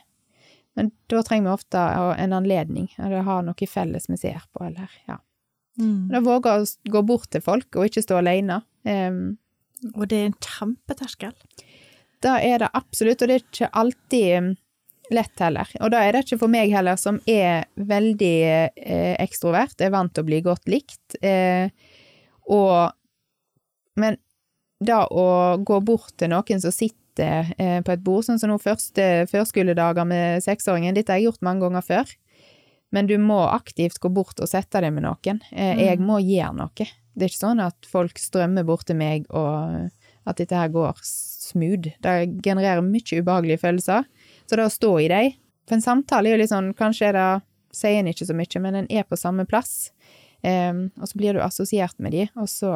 Men 0.80 0.90
da 1.12 1.22
trenger 1.28 1.50
vi 1.50 1.54
ofte 1.54 1.84
en 2.24 2.34
anledning, 2.34 2.88
eller 2.98 3.28
ha 3.28 3.42
noe 3.44 3.68
felles 3.68 4.08
vi 4.10 4.18
ser 4.18 4.40
på, 4.56 4.64
eller 4.66 4.90
ja. 5.06 5.20
Mm. 5.78 6.08
Da 6.16 6.24
våge 6.24 6.56
å 6.56 6.66
gå 6.96 7.04
bort 7.06 7.30
til 7.36 7.44
folk, 7.44 7.68
og 7.76 7.92
ikke 7.92 8.02
stå 8.08 8.22
alene. 8.24 8.62
Eh, 8.88 9.12
Og 9.98 10.08
det 10.08 10.18
er 10.18 10.26
en 10.30 10.42
kjempeterskel. 10.46 11.34
Da 12.22 12.40
er 12.40 12.60
det 12.62 12.68
absolutt, 12.78 13.22
og 13.22 13.28
det 13.28 13.36
er 13.36 13.46
ikke 13.46 13.70
alltid 13.74 14.34
mm, 14.46 14.52
lett 15.12 15.40
heller. 15.44 15.68
Og 15.82 15.92
da 15.94 16.02
er 16.06 16.14
det 16.16 16.24
ikke 16.26 16.40
for 16.44 16.52
meg 16.52 16.72
heller, 16.74 16.96
som 17.00 17.20
er 17.30 17.66
veldig 17.76 18.36
eh, 18.48 19.16
ekstrovert, 19.22 19.80
er 19.82 19.92
vant 19.94 20.14
til 20.14 20.24
å 20.24 20.30
bli 20.30 20.42
godt 20.46 20.68
likt. 20.72 21.18
Eh, 21.22 21.70
og 22.50 22.92
Men 24.00 24.16
da 24.82 25.04
å 25.12 25.58
gå 25.62 25.78
bort 25.84 26.14
til 26.18 26.30
noen 26.32 26.62
som 26.64 26.72
sitter 26.72 27.52
eh, 27.60 27.82
på 27.86 27.92
et 27.92 28.04
bord, 28.04 28.24
sånn 28.26 28.40
som 28.40 28.50
nå 28.50 28.56
første 28.64 29.28
førskoledager 29.30 30.08
med 30.08 30.42
seksåringen, 30.46 30.96
dette 30.96 31.12
har 31.12 31.20
jeg 31.20 31.28
gjort 31.30 31.44
mange 31.46 31.66
ganger 31.68 31.84
før. 31.86 32.14
Men 32.92 33.08
du 33.08 33.18
må 33.20 33.42
aktivt 33.52 34.00
gå 34.04 34.10
bort 34.12 34.40
og 34.44 34.48
sette 34.52 34.82
deg 34.84 34.94
med 34.96 35.04
noen. 35.04 35.42
Eh, 35.52 35.76
jeg 35.86 36.00
Mm. 36.00 36.06
må 36.08 36.20
gjøre 36.24 36.56
noe. 36.56 36.88
Det 37.16 37.26
er 37.26 37.30
ikke 37.30 37.46
sånn 37.46 37.60
at 37.62 37.86
folk 37.86 38.18
strømmer 38.18 38.64
bort 38.66 38.86
til 38.88 38.96
meg 38.96 39.26
og 39.30 39.92
at 40.26 40.38
dette 40.38 40.56
her 40.56 40.70
går 40.72 40.96
smooth. 41.04 41.92
Det 42.02 42.42
genererer 42.42 42.82
mye 42.82 43.22
ubehagelige 43.22 43.60
følelser. 43.60 44.06
Så 44.52 44.60
det 44.60 44.68
å 44.68 44.74
stå 44.74 44.92
i 45.00 45.08
dem 45.08 45.36
For 45.64 45.78
en 45.78 45.86
samtale 45.86 46.28
er 46.28 46.36
jo 46.36 46.42
litt 46.42 46.52
sånn 46.52 46.74
Kanskje 46.76 47.08
er 47.08 47.16
det 47.16 47.28
Sier 47.72 48.02
en 48.02 48.10
ikke 48.12 48.28
så 48.28 48.36
mye, 48.36 48.60
men 48.60 48.76
en 48.76 48.88
er 48.92 49.06
på 49.08 49.16
samme 49.16 49.46
plass. 49.48 49.94
Um, 50.44 50.90
og 51.00 51.08
så 51.08 51.16
blir 51.16 51.38
du 51.38 51.40
assosiert 51.40 51.96
med 52.04 52.12
de, 52.12 52.26
og 52.36 52.50
så 52.52 52.72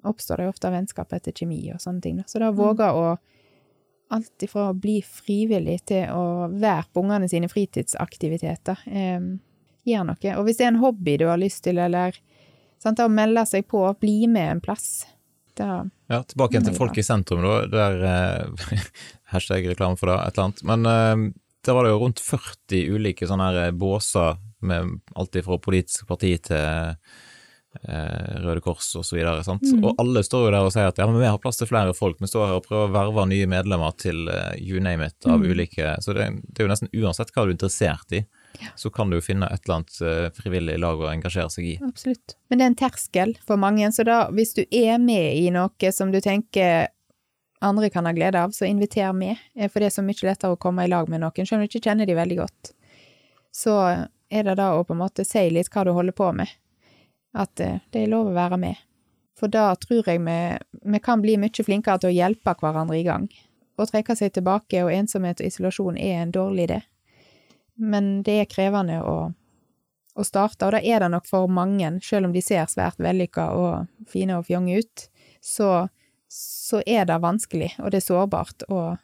oppstår 0.00 0.40
det 0.40 0.46
jo 0.46 0.52
ofte 0.54 0.70
vennskap 0.72 1.12
etter 1.12 1.34
kjemi 1.36 1.58
og 1.74 1.82
sånne 1.82 2.00
ting. 2.00 2.22
Da. 2.22 2.24
Så 2.24 2.40
da 2.40 2.48
våge 2.56 2.88
å 2.88 3.02
alt 4.16 4.46
ifra 4.46 4.70
å 4.70 4.78
bli 4.80 4.94
frivillig 5.04 5.82
til 5.92 6.08
å 6.16 6.48
være 6.54 6.86
på 6.88 7.04
ungene 7.04 7.28
sine 7.28 7.52
fritidsaktiviteter. 7.52 8.80
Um, 8.88 9.28
gjør 9.84 10.08
noe. 10.08 10.36
Og 10.38 10.48
hvis 10.48 10.62
det 10.62 10.70
er 10.70 10.72
en 10.72 10.82
hobby 10.86 11.18
du 11.20 11.26
har 11.28 11.44
lyst 11.44 11.66
til, 11.68 11.84
eller 11.84 12.16
sant, 12.80 13.04
å 13.04 13.12
melde 13.12 13.44
seg 13.50 13.68
på, 13.68 13.84
bli 14.00 14.22
med 14.24 14.54
en 14.54 14.64
plass. 14.64 15.04
Da, 15.58 15.84
Ja, 16.10 16.22
tilbake 16.26 16.56
igjen 16.56 16.66
til 16.66 16.76
Folk 16.76 16.98
i 16.98 17.04
sentrum, 17.06 17.44
da. 17.44 17.60
Der, 17.70 18.00
eh, 18.10 18.80
hashtag 19.34 19.68
reklame 19.70 19.98
for 20.00 20.10
det, 20.10 20.18
et 20.20 20.38
eller 20.38 20.48
annet. 20.48 20.64
Men 20.66 20.86
eh, 20.90 21.28
der 21.64 21.76
var 21.76 21.86
det 21.86 21.94
jo 21.94 22.00
rundt 22.02 22.20
40 22.20 22.82
ulike 22.96 23.28
sånne 23.28 23.50
her 23.50 23.60
eh, 23.68 23.76
båser 23.76 24.36
med 24.64 24.98
alt 25.20 25.38
fra 25.44 25.58
politisk 25.60 26.06
parti 26.08 26.32
til 26.48 26.56
eh, 26.58 28.34
Røde 28.44 28.62
Kors 28.64 28.90
og 28.98 29.04
så 29.06 29.18
videre. 29.18 29.44
Sant? 29.46 29.64
Mm. 29.64 29.84
Og 29.84 30.00
alle 30.00 30.24
står 30.24 30.46
jo 30.46 30.52
der 30.54 30.68
og 30.68 30.72
sier 30.74 30.90
at 30.90 31.00
ja, 31.00 31.08
men 31.08 31.20
vi 31.20 31.28
har 31.28 31.40
plass 31.42 31.60
til 31.60 31.70
flere 31.70 31.94
folk. 31.96 32.20
Vi 32.20 32.30
står 32.30 32.48
her 32.48 32.60
og 32.60 32.66
prøver 32.68 32.88
å 32.88 32.94
verve 32.94 33.26
nye 33.30 33.48
medlemmer 33.50 33.94
til 34.00 34.28
eh, 34.32 34.54
you 34.60 34.82
name 34.82 35.10
it 35.10 35.28
av 35.28 35.40
Mm. 35.40 35.50
ulike 35.50 35.96
Så 36.00 36.14
det, 36.16 36.30
det 36.48 36.62
er 36.62 36.68
jo 36.68 36.72
nesten 36.72 36.92
uansett 36.94 37.32
hva 37.34 37.44
du 37.44 37.52
er 37.52 37.56
interessert 37.56 38.16
i, 38.16 38.24
så 38.76 38.90
kan 38.90 39.10
du 39.10 39.18
jo 39.18 39.24
finne 39.24 39.48
et 39.50 39.64
eller 39.64 39.80
annet 39.80 40.00
eh, 40.00 40.26
frivillig 40.36 40.76
lag 40.82 41.00
å 41.00 41.10
engasjere 41.10 41.52
seg 41.52 41.68
i. 41.68 41.74
absolutt. 41.84 42.36
Men 42.48 42.60
det 42.60 42.66
er 42.66 42.72
en 42.72 42.80
terskel 42.84 43.36
for 43.46 43.60
mange, 43.60 43.90
så 43.92 44.06
da, 44.06 44.18
hvis 44.34 44.54
du 44.56 44.64
er 44.70 44.98
med 45.02 45.38
i 45.38 45.48
noe 45.54 45.92
som 45.94 46.12
du 46.14 46.20
tenker 46.24 46.88
andre 47.64 47.90
kan 47.90 48.06
ha 48.06 48.12
glede 48.12 48.40
av, 48.40 48.50
så 48.50 48.66
inviter 48.68 49.12
med, 49.12 49.36
eh, 49.56 49.70
for 49.70 49.80
det 49.80 49.90
er 49.90 49.96
så 49.96 50.04
mye 50.04 50.26
lettere 50.28 50.56
å 50.56 50.60
komme 50.60 50.84
i 50.84 50.90
lag 50.90 51.08
med 51.08 51.24
noen, 51.24 51.46
selv 51.46 51.60
om 51.60 51.64
du 51.64 51.70
ikke 51.70 51.88
kjenner 51.88 52.06
de 52.06 52.18
veldig 52.18 52.40
godt. 52.42 52.74
Så 53.54 53.76
er 54.30 54.44
det 54.44 54.58
da 54.58 54.72
å 54.74 54.84
på 54.84 54.94
en 54.94 55.02
måte 55.04 55.24
si 55.26 55.46
litt 55.50 55.70
hva 55.72 55.84
du 55.86 55.94
holder 55.96 56.16
på 56.16 56.32
med, 56.36 56.50
at 57.34 57.60
eh, 57.60 57.80
det 57.90 58.04
er 58.04 58.12
lov 58.12 58.32
å 58.32 58.36
være 58.36 58.60
med. 58.60 58.82
For 59.38 59.50
da 59.50 59.72
tror 59.80 60.06
jeg 60.06 60.22
vi, 60.22 60.38
vi 60.94 61.00
kan 61.02 61.22
bli 61.22 61.36
mye 61.40 61.66
flinkere 61.66 61.98
til 61.98 62.12
å 62.12 62.14
hjelpe 62.14 62.54
hverandre 62.60 63.00
i 63.00 63.06
gang. 63.06 63.26
Å 63.74 63.86
trekke 63.90 64.14
seg 64.14 64.34
tilbake 64.36 64.84
og 64.84 64.92
ensomhet 64.94 65.40
og 65.42 65.48
isolasjon 65.48 65.96
er 65.98 66.20
en 66.22 66.34
dårlig 66.34 66.68
idé. 66.68 66.82
Men 67.80 68.22
det 68.26 68.36
er 68.40 68.50
krevende 68.50 69.00
å, 69.02 69.16
å 70.14 70.26
starte, 70.26 70.66
og 70.66 70.76
da 70.76 70.82
er 70.82 71.02
det 71.02 71.10
nok 71.14 71.26
for 71.28 71.50
mange, 71.50 71.90
selv 72.04 72.28
om 72.28 72.36
de 72.36 72.42
ser 72.44 72.68
svært 72.70 73.02
vellykka 73.02 73.48
og 73.58 74.10
fine 74.10 74.38
og 74.38 74.46
fjonge 74.48 74.78
ut, 74.78 75.08
så, 75.44 75.88
så 76.30 76.84
er 76.86 77.08
det 77.10 77.20
vanskelig, 77.24 77.74
og 77.82 77.92
det 77.92 78.00
er 78.00 78.08
sårbart 78.08 78.66
å 78.72 78.94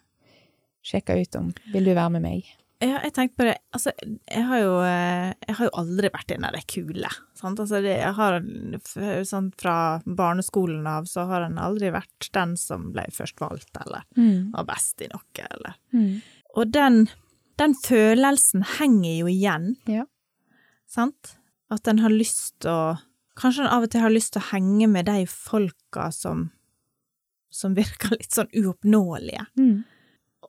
sjekke 0.87 1.18
ut 1.21 1.37
om 1.37 1.53
vil 1.75 1.91
du 1.91 1.93
være 1.93 2.16
med 2.16 2.25
meg. 2.25 2.57
Ja, 2.81 2.97
jeg 3.05 3.12
tenkte 3.12 3.37
på 3.37 3.45
det, 3.45 3.59
altså, 3.77 3.93
jeg 4.01 4.45
har 4.49 4.61
jo, 4.62 4.77
eh, 4.89 5.33
jeg 5.45 5.57
har 5.59 5.68
jo 5.68 5.73
aldri 5.83 6.09
vært 6.14 6.33
en 6.33 6.47
av 6.49 6.55
de 6.57 6.62
kule, 6.64 7.11
sant? 7.37 7.61
Altså, 7.61 7.83
det, 7.85 7.99
jeg 7.99 8.14
har, 8.16 8.39
sånn 9.29 9.51
fra 9.61 9.75
barneskolen 10.07 10.89
av, 10.89 11.05
så 11.11 11.27
har 11.29 11.45
en 11.45 11.61
aldri 11.61 11.91
vært 11.93 12.31
den 12.33 12.55
som 12.57 12.89
ble 12.95 13.05
først 13.12 13.37
valgt, 13.43 13.68
eller 13.83 14.07
var 14.55 14.64
best 14.71 15.05
i 15.05 15.11
noe, 15.12 15.45
eller. 15.51 15.77
Og 16.57 16.73
den, 16.73 17.03
den 17.61 17.74
følelsen 17.76 18.64
henger 18.78 19.18
jo 19.20 19.28
igjen, 19.30 19.74
Ja. 19.88 20.06
sant? 20.88 21.36
At 21.70 21.86
en 21.88 22.00
har 22.02 22.11
lyst 22.11 22.56
til 22.64 22.70
å, 22.72 22.98
kanskje 23.38 23.62
en 23.66 23.70
av 23.74 23.84
og 23.86 23.90
til 23.92 24.02
har 24.02 24.11
lyst 24.11 24.32
til 24.34 24.42
å 24.42 24.48
henge 24.50 24.88
med 24.90 25.06
de 25.06 25.26
folka 25.30 26.08
som, 26.12 26.48
som 27.50 27.76
virker 27.78 28.16
litt 28.16 28.32
sånn 28.34 28.50
uoppnåelige. 28.56 29.46
Mm. 29.61 29.84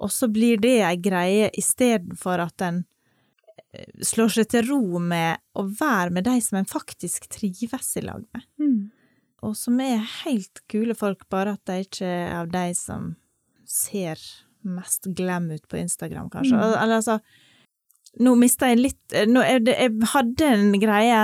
Og 0.02 0.10
så 0.10 0.32
blir 0.34 0.58
det 0.58 0.80
ei 0.88 0.96
greie 0.98 1.52
istedenfor 1.60 2.42
at 2.42 2.64
en 2.66 2.80
eh, 3.74 3.92
slår 4.02 4.34
seg 4.34 4.50
til 4.50 4.66
ro 4.72 5.00
med 5.00 5.38
å 5.54 5.68
være 5.68 6.16
med 6.16 6.26
de 6.26 6.40
som 6.42 6.58
en 6.58 6.66
faktisk 6.70 7.28
trives 7.30 7.92
i 8.02 8.06
lag 8.08 8.24
med. 8.34 8.48
Mm. 8.58 8.80
Og 9.46 9.54
som 9.58 9.78
er 9.82 10.02
helt 10.24 10.64
kule 10.70 10.96
folk, 10.98 11.28
bare 11.30 11.54
at 11.58 11.66
de 11.70 11.84
ikke 11.86 12.06
er 12.08 12.34
av 12.40 12.50
de 12.54 12.66
som 12.78 13.12
ser 13.70 14.18
mest 14.68 15.08
glem 15.18 15.52
ut 15.52 15.68
på 15.68 15.80
Instagram, 15.82 16.30
kanskje. 16.34 16.58
Mm. 16.58 16.76
Eller 16.84 17.02
altså 17.02 17.20
Nå 18.20 18.34
mista 18.36 18.68
jeg 18.68 18.82
litt 18.82 19.14
nå 19.32 19.40
er 19.40 19.62
det, 19.64 19.78
Jeg 19.80 20.10
hadde 20.12 20.48
en 20.52 20.74
greie 20.82 21.20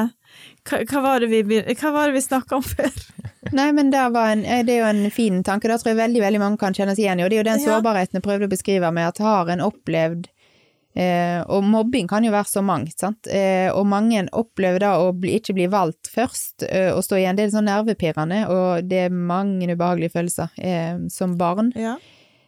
Hva, 0.64 0.78
hva 0.88 1.02
var 1.04 1.20
det 1.20 1.28
vi, 1.34 1.60
hva 1.60 1.92
var 1.92 2.08
det 2.08 2.16
vi 2.16 2.24
snakka 2.24 2.62
om 2.62 2.64
før? 2.64 2.94
Nei, 3.58 3.68
men 3.76 3.92
det, 3.92 4.06
var 4.16 4.32
en, 4.32 4.46
eh, 4.46 4.64
det 4.68 4.78
er 4.78 4.82
jo 4.86 4.88
en 4.94 5.12
fin 5.12 5.44
tanke, 5.44 5.68
det 5.68 5.80
tror 5.82 5.94
jeg 5.94 6.02
veldig 6.02 6.24
veldig 6.24 6.42
mange 6.42 6.60
kan 6.62 6.76
kjenne 6.76 6.96
seg 6.96 7.06
igjen 7.06 7.22
i, 7.22 7.26
og 7.26 7.32
det 7.32 7.38
er 7.38 7.44
jo 7.44 7.50
den 7.50 7.64
sårbarheten 7.64 8.20
jeg 8.20 8.26
prøvde 8.26 8.50
å 8.50 8.52
beskrive 8.52 8.92
med 8.96 9.08
at 9.08 9.22
har 9.24 9.52
en 9.54 9.64
opplevd 9.64 10.28
eh, 11.00 11.40
Og 11.54 11.64
mobbing 11.64 12.10
kan 12.12 12.26
jo 12.28 12.34
være 12.34 12.52
så 12.52 12.64
mangt, 12.66 12.98
sant, 13.00 13.30
eh, 13.32 13.70
og 13.72 13.88
mange 13.88 14.26
opplever 14.36 14.84
da 14.84 14.98
å 15.04 15.14
bli, 15.16 15.38
ikke 15.40 15.56
bli 15.58 15.70
valgt 15.72 16.12
først 16.12 16.68
eh, 16.68 16.92
og 16.92 17.04
stå 17.06 17.22
igjen, 17.22 17.40
det 17.40 17.48
er 17.48 17.56
sånn 17.56 17.70
nervepirrende, 17.70 18.44
og 18.52 18.92
det 18.92 19.06
er 19.08 19.16
mange 19.16 19.70
ubehagelige 19.72 20.16
følelser 20.18 20.54
eh, 20.60 20.96
som 21.14 21.40
barn 21.40 21.72
Ja. 21.78 21.98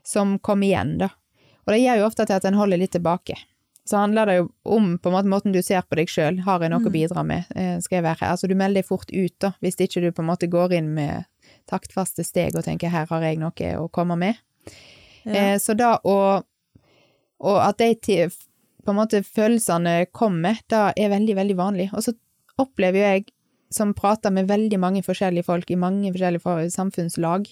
Som 0.10 0.38
kommer 0.42 0.68
igjen, 0.72 0.96
da. 1.04 1.12
Og 1.68 1.74
det 1.76 1.84
gjør 1.84 2.00
jo 2.02 2.08
ofte 2.10 2.26
til 2.26 2.38
at 2.40 2.46
en 2.50 2.58
holder 2.58 2.82
litt 2.82 2.96
tilbake. 2.96 3.36
Så 3.90 3.98
handler 3.98 4.30
det 4.30 4.36
jo 4.40 4.48
om 4.70 4.92
på 5.02 5.10
en 5.10 5.16
måte 5.16 5.30
måten 5.32 5.54
du 5.54 5.62
ser 5.66 5.82
på 5.86 5.98
deg 5.98 6.10
sjøl. 6.10 6.40
Har 6.46 6.62
jeg 6.62 6.70
noe 6.74 6.82
å 6.82 6.90
Mm. 6.90 6.94
bidra 6.94 7.24
med? 7.26 7.46
Eh, 7.56 7.80
Skal 7.82 7.98
jeg 7.98 8.04
være 8.06 8.20
her? 8.22 8.32
Altså 8.34 8.48
du 8.50 8.56
melder 8.56 8.82
deg 8.82 8.86
fort 8.90 9.10
ut, 9.14 9.36
da, 9.40 9.52
hvis 9.62 9.78
ikke 9.82 10.02
du 10.02 10.12
på 10.12 10.22
en 10.22 10.30
måte 10.30 10.50
går 10.50 10.74
inn 10.78 10.94
med 10.94 11.26
taktfaste 11.70 12.26
steg 12.26 12.56
og 12.58 12.64
tenker 12.66 12.90
her 12.90 13.06
har 13.10 13.22
jeg 13.22 13.38
noe 13.40 13.52
å 13.78 13.90
komme 13.92 14.18
med. 14.18 14.36
Ja. 15.26 15.34
Eh, 15.54 15.58
Så 15.58 15.76
da 15.78 15.98
å 16.04 16.44
Og 17.42 17.58
at 17.64 17.78
de 17.78 17.94
til, 17.96 18.30
på 18.84 18.90
en 18.92 18.98
måte 18.98 19.22
følelsene 19.24 20.08
kommer, 20.12 20.58
da 20.68 20.92
er 20.98 21.08
veldig, 21.10 21.36
veldig 21.38 21.56
vanlig. 21.56 21.90
Og 21.94 22.04
så 22.04 22.14
opplever 22.60 22.98
jo 23.00 23.06
jeg, 23.06 23.26
som 23.72 23.94
prater 23.94 24.30
med 24.30 24.48
veldig 24.50 24.78
mange 24.78 25.02
forskjellige 25.06 25.46
folk 25.46 25.72
i 25.72 25.76
mange 25.80 26.12
forskjellige 26.12 26.72
samfunnslag, 26.74 27.48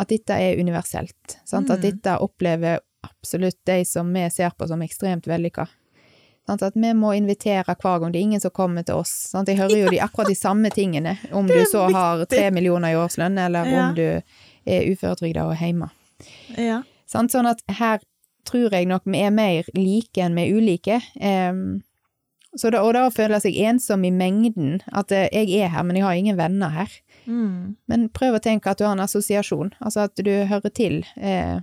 at 0.00 0.08
dette 0.08 0.36
er 0.40 0.56
universelt. 0.60 1.36
Sant? 1.44 1.70
At 1.70 1.82
Mm. 1.82 1.90
dette 1.90 2.16
opplever 2.24 2.80
absolutt 3.04 3.58
de 3.68 3.82
som 3.84 4.08
vi 4.12 4.26
ser 4.30 4.50
på 4.56 4.66
som 4.68 4.80
ekstremt 4.84 5.26
vellykka. 5.28 5.66
Sant? 6.46 6.62
At 6.66 6.74
vi 6.74 6.92
må 6.96 7.12
invitere 7.16 7.64
hver 7.76 8.00
gang. 8.00 8.12
Det 8.12 8.18
er 8.18 8.26
ingen 8.28 8.40
som 8.40 8.50
kommer 8.50 8.82
til 8.84 8.94
oss. 9.00 9.12
Sant? 9.30 9.48
Jeg 9.48 9.58
hører 9.60 9.76
jo 9.84 9.90
de, 9.92 10.00
akkurat 10.06 10.28
de 10.32 10.34
samme 10.38 10.70
tingene, 10.72 11.18
om 11.32 11.46
du 11.46 11.54
så 11.68 11.86
har 11.92 12.24
tre 12.26 12.50
millioner 12.50 12.94
i 12.94 12.98
årslønn, 12.98 13.38
eller 13.38 13.64
Ja. 13.68 13.88
om 13.88 13.94
du 13.94 14.06
er 14.66 14.88
uføretrygda 14.90 15.44
og 15.46 15.56
hjemme. 15.60 15.90
Ja. 16.58 16.82
Sant? 17.06 17.32
Sånn 17.32 17.46
at 17.48 17.60
her 17.68 18.00
tror 18.48 18.70
jeg 18.72 18.86
nok 18.88 19.02
vi 19.04 19.20
er 19.20 19.30
mer 19.30 19.64
like 19.76 20.16
enn 20.24 20.34
vi 20.34 20.48
er 20.48 20.56
ulike. 20.56 21.00
Um, 21.20 21.82
så 22.56 22.70
da, 22.72 22.80
og 22.82 22.94
da 22.94 23.04
føler 23.14 23.36
jeg 23.38 23.42
seg 23.52 23.58
ensom 23.68 24.04
i 24.04 24.10
mengden. 24.10 24.80
At 24.92 25.12
eh, 25.12 25.28
jeg 25.30 25.52
er 25.62 25.68
her, 25.70 25.84
men 25.86 25.96
jeg 25.96 26.04
har 26.04 26.14
ingen 26.18 26.36
venner 26.40 26.72
her. 26.74 26.88
Mm. 27.30 27.76
Men 27.88 28.08
prøv 28.16 28.34
å 28.36 28.42
tenke 28.42 28.72
at 28.72 28.80
du 28.80 28.84
har 28.88 28.96
en 28.96 29.04
assosiasjon, 29.04 29.70
altså 29.80 30.04
at 30.08 30.18
du 30.18 30.30
hører 30.50 30.72
til, 30.74 31.04
eh, 31.16 31.60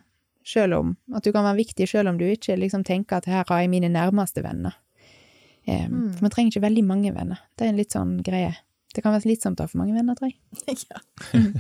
selv 0.48 0.78
om 0.78 0.94
At 1.14 1.26
du 1.28 1.34
kan 1.36 1.44
være 1.44 1.60
viktig 1.60 1.90
selv 1.92 2.08
om 2.14 2.18
du 2.18 2.24
ikke 2.26 2.56
liksom 2.56 2.86
tenker 2.88 3.18
at 3.20 3.26
her 3.28 3.44
har 3.50 3.60
jeg 3.60 3.70
mine 3.74 3.90
nærmeste 3.92 4.44
venner. 4.46 4.78
Eh, 5.68 5.88
Mm. 5.90 6.14
For 6.16 6.22
man 6.24 6.32
trenger 6.32 6.52
ikke 6.56 6.64
veldig 6.70 6.84
mange 6.88 7.12
venner. 7.14 7.42
Det 7.58 7.66
er 7.66 7.70
en 7.74 7.78
litt 7.82 7.92
sånn 7.92 8.22
greie. 8.24 8.56
Det 8.96 9.04
kan 9.04 9.12
være 9.12 9.26
slitsomt 9.28 9.60
å 9.60 9.66
ha 9.66 9.68
for 9.68 9.82
mange 9.84 9.94
venner, 9.98 10.16
tror 10.16 10.32
jeg. 10.32 10.78
ja. 10.90 11.02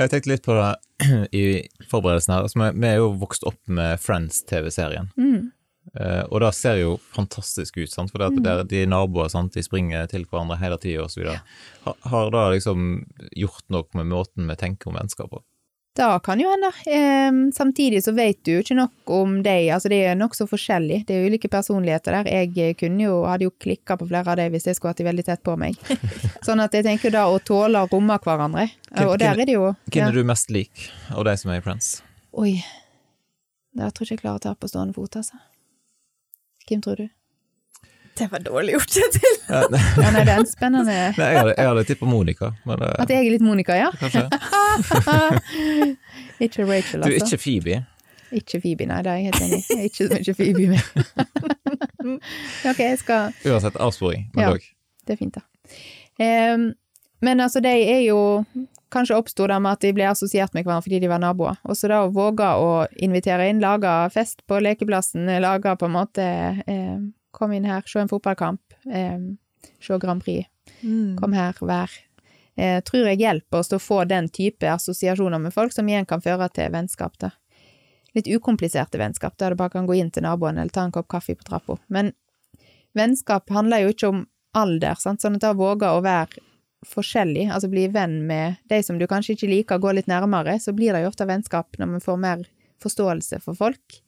Jeg 0.00 0.10
tenkte 0.10 0.30
litt 0.30 0.42
på 0.46 0.54
det 0.56 0.70
i 1.36 1.42
forberedelsen 1.90 2.32
her. 2.34 2.46
Altså, 2.46 2.58
vi, 2.62 2.70
vi 2.80 2.88
er 2.88 2.96
jo 3.02 3.10
vokst 3.20 3.44
opp 3.48 3.58
med 3.68 4.00
Friends-TV-serien. 4.02 5.10
Mm. 5.20 5.50
Eh, 5.98 6.22
og 6.30 6.40
det 6.44 6.52
ser 6.54 6.78
jo 6.78 6.96
fantastisk 7.14 7.80
ut, 7.80 7.90
sant? 7.90 8.12
for 8.12 8.22
det 8.22 8.30
at 8.30 8.42
der, 8.44 8.64
de 8.70 8.84
er 8.84 8.90
naboer, 8.90 9.30
sant? 9.32 9.54
de 9.56 9.64
springer 9.66 10.06
til 10.10 10.26
hverandre 10.28 10.60
hele 10.60 10.78
tida 10.78 11.06
osv. 11.06 11.24
Ja. 11.26 11.94
har 12.12 12.34
det 12.34 12.48
liksom 12.56 12.90
gjort 13.36 13.66
noe 13.74 13.98
med 13.98 14.12
måten 14.12 14.50
vi 14.50 14.58
tenker 14.60 14.92
om 14.92 15.00
vennskap 15.00 15.32
på? 15.34 15.42
Det 15.98 16.06
kan 16.22 16.38
jo 16.38 16.46
hende. 16.52 16.68
Eh, 16.86 17.52
samtidig 17.52 18.04
så 18.04 18.12
vet 18.14 18.38
du 18.46 18.52
jo 18.52 18.60
ikke 18.62 18.76
nok 18.78 19.10
om 19.10 19.40
dem. 19.42 19.72
Altså, 19.74 19.90
det 19.90 19.98
er 20.06 20.14
nokså 20.14 20.46
forskjellig. 20.46 21.02
Det 21.08 21.16
er 21.16 21.26
ulike 21.26 21.50
personligheter 21.50 22.14
der. 22.20 22.30
Jeg 22.54 22.76
kunne 22.78 23.08
jo, 23.08 23.16
hadde 23.26 23.48
jo 23.48 23.54
klikka 23.58 23.98
på 23.98 24.06
flere 24.06 24.30
av 24.30 24.38
dem 24.38 24.54
hvis 24.54 24.68
jeg 24.70 24.78
skulle 24.78 24.94
hatt 24.94 25.02
de 25.02 25.08
veldig 25.08 25.26
tett 25.26 25.42
på 25.42 25.56
meg. 25.58 25.74
Sånn 26.46 26.62
at 26.62 26.76
jeg 26.78 26.86
tenker 26.86 27.10
da 27.12 27.26
å 27.26 27.42
tåle 27.42 27.82
å 27.82 27.90
romme 27.90 28.20
hverandre. 28.22 28.68
Og 29.02 29.16
der 29.18 29.34
er 29.34 29.42
det 29.50 29.58
jo 29.58 29.72
Hvem 29.90 30.04
ja. 30.04 30.08
er 30.12 30.14
du 30.14 30.30
mest 30.30 30.54
lik 30.54 30.86
av 31.10 31.26
de 31.26 31.34
som 31.42 31.50
er 31.50 31.58
i 31.58 31.66
Friends? 31.66 31.96
Oi. 32.38 32.60
Det 33.74 33.90
tror 33.94 34.06
jeg 34.06 34.14
ikke 34.14 34.20
jeg 34.20 34.24
klarer 34.24 34.38
å 34.38 34.46
ta 34.46 34.54
på 34.54 34.70
stående 34.70 34.94
fot, 34.94 35.18
altså. 35.18 35.42
Hvem 36.68 36.80
tror 36.84 36.96
du? 36.96 37.08
Det 38.18 38.26
var 38.32 38.38
dårlig 38.44 38.72
gjort, 38.74 38.90
Kjetil. 38.92 39.36
Ja, 39.48 39.60
nei, 39.72 39.80
Ja, 39.96 40.10
nei, 40.12 40.24
det 40.26 40.32
er 40.34 40.38
en 40.42 40.46
spennende 40.50 40.92
jeg 40.96 41.14
hadde, 41.16 41.54
jeg 41.56 41.66
hadde 41.70 41.84
tippa 41.88 42.06
Monica, 42.10 42.50
men 42.68 42.82
uh, 42.84 42.90
At 43.00 43.10
jeg 43.14 43.18
er 43.26 43.30
litt 43.32 43.44
Monica, 43.46 43.72
ja? 43.78 43.88
kanskje 44.00 44.22
ikke 46.44 46.62
Rachel, 46.68 47.00
altså. 47.02 47.08
Du 47.08 47.12
ikke 47.14 47.38
Phoebe. 47.38 47.84
Ikke 48.32 48.60
Phoebe, 48.62 48.86
nei, 48.86 49.02
det 49.02 49.10
er 49.12 49.16
jeg 49.16 49.24
helt 49.30 49.42
enig 49.46 49.62
i. 49.62 49.64
Ikke 49.88 50.06
så 50.06 50.18
mye 50.18 50.34
Phoebe 50.38 50.66
med. 50.70 50.80
ok, 52.70 52.78
jeg 52.84 52.98
skal 53.00 53.32
Uansett 53.50 53.76
avsporing, 53.80 54.22
men 54.34 54.42
Ja. 54.44 54.48
dog. 54.54 54.60
Det 55.06 55.12
er 55.16 55.18
fint, 55.18 55.34
da. 55.34 55.40
Um, 56.54 56.72
men 57.22 57.40
altså, 57.40 57.60
de 57.64 57.68
er 57.72 58.00
jo 58.04 58.44
Kanskje 58.90 59.16
oppsto 59.16 59.46
det 59.46 59.58
med 59.62 59.76
at 59.76 59.84
de 59.84 59.92
ble 59.94 60.08
assosiert 60.10 60.54
med 60.56 60.64
hverandre 60.66 60.88
fordi 60.88 60.98
de 61.04 61.10
var 61.12 61.22
naboer. 61.22 61.58
Og 61.62 61.78
så 61.78 61.90
da 61.92 62.02
å 62.02 62.10
våge 62.14 62.48
å 62.58 62.70
invitere 62.98 63.46
inn, 63.50 63.62
lage 63.62 63.92
fest 64.14 64.42
på 64.50 64.58
lekeplassen, 64.62 65.30
lage 65.42 65.76
på 65.78 65.86
en 65.88 65.96
måte 65.96 66.26
eh, 66.66 67.00
Kom 67.30 67.52
inn 67.54 67.62
her, 67.62 67.84
se 67.86 68.00
en 68.02 68.08
fotballkamp, 68.10 68.74
eh, 68.90 69.20
se 69.78 69.98
Grand 70.02 70.18
Prix. 70.18 70.48
Mm. 70.82 71.14
Kom 71.20 71.36
her, 71.38 71.54
vær. 71.62 71.92
Eh, 72.58 72.80
tror 72.82 73.06
jeg 73.06 73.20
hjelper 73.20 73.60
oss 73.60 73.70
til 73.70 73.78
å 73.78 73.84
få 73.84 74.00
den 74.10 74.26
type 74.34 74.66
assosiasjoner 74.66 75.38
med 75.38 75.54
folk, 75.54 75.70
som 75.70 75.86
igjen 75.86 76.08
kan 76.10 76.24
føre 76.24 76.48
til 76.50 76.72
vennskap, 76.74 77.14
da. 77.22 77.30
Litt 78.18 78.26
ukompliserte 78.26 78.98
vennskap, 78.98 79.36
der 79.38 79.54
du 79.54 79.60
bare 79.60 79.76
kan 79.76 79.86
gå 79.86 79.94
inn 80.00 80.10
til 80.10 80.26
naboen 80.26 80.58
eller 80.58 80.74
ta 80.74 80.82
en 80.82 80.90
kopp 80.90 81.06
kaffe 81.14 81.38
på 81.38 81.46
trappa. 81.46 81.78
Men 81.86 82.10
vennskap 82.98 83.46
handler 83.54 83.84
jo 83.84 83.94
ikke 83.94 84.10
om 84.10 84.24
alder, 84.58 84.98
sant, 84.98 85.22
sånn 85.22 85.38
at 85.38 85.46
da 85.46 85.54
våger 85.54 85.94
å 85.94 86.02
være 86.02 86.42
forskjellig, 86.86 87.48
altså 87.52 87.68
bli 87.72 87.86
venn 87.92 88.22
med 88.26 88.60
de 88.70 88.80
som 88.82 88.98
du 88.98 89.06
kanskje 89.08 89.36
ikke 89.36 89.50
liker, 89.50 89.82
gå 89.82 89.92
litt 89.96 90.08
nærmere, 90.10 90.56
så 90.60 90.72
blir 90.76 90.94
det 90.94 91.04
jo 91.04 91.10
ofte 91.10 91.28
vennskap 91.28 91.76
når 91.78 91.90
man 91.94 92.04
får 92.04 92.20
mer 92.20 92.46
forståelse 92.80 93.40
for 93.44 93.58
folk. 93.58 94.00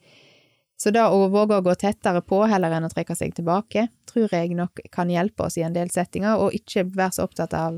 Så 0.81 0.91
da 0.91 1.05
å 1.15 1.29
våge 1.31 1.61
å 1.61 1.63
gå 1.63 1.75
tettere 1.79 2.25
på 2.27 2.41
heller 2.51 2.73
enn 2.75 2.89
å 2.89 2.91
trekke 2.91 3.15
seg 3.15 3.37
tilbake, 3.37 3.87
tror 4.09 4.33
jeg 4.35 4.57
nok 4.59 4.81
kan 4.91 5.13
hjelpe 5.13 5.47
oss 5.47 5.59
i 5.61 5.67
en 5.67 5.77
del 5.77 5.93
settinger, 5.95 6.41
og 6.41 6.57
ikke 6.57 6.89
være 6.89 7.19
så 7.19 7.27
opptatt 7.29 7.55
av 7.55 7.77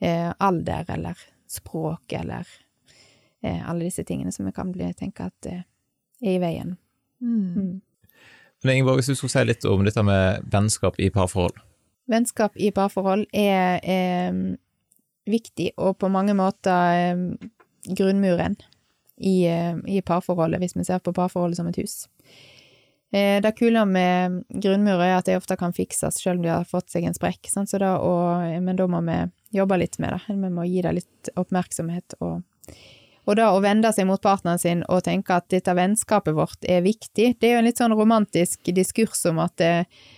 eh, 0.00 0.30
alder 0.38 0.88
eller 0.94 1.18
språk 1.50 2.14
eller 2.16 2.46
eh, 3.42 3.60
alle 3.68 3.90
disse 3.90 4.06
tingene 4.08 4.32
som 4.32 4.48
vi 4.48 4.54
kan 4.56 4.72
bli, 4.72 4.88
tenke 4.96 5.28
at 5.28 5.50
eh, 5.50 5.66
er 6.22 6.38
i 6.38 6.40
veien. 6.40 6.76
Mm. 7.20 7.52
Mm. 7.52 7.74
Men 8.62 8.76
Ingeborg, 8.76 9.02
hvis 9.02 9.10
du 9.10 9.18
skulle 9.18 9.34
si 9.34 9.44
litt 9.44 9.66
om 9.68 9.84
dette 9.84 10.06
med 10.06 10.46
vennskap 10.50 10.96
i 11.02 11.10
parforhold. 11.12 11.58
Vennskap 12.12 12.58
i 12.60 12.70
parforhold 12.74 13.26
er 13.32 13.80
er 13.82 14.36
viktig, 15.26 15.72
og 15.78 15.96
på 16.02 16.10
mange 16.10 16.34
måter 16.34 17.16
grunnmuren 17.86 18.56
i, 19.22 19.46
i 19.46 20.00
parforholdet, 20.02 20.58
hvis 20.58 20.74
vi 20.74 20.84
ser 20.84 20.98
på 20.98 21.14
parforholdet 21.14 21.60
som 21.60 21.68
et 21.70 21.78
hus. 21.78 22.02
Eh, 23.12 23.42
det 23.42 23.52
kule 23.52 23.84
med 23.84 24.38
grunnmurer 24.48 25.04
er 25.04 25.18
at 25.18 25.28
det 25.28 25.36
ofte 25.36 25.56
kan 25.60 25.74
fikses 25.76 26.16
selv 26.22 26.40
om 26.40 26.46
de 26.46 26.52
har 26.52 26.68
fått 26.68 26.94
seg 26.94 27.04
en 27.04 27.16
sprekk, 27.16 27.50
sånn, 27.50 27.68
Så 27.68 27.80
da 27.82 27.98
og, 28.00 28.46
men 28.64 28.78
da 28.78 28.86
må 28.88 29.02
vi 29.04 29.18
jobbe 29.58 29.78
litt 29.82 29.98
med 30.00 30.16
det. 30.16 30.22
Vi 30.32 30.50
må 30.50 30.64
gi 30.64 30.80
det 30.80 30.94
litt 30.96 31.32
oppmerksomhet. 31.36 32.16
Og, 32.24 32.40
og 33.28 33.36
da 33.36 33.50
å 33.52 33.60
vende 33.60 33.92
seg 33.92 34.08
mot 34.08 34.22
partneren 34.22 34.62
sin 34.62 34.80
og 34.88 35.04
tenke 35.04 35.36
at 35.36 35.50
dette 35.52 35.76
vennskapet 35.76 36.34
vårt 36.34 36.64
er 36.64 36.80
viktig, 36.86 37.34
det 37.36 37.50
er 37.50 37.58
jo 37.58 37.60
en 37.60 37.68
litt 37.68 37.84
sånn 37.84 37.96
romantisk 37.98 38.72
diskurs 38.72 39.26
om 39.28 39.44
at 39.44 39.56
det, 39.60 39.76
eh, 39.84 40.10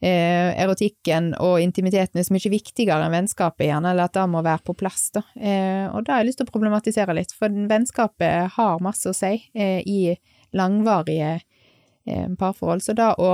erotikken 0.00 1.34
og 1.44 1.58
intimiteten 1.60 2.20
er 2.20 2.24
så 2.24 2.32
mye 2.32 2.52
viktigere 2.52 3.04
enn 3.04 3.12
vennskapet 3.12 3.66
igjen, 3.66 3.84
eller 3.84 4.08
at 4.08 4.16
det 4.16 4.26
må 4.32 4.40
være 4.44 4.64
på 4.64 4.74
plass, 4.80 5.10
da. 5.12 5.22
Eh, 5.36 5.86
og 5.92 6.06
da 6.06 6.14
har 6.14 6.22
jeg 6.22 6.30
lyst 6.30 6.40
til 6.40 6.48
å 6.48 6.52
problematisere 6.52 7.16
litt, 7.18 7.34
for 7.36 7.52
vennskapet 7.52 8.54
har 8.56 8.84
masse 8.84 9.10
å 9.10 9.16
si 9.16 9.34
eh, 9.52 9.80
i 9.84 10.14
langvarige 10.56 11.34
eh, 11.36 12.28
parforhold. 12.40 12.84
Så 12.84 12.96
da 12.96 13.12
å, 13.20 13.32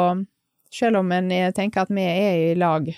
selv 0.74 1.04
om 1.04 1.12
en 1.14 1.30
eh, 1.30 1.52
tenker 1.54 1.86
at 1.86 1.94
vi 1.94 2.02
er 2.02 2.40
i 2.50 2.54
lag 2.58 2.90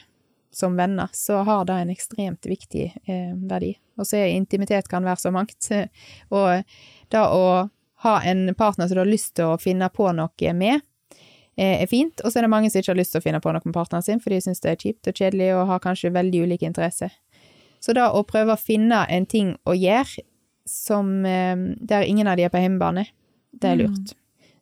som 0.51 0.77
venner, 0.77 1.09
så 1.13 1.43
har 1.45 1.65
det 1.65 1.73
en 1.73 1.91
ekstremt 1.91 2.47
viktig 2.47 2.87
eh, 3.05 3.35
verdi. 3.51 3.75
Og 3.99 4.07
så 4.07 4.23
er 4.23 4.37
intimitet 4.37 4.89
kan 4.89 5.05
være 5.05 5.21
så 5.21 5.33
mangt. 5.35 5.69
Og 6.35 6.65
da 7.13 7.29
å 7.35 7.69
ha 8.05 8.21
en 8.23 8.55
partner 8.55 8.89
som 8.89 8.95
du 8.95 9.03
har 9.03 9.11
lyst 9.11 9.35
til 9.39 9.53
å 9.53 9.61
finne 9.61 9.89
på 9.91 10.11
noe 10.15 10.53
med, 10.55 10.81
eh, 10.81 10.88
er 11.59 11.89
fint, 11.91 12.21
og 12.23 12.31
så 12.31 12.39
er 12.39 12.47
det 12.47 12.53
mange 12.53 12.71
som 12.71 12.81
ikke 12.81 12.93
har 12.93 13.01
lyst 13.01 13.15
til 13.15 13.23
å 13.23 13.25
finne 13.25 13.41
på 13.43 13.53
noe 13.53 13.65
med 13.65 13.75
partneren 13.75 14.05
sin, 14.07 14.21
for 14.23 14.35
de 14.35 14.41
syns 14.45 14.63
det 14.63 14.71
er 14.71 14.83
kjipt 14.83 15.11
og 15.11 15.19
kjedelig 15.19 15.49
og 15.57 15.67
har 15.73 15.83
kanskje 15.83 16.15
veldig 16.15 16.45
ulike 16.47 16.69
interesser. 16.69 17.15
Så 17.83 17.95
da 17.95 18.09
å 18.15 18.25
prøve 18.27 18.55
å 18.55 18.61
finne 18.61 19.05
en 19.11 19.27
ting 19.27 19.55
å 19.67 19.75
gjøre 19.75 20.25
som, 20.69 21.25
eh, 21.27 21.57
der 21.81 22.07
ingen 22.07 22.27
av 22.27 22.37
de 22.37 22.45
er 22.47 22.53
på 22.53 22.63
hjemmebane, 22.63 23.07
det 23.59 23.71
er 23.71 23.77
lurt. 23.77 24.15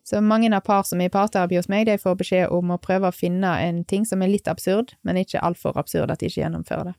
Så 0.07 0.21
mange 0.23 0.47
av 0.55 0.63
par 0.63 0.83
som 0.83 1.01
er 1.01 1.09
i 1.09 1.11
parterapi 1.11 1.57
hos 1.57 1.67
meg, 1.67 1.85
de 1.85 1.97
får 1.97 2.15
beskjed 2.15 2.51
om 2.55 2.69
å 2.71 2.79
prøve 2.79 3.09
å 3.09 3.15
finne 3.15 3.49
en 3.59 3.83
ting 3.83 4.05
som 4.05 4.21
er 4.21 4.29
litt 4.31 4.47
absurd, 4.47 4.93
men 5.03 5.17
ikke 5.19 5.41
altfor 5.43 5.75
absurd 5.75 6.11
at 6.11 6.19
de 6.19 6.29
ikke 6.29 6.45
gjennomfører 6.45 6.85
det. 6.85 6.95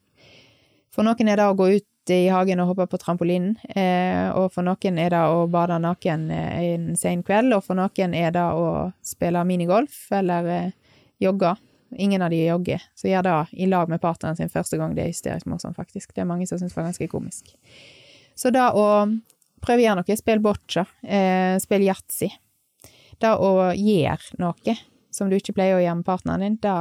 For 0.93 1.07
noen 1.07 1.29
er 1.29 1.37
det 1.41 1.47
å 1.47 1.57
gå 1.57 1.71
ut 1.79 1.87
i 2.15 2.29
hagen 2.33 2.61
og 2.63 2.73
hoppe 2.73 2.87
på 2.91 2.99
trampolinen, 3.01 3.57
eh, 3.69 4.29
og 4.37 4.53
for 4.55 4.67
noen 4.67 4.99
er 5.01 5.13
det 5.15 5.23
å 5.31 5.47
bade 5.51 5.79
naken 5.83 6.29
eh, 6.35 6.75
en 6.75 6.91
sen 6.99 7.23
kveld, 7.27 7.55
og 7.57 7.65
for 7.67 7.79
noen 7.79 8.15
er 8.17 8.35
det 8.35 8.45
å 8.45 8.91
spille 9.05 9.45
minigolf 9.49 10.07
eller 10.17 10.51
eh, 10.55 10.71
jogge. 11.23 11.55
Ingen 11.97 12.23
av 12.23 12.31
de 12.31 12.43
jogger, 12.45 12.83
så 12.99 13.09
gjør 13.09 13.25
det 13.25 13.37
i 13.65 13.69
lag 13.71 13.89
med 13.89 14.01
partneren 14.03 14.37
sin 14.37 14.53
første 14.53 14.77
gang. 14.77 14.93
Det 14.97 15.07
er 15.07 15.13
hysterisk 15.13 15.49
morsomt, 15.49 15.79
faktisk. 15.79 16.13
Det 16.13 16.21
er 16.21 16.29
mange 16.29 16.47
som 16.49 16.61
syns 16.61 16.75
det 16.75 16.81
var 16.81 16.91
ganske 16.91 17.09
komisk. 17.09 17.55
Så 18.37 18.53
da 18.53 18.69
å 18.77 18.89
prøve 19.65 19.81
å 19.81 19.87
gjøre 19.87 20.03
noe, 20.03 20.19
spille 20.21 20.45
boccia, 20.45 20.85
eh, 21.03 21.57
spille 21.63 21.89
yatzy. 21.89 22.29
Det 23.19 23.31
å 23.35 23.71
gjøre 23.73 24.39
noe 24.39 24.77
som 25.11 25.31
du 25.31 25.39
ikke 25.39 25.57
pleier 25.57 25.79
å 25.79 25.83
gjøre 25.83 26.01
med 26.03 26.07
partneren 26.07 26.45
din, 26.45 26.59
det 26.63 26.77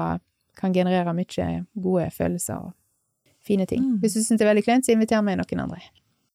kan 0.59 0.73
generere 0.73 1.15
mye 1.15 1.47
gode 1.77 2.09
følelser 2.13 2.67
og 2.67 2.75
fine 3.47 3.65
ting. 3.69 3.81
Mm. 3.83 3.99
Hvis 4.03 4.17
du 4.17 4.21
syns 4.21 4.37
det 4.41 4.45
er 4.45 4.51
veldig 4.53 4.65
kleint, 4.67 4.85
så 4.87 4.93
inviter 4.95 5.23
meg 5.25 5.39
noen 5.39 5.63
andre. 5.65 5.81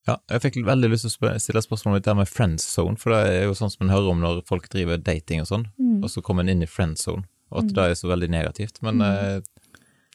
Ja, 0.08 0.16
jeg 0.32 0.40
fikk 0.42 0.56
veldig 0.66 0.88
lyst 0.90 1.06
til 1.06 1.28
å 1.28 1.36
stille 1.38 1.62
spørsmål 1.62 1.92
om 1.92 1.98
dette 2.00 2.14
med 2.18 2.26
friends 2.28 2.64
zone, 2.74 2.96
for 2.98 3.14
det 3.14 3.20
er 3.36 3.44
jo 3.46 3.52
sånn 3.54 3.70
som 3.70 3.84
man 3.86 3.94
hører 3.94 4.10
om 4.10 4.20
når 4.24 4.40
folk 4.48 4.66
driver 4.72 4.98
dating 4.98 5.44
og 5.44 5.46
sånn, 5.46 5.66
Mm. 5.78 6.02
og 6.02 6.10
så 6.10 6.22
kommer 6.22 6.42
man 6.42 6.48
inn 6.56 6.62
i 6.64 6.66
friends 6.66 7.04
zone, 7.06 7.22
og 7.52 7.58
at 7.62 7.64
Mm. 7.70 7.74
det 7.74 7.84
er 7.84 7.94
så 7.94 8.08
veldig 8.10 8.28
negativt. 8.30 8.82
Men 8.82 8.98
Mm. 8.98 9.42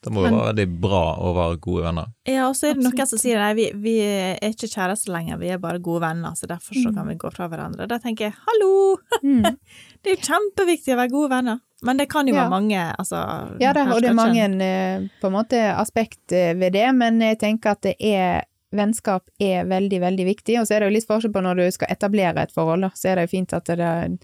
Det 0.04 0.12
må 0.14 0.24
jo 0.24 0.30
være 0.36 0.48
veldig 0.54 0.66
bra 0.82 1.02
å 1.18 1.32
være 1.36 1.60
gode 1.64 1.84
venner. 1.88 2.08
Ja, 2.30 2.48
og 2.50 2.56
så 2.56 2.70
er 2.70 2.74
det 2.78 2.84
noen 2.86 3.08
som 3.10 3.20
sier 3.20 3.40
nei, 3.42 3.54
vi, 3.58 3.66
vi 3.82 3.96
er 4.06 4.38
ikke 4.52 4.70
kjærester 4.70 5.12
lenger, 5.12 5.40
vi 5.42 5.50
er 5.50 5.58
bare 5.64 5.80
gode 5.84 6.02
venner, 6.06 6.36
så 6.38 6.48
derfor 6.48 6.76
så 6.78 6.90
Mm. 6.92 6.96
kan 6.96 7.08
vi 7.08 7.16
gå 7.16 7.32
fra 7.34 7.48
hverandre. 7.50 7.88
Da 7.88 7.98
tenker 8.00 8.26
jeg 8.30 8.36
hallo, 8.46 8.98
Mm. 9.24 9.42
det 10.04 10.12
er 10.12 10.16
jo 10.16 10.28
kjempeviktig 10.30 10.94
å 10.94 10.98
være 11.02 11.12
gode 11.12 11.30
venner. 11.30 11.60
Men 11.84 11.98
det 11.98 12.10
kan 12.10 12.26
jo 12.28 12.34
Ja. 12.34 12.44
være 12.48 12.50
mange, 12.50 12.84
altså 13.00 13.60
Ja 13.62 13.74
da, 13.74 13.84
og 13.94 14.02
det 14.02 14.10
er 14.10 14.14
mange 14.18 14.46
eh, 14.62 15.08
på 15.22 15.28
en 15.28 15.34
måte 15.34 15.60
aspekt 15.78 16.32
eh, 16.32 16.54
ved 16.54 16.74
det, 16.74 16.88
men 16.96 17.20
jeg 17.22 17.40
tenker 17.40 17.72
at 17.72 17.82
det 17.82 17.96
er 18.00 18.44
Vennskap 18.76 19.24
er 19.40 19.64
veldig, 19.64 20.02
veldig 20.02 20.26
viktig, 20.28 20.58
og 20.60 20.66
så 20.68 20.76
er 20.76 20.80
det 20.82 20.88
jo 20.90 20.96
litt 20.98 21.08
forskjell 21.08 21.32
på 21.32 21.42
når 21.42 21.56
du 21.56 21.72
skal 21.72 21.88
etablere 21.90 22.42
et 22.44 22.52
forhold, 22.52 22.82
da. 22.84 22.90
Så 23.00 23.08
er 23.08 23.16
det 23.16 23.24
jo 23.30 23.38
fint 23.38 23.54
at 23.56 23.64
det 23.64 24.20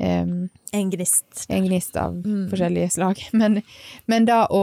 em, 0.00 0.48
En 0.72 0.90
gnist. 0.90 1.46
en 1.48 1.64
gnist 1.66 1.96
av 1.96 2.14
Mm. 2.24 2.48
forskjellige 2.50 2.90
slag. 2.90 3.18
Men, 3.32 3.62
men 4.06 4.24
da 4.24 4.46
å 4.50 4.62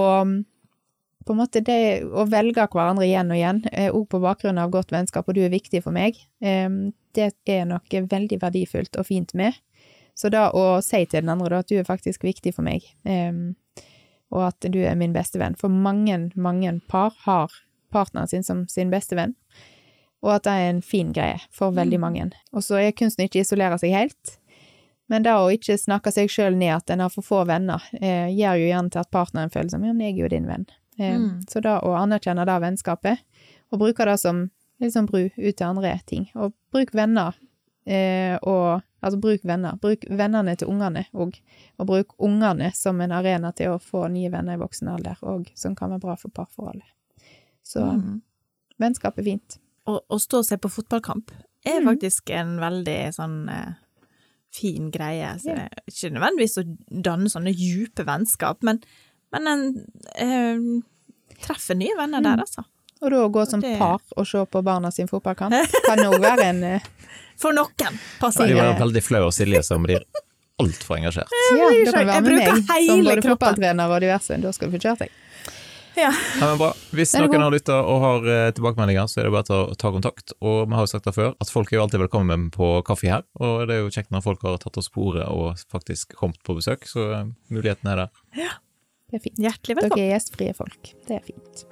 på 1.25 1.33
en 1.33 1.37
måte 1.37 1.61
det 1.61 2.03
å 2.09 2.23
velge 2.25 2.63
hverandre 2.71 3.05
igjen 3.05 3.29
og 3.29 3.37
igjen, 3.37 3.59
òg 3.93 4.07
på 4.09 4.19
bakgrunn 4.23 4.57
av 4.57 4.71
godt 4.71 4.89
vennskap, 4.91 5.27
og 5.29 5.35
du 5.35 5.41
er 5.45 5.49
viktig 5.53 5.83
for 5.83 5.91
meg, 5.93 6.15
det 6.41 7.27
er 7.45 7.65
noe 7.69 7.81
veldig 8.09 8.39
verdifullt 8.41 8.97
og 8.97 9.05
fint 9.05 9.33
med. 9.37 9.53
Så 10.15 10.31
da 10.33 10.47
å 10.51 10.81
si 10.81 11.03
til 11.05 11.21
den 11.21 11.29
andre 11.29 11.49
da, 11.49 11.59
at 11.59 11.67
du 11.69 11.75
er 11.77 11.83
faktisk 11.85 12.23
viktig 12.25 12.55
for 12.55 12.63
meg, 12.65 12.81
og 14.31 14.41
at 14.47 14.65
du 14.73 14.79
er 14.85 14.95
min 14.97 15.13
beste 15.13 15.37
venn. 15.41 15.55
For 15.59 15.69
mange, 15.69 16.31
mange 16.35 16.73
par 16.89 17.13
har 17.27 17.53
partneren 17.93 18.27
sin 18.29 18.43
som 18.43 18.65
sin 18.69 18.89
beste 18.89 19.15
venn, 19.17 19.35
og 20.23 20.33
at 20.39 20.43
det 20.49 20.51
er 20.57 20.69
en 20.73 20.81
fin 20.81 21.13
greie 21.13 21.39
for 21.51 21.71
veldig 21.77 21.99
mange. 22.01 22.31
Og 22.53 22.63
så 22.65 22.79
er 22.81 22.91
kunsten 22.97 23.25
ikke 23.27 23.43
å 23.43 23.45
isolere 23.45 23.77
seg 23.81 23.93
helt, 23.93 24.37
men 25.09 25.23
det 25.23 25.31
å 25.33 25.49
ikke 25.51 25.77
snakke 25.77 26.11
seg 26.13 26.29
sjøl 26.29 26.55
ned 26.55 26.75
at 26.75 26.89
en 26.93 26.99
har 26.99 27.09
for 27.09 27.25
få 27.25 27.45
venner, 27.49 27.81
eh, 28.01 28.27
gjør 28.29 28.59
jo 28.61 28.67
gjerne 28.69 28.91
til 28.93 28.99
at 29.01 29.11
partneren 29.11 29.49
føler 29.51 29.69
som 29.73 29.83
ja, 29.83 29.93
men 29.93 30.05
jeg 30.07 30.15
er 30.19 30.23
jo 30.23 30.29
din 30.35 30.47
venn. 30.47 30.65
Eh, 30.99 31.17
Mm. 31.17 31.41
Så 31.49 31.61
da 31.61 31.79
å 31.81 31.95
anerkjenne 31.97 32.45
det 32.45 32.61
vennskapet, 32.61 33.19
og 33.71 33.79
bruke 33.79 34.05
det 34.05 34.19
som 34.19 34.49
liksom 34.81 35.07
bru 35.07 35.29
ut 35.37 35.55
til 35.57 35.65
andre 35.67 35.99
ting. 36.05 36.29
Og 36.35 36.53
bruk 36.71 36.91
venner, 36.93 37.33
eh, 37.85 38.37
og 38.43 38.81
altså 39.01 39.19
bruk 39.19 39.41
venner. 39.43 39.77
Bruk 39.81 40.05
vennene 40.09 40.55
til 40.57 40.67
ungene 40.67 41.05
òg, 41.13 41.39
og 41.79 41.87
bruk 41.87 42.15
ungene 42.19 42.71
som 42.75 42.99
en 43.01 43.11
arena 43.11 43.51
til 43.55 43.69
å 43.71 43.79
få 43.81 44.09
nye 44.11 44.29
venner 44.29 44.53
i 44.53 44.57
voksen 44.61 44.87
alder, 44.87 45.17
òg, 45.23 45.47
som 45.55 45.75
kan 45.75 45.89
være 45.91 45.99
bra 46.01 46.15
for 46.15 46.29
parforholdet. 46.29 46.83
Så 47.63 47.79
Mm. 47.81 48.21
vennskap 48.79 49.17
er 49.19 49.23
fint. 49.23 49.57
Å, 49.87 49.99
stå 50.19 50.37
og 50.39 50.45
se 50.45 50.57
på 50.57 50.69
fotballkamp 50.69 51.31
er 51.65 51.81
Mm. 51.81 51.85
faktisk 51.97 52.29
en 52.31 52.57
veldig 52.59 53.13
sånn 53.15 53.49
eh, 53.49 53.73
fin 54.51 54.89
greie. 54.91 55.35
Så 55.39 55.49
Ja. 55.49 55.55
det 55.55 55.63
er 55.69 55.91
ikke 55.91 56.13
nødvendigvis 56.15 56.57
å 56.57 56.77
danne 57.03 57.29
sånne 57.29 57.53
djupe 57.55 58.05
vennskap, 58.05 58.61
men, 58.63 58.81
men 59.31 59.47
en 59.47 59.63
eh, 60.15 60.57
treffer 61.45 61.75
nye 61.77 61.95
venner 61.97 62.19
Mm. 62.19 62.23
der, 62.23 62.37
altså. 62.43 62.63
Og 63.01 63.11
da 63.11 63.17
å 63.23 63.31
gå 63.31 63.47
som 63.47 63.61
Det- 63.61 63.77
par 63.79 63.99
og 64.17 64.27
se 64.27 64.37
på 64.45 64.61
barna 64.63 64.91
sin 64.91 65.07
fotballkamp 65.07 65.53
kan 65.85 65.97
òg 65.99 66.19
være 66.19 66.43
en 66.49 66.63
eh, 66.63 66.79
For 67.37 67.53
noen 67.53 67.95
passer 68.19 68.47
Ja, 68.47 68.47
de 68.47 68.55
var 68.55 68.79
veldig 68.87 69.03
flaue, 69.03 69.25
og 69.29 69.31
Silje 69.33 69.63
som 69.63 69.81
blir 69.83 70.03
altfor 70.59 70.97
engasjert. 70.97 71.29
Ja, 71.55 71.69
du 71.69 71.91
kan 71.91 72.05
være 72.05 72.15
jeg 72.15 72.23
med 72.23 72.33
meg 72.35 72.85
som 72.85 72.99
både 73.05 73.21
kroppen. 73.21 73.37
fotballtrener 73.37 73.89
og 73.95 74.01
diverse. 74.01 74.41
Da 74.41 74.51
skal 74.51 74.69
du 74.69 74.75
få 74.77 74.81
kjørt 74.83 74.99
deg. 75.05 75.09
Ja. 75.97 76.11
Ja, 76.39 76.49
men 76.51 76.59
bra. 76.61 76.69
Hvis 76.95 77.13
noen 77.17 77.41
har 77.43 77.53
lytta 77.53 77.79
og 77.81 77.99
har 78.03 78.29
eh, 78.29 78.51
tilbakemeldinger, 78.55 79.09
så 79.11 79.21
er 79.21 79.27
det 79.27 79.33
bare 79.35 79.47
til 79.49 79.57
å 79.57 79.75
ta 79.79 79.91
kontakt. 79.95 80.33
Og 80.39 80.61
vi 80.69 80.77
har 80.77 80.85
jo 80.85 80.91
sagt 80.93 81.09
det 81.09 81.15
før, 81.17 81.33
at 81.41 81.51
folk 81.53 81.73
er 81.73 81.79
jo 81.79 81.83
alltid 81.85 82.03
velkommen 82.05 82.47
på 82.55 82.71
kaffe 82.87 83.09
her. 83.11 83.25
Og 83.41 83.65
det 83.69 83.77
er 83.77 83.83
jo 83.83 83.91
kjekt 83.93 84.13
når 84.15 84.25
folk 84.25 84.45
har 84.47 84.61
tatt 84.63 84.79
oss 84.79 84.91
på 84.93 85.09
ordet 85.11 85.27
og 85.27 85.59
faktisk 85.71 86.15
kommet 86.19 86.39
på 86.45 86.55
besøk, 86.59 86.87
så 86.89 87.09
eh, 87.17 87.27
muligheten 87.53 87.91
er 87.91 88.05
der. 88.05 88.55
Det 89.09 89.19
er 89.19 89.25
fint. 89.25 89.41
Hjertelig 89.41 89.79
Dere 89.81 89.99
er 90.05 90.11
gjestfrie 90.13 90.55
folk. 90.57 90.93
Det 91.07 91.17
er 91.17 91.25
fint. 91.25 91.65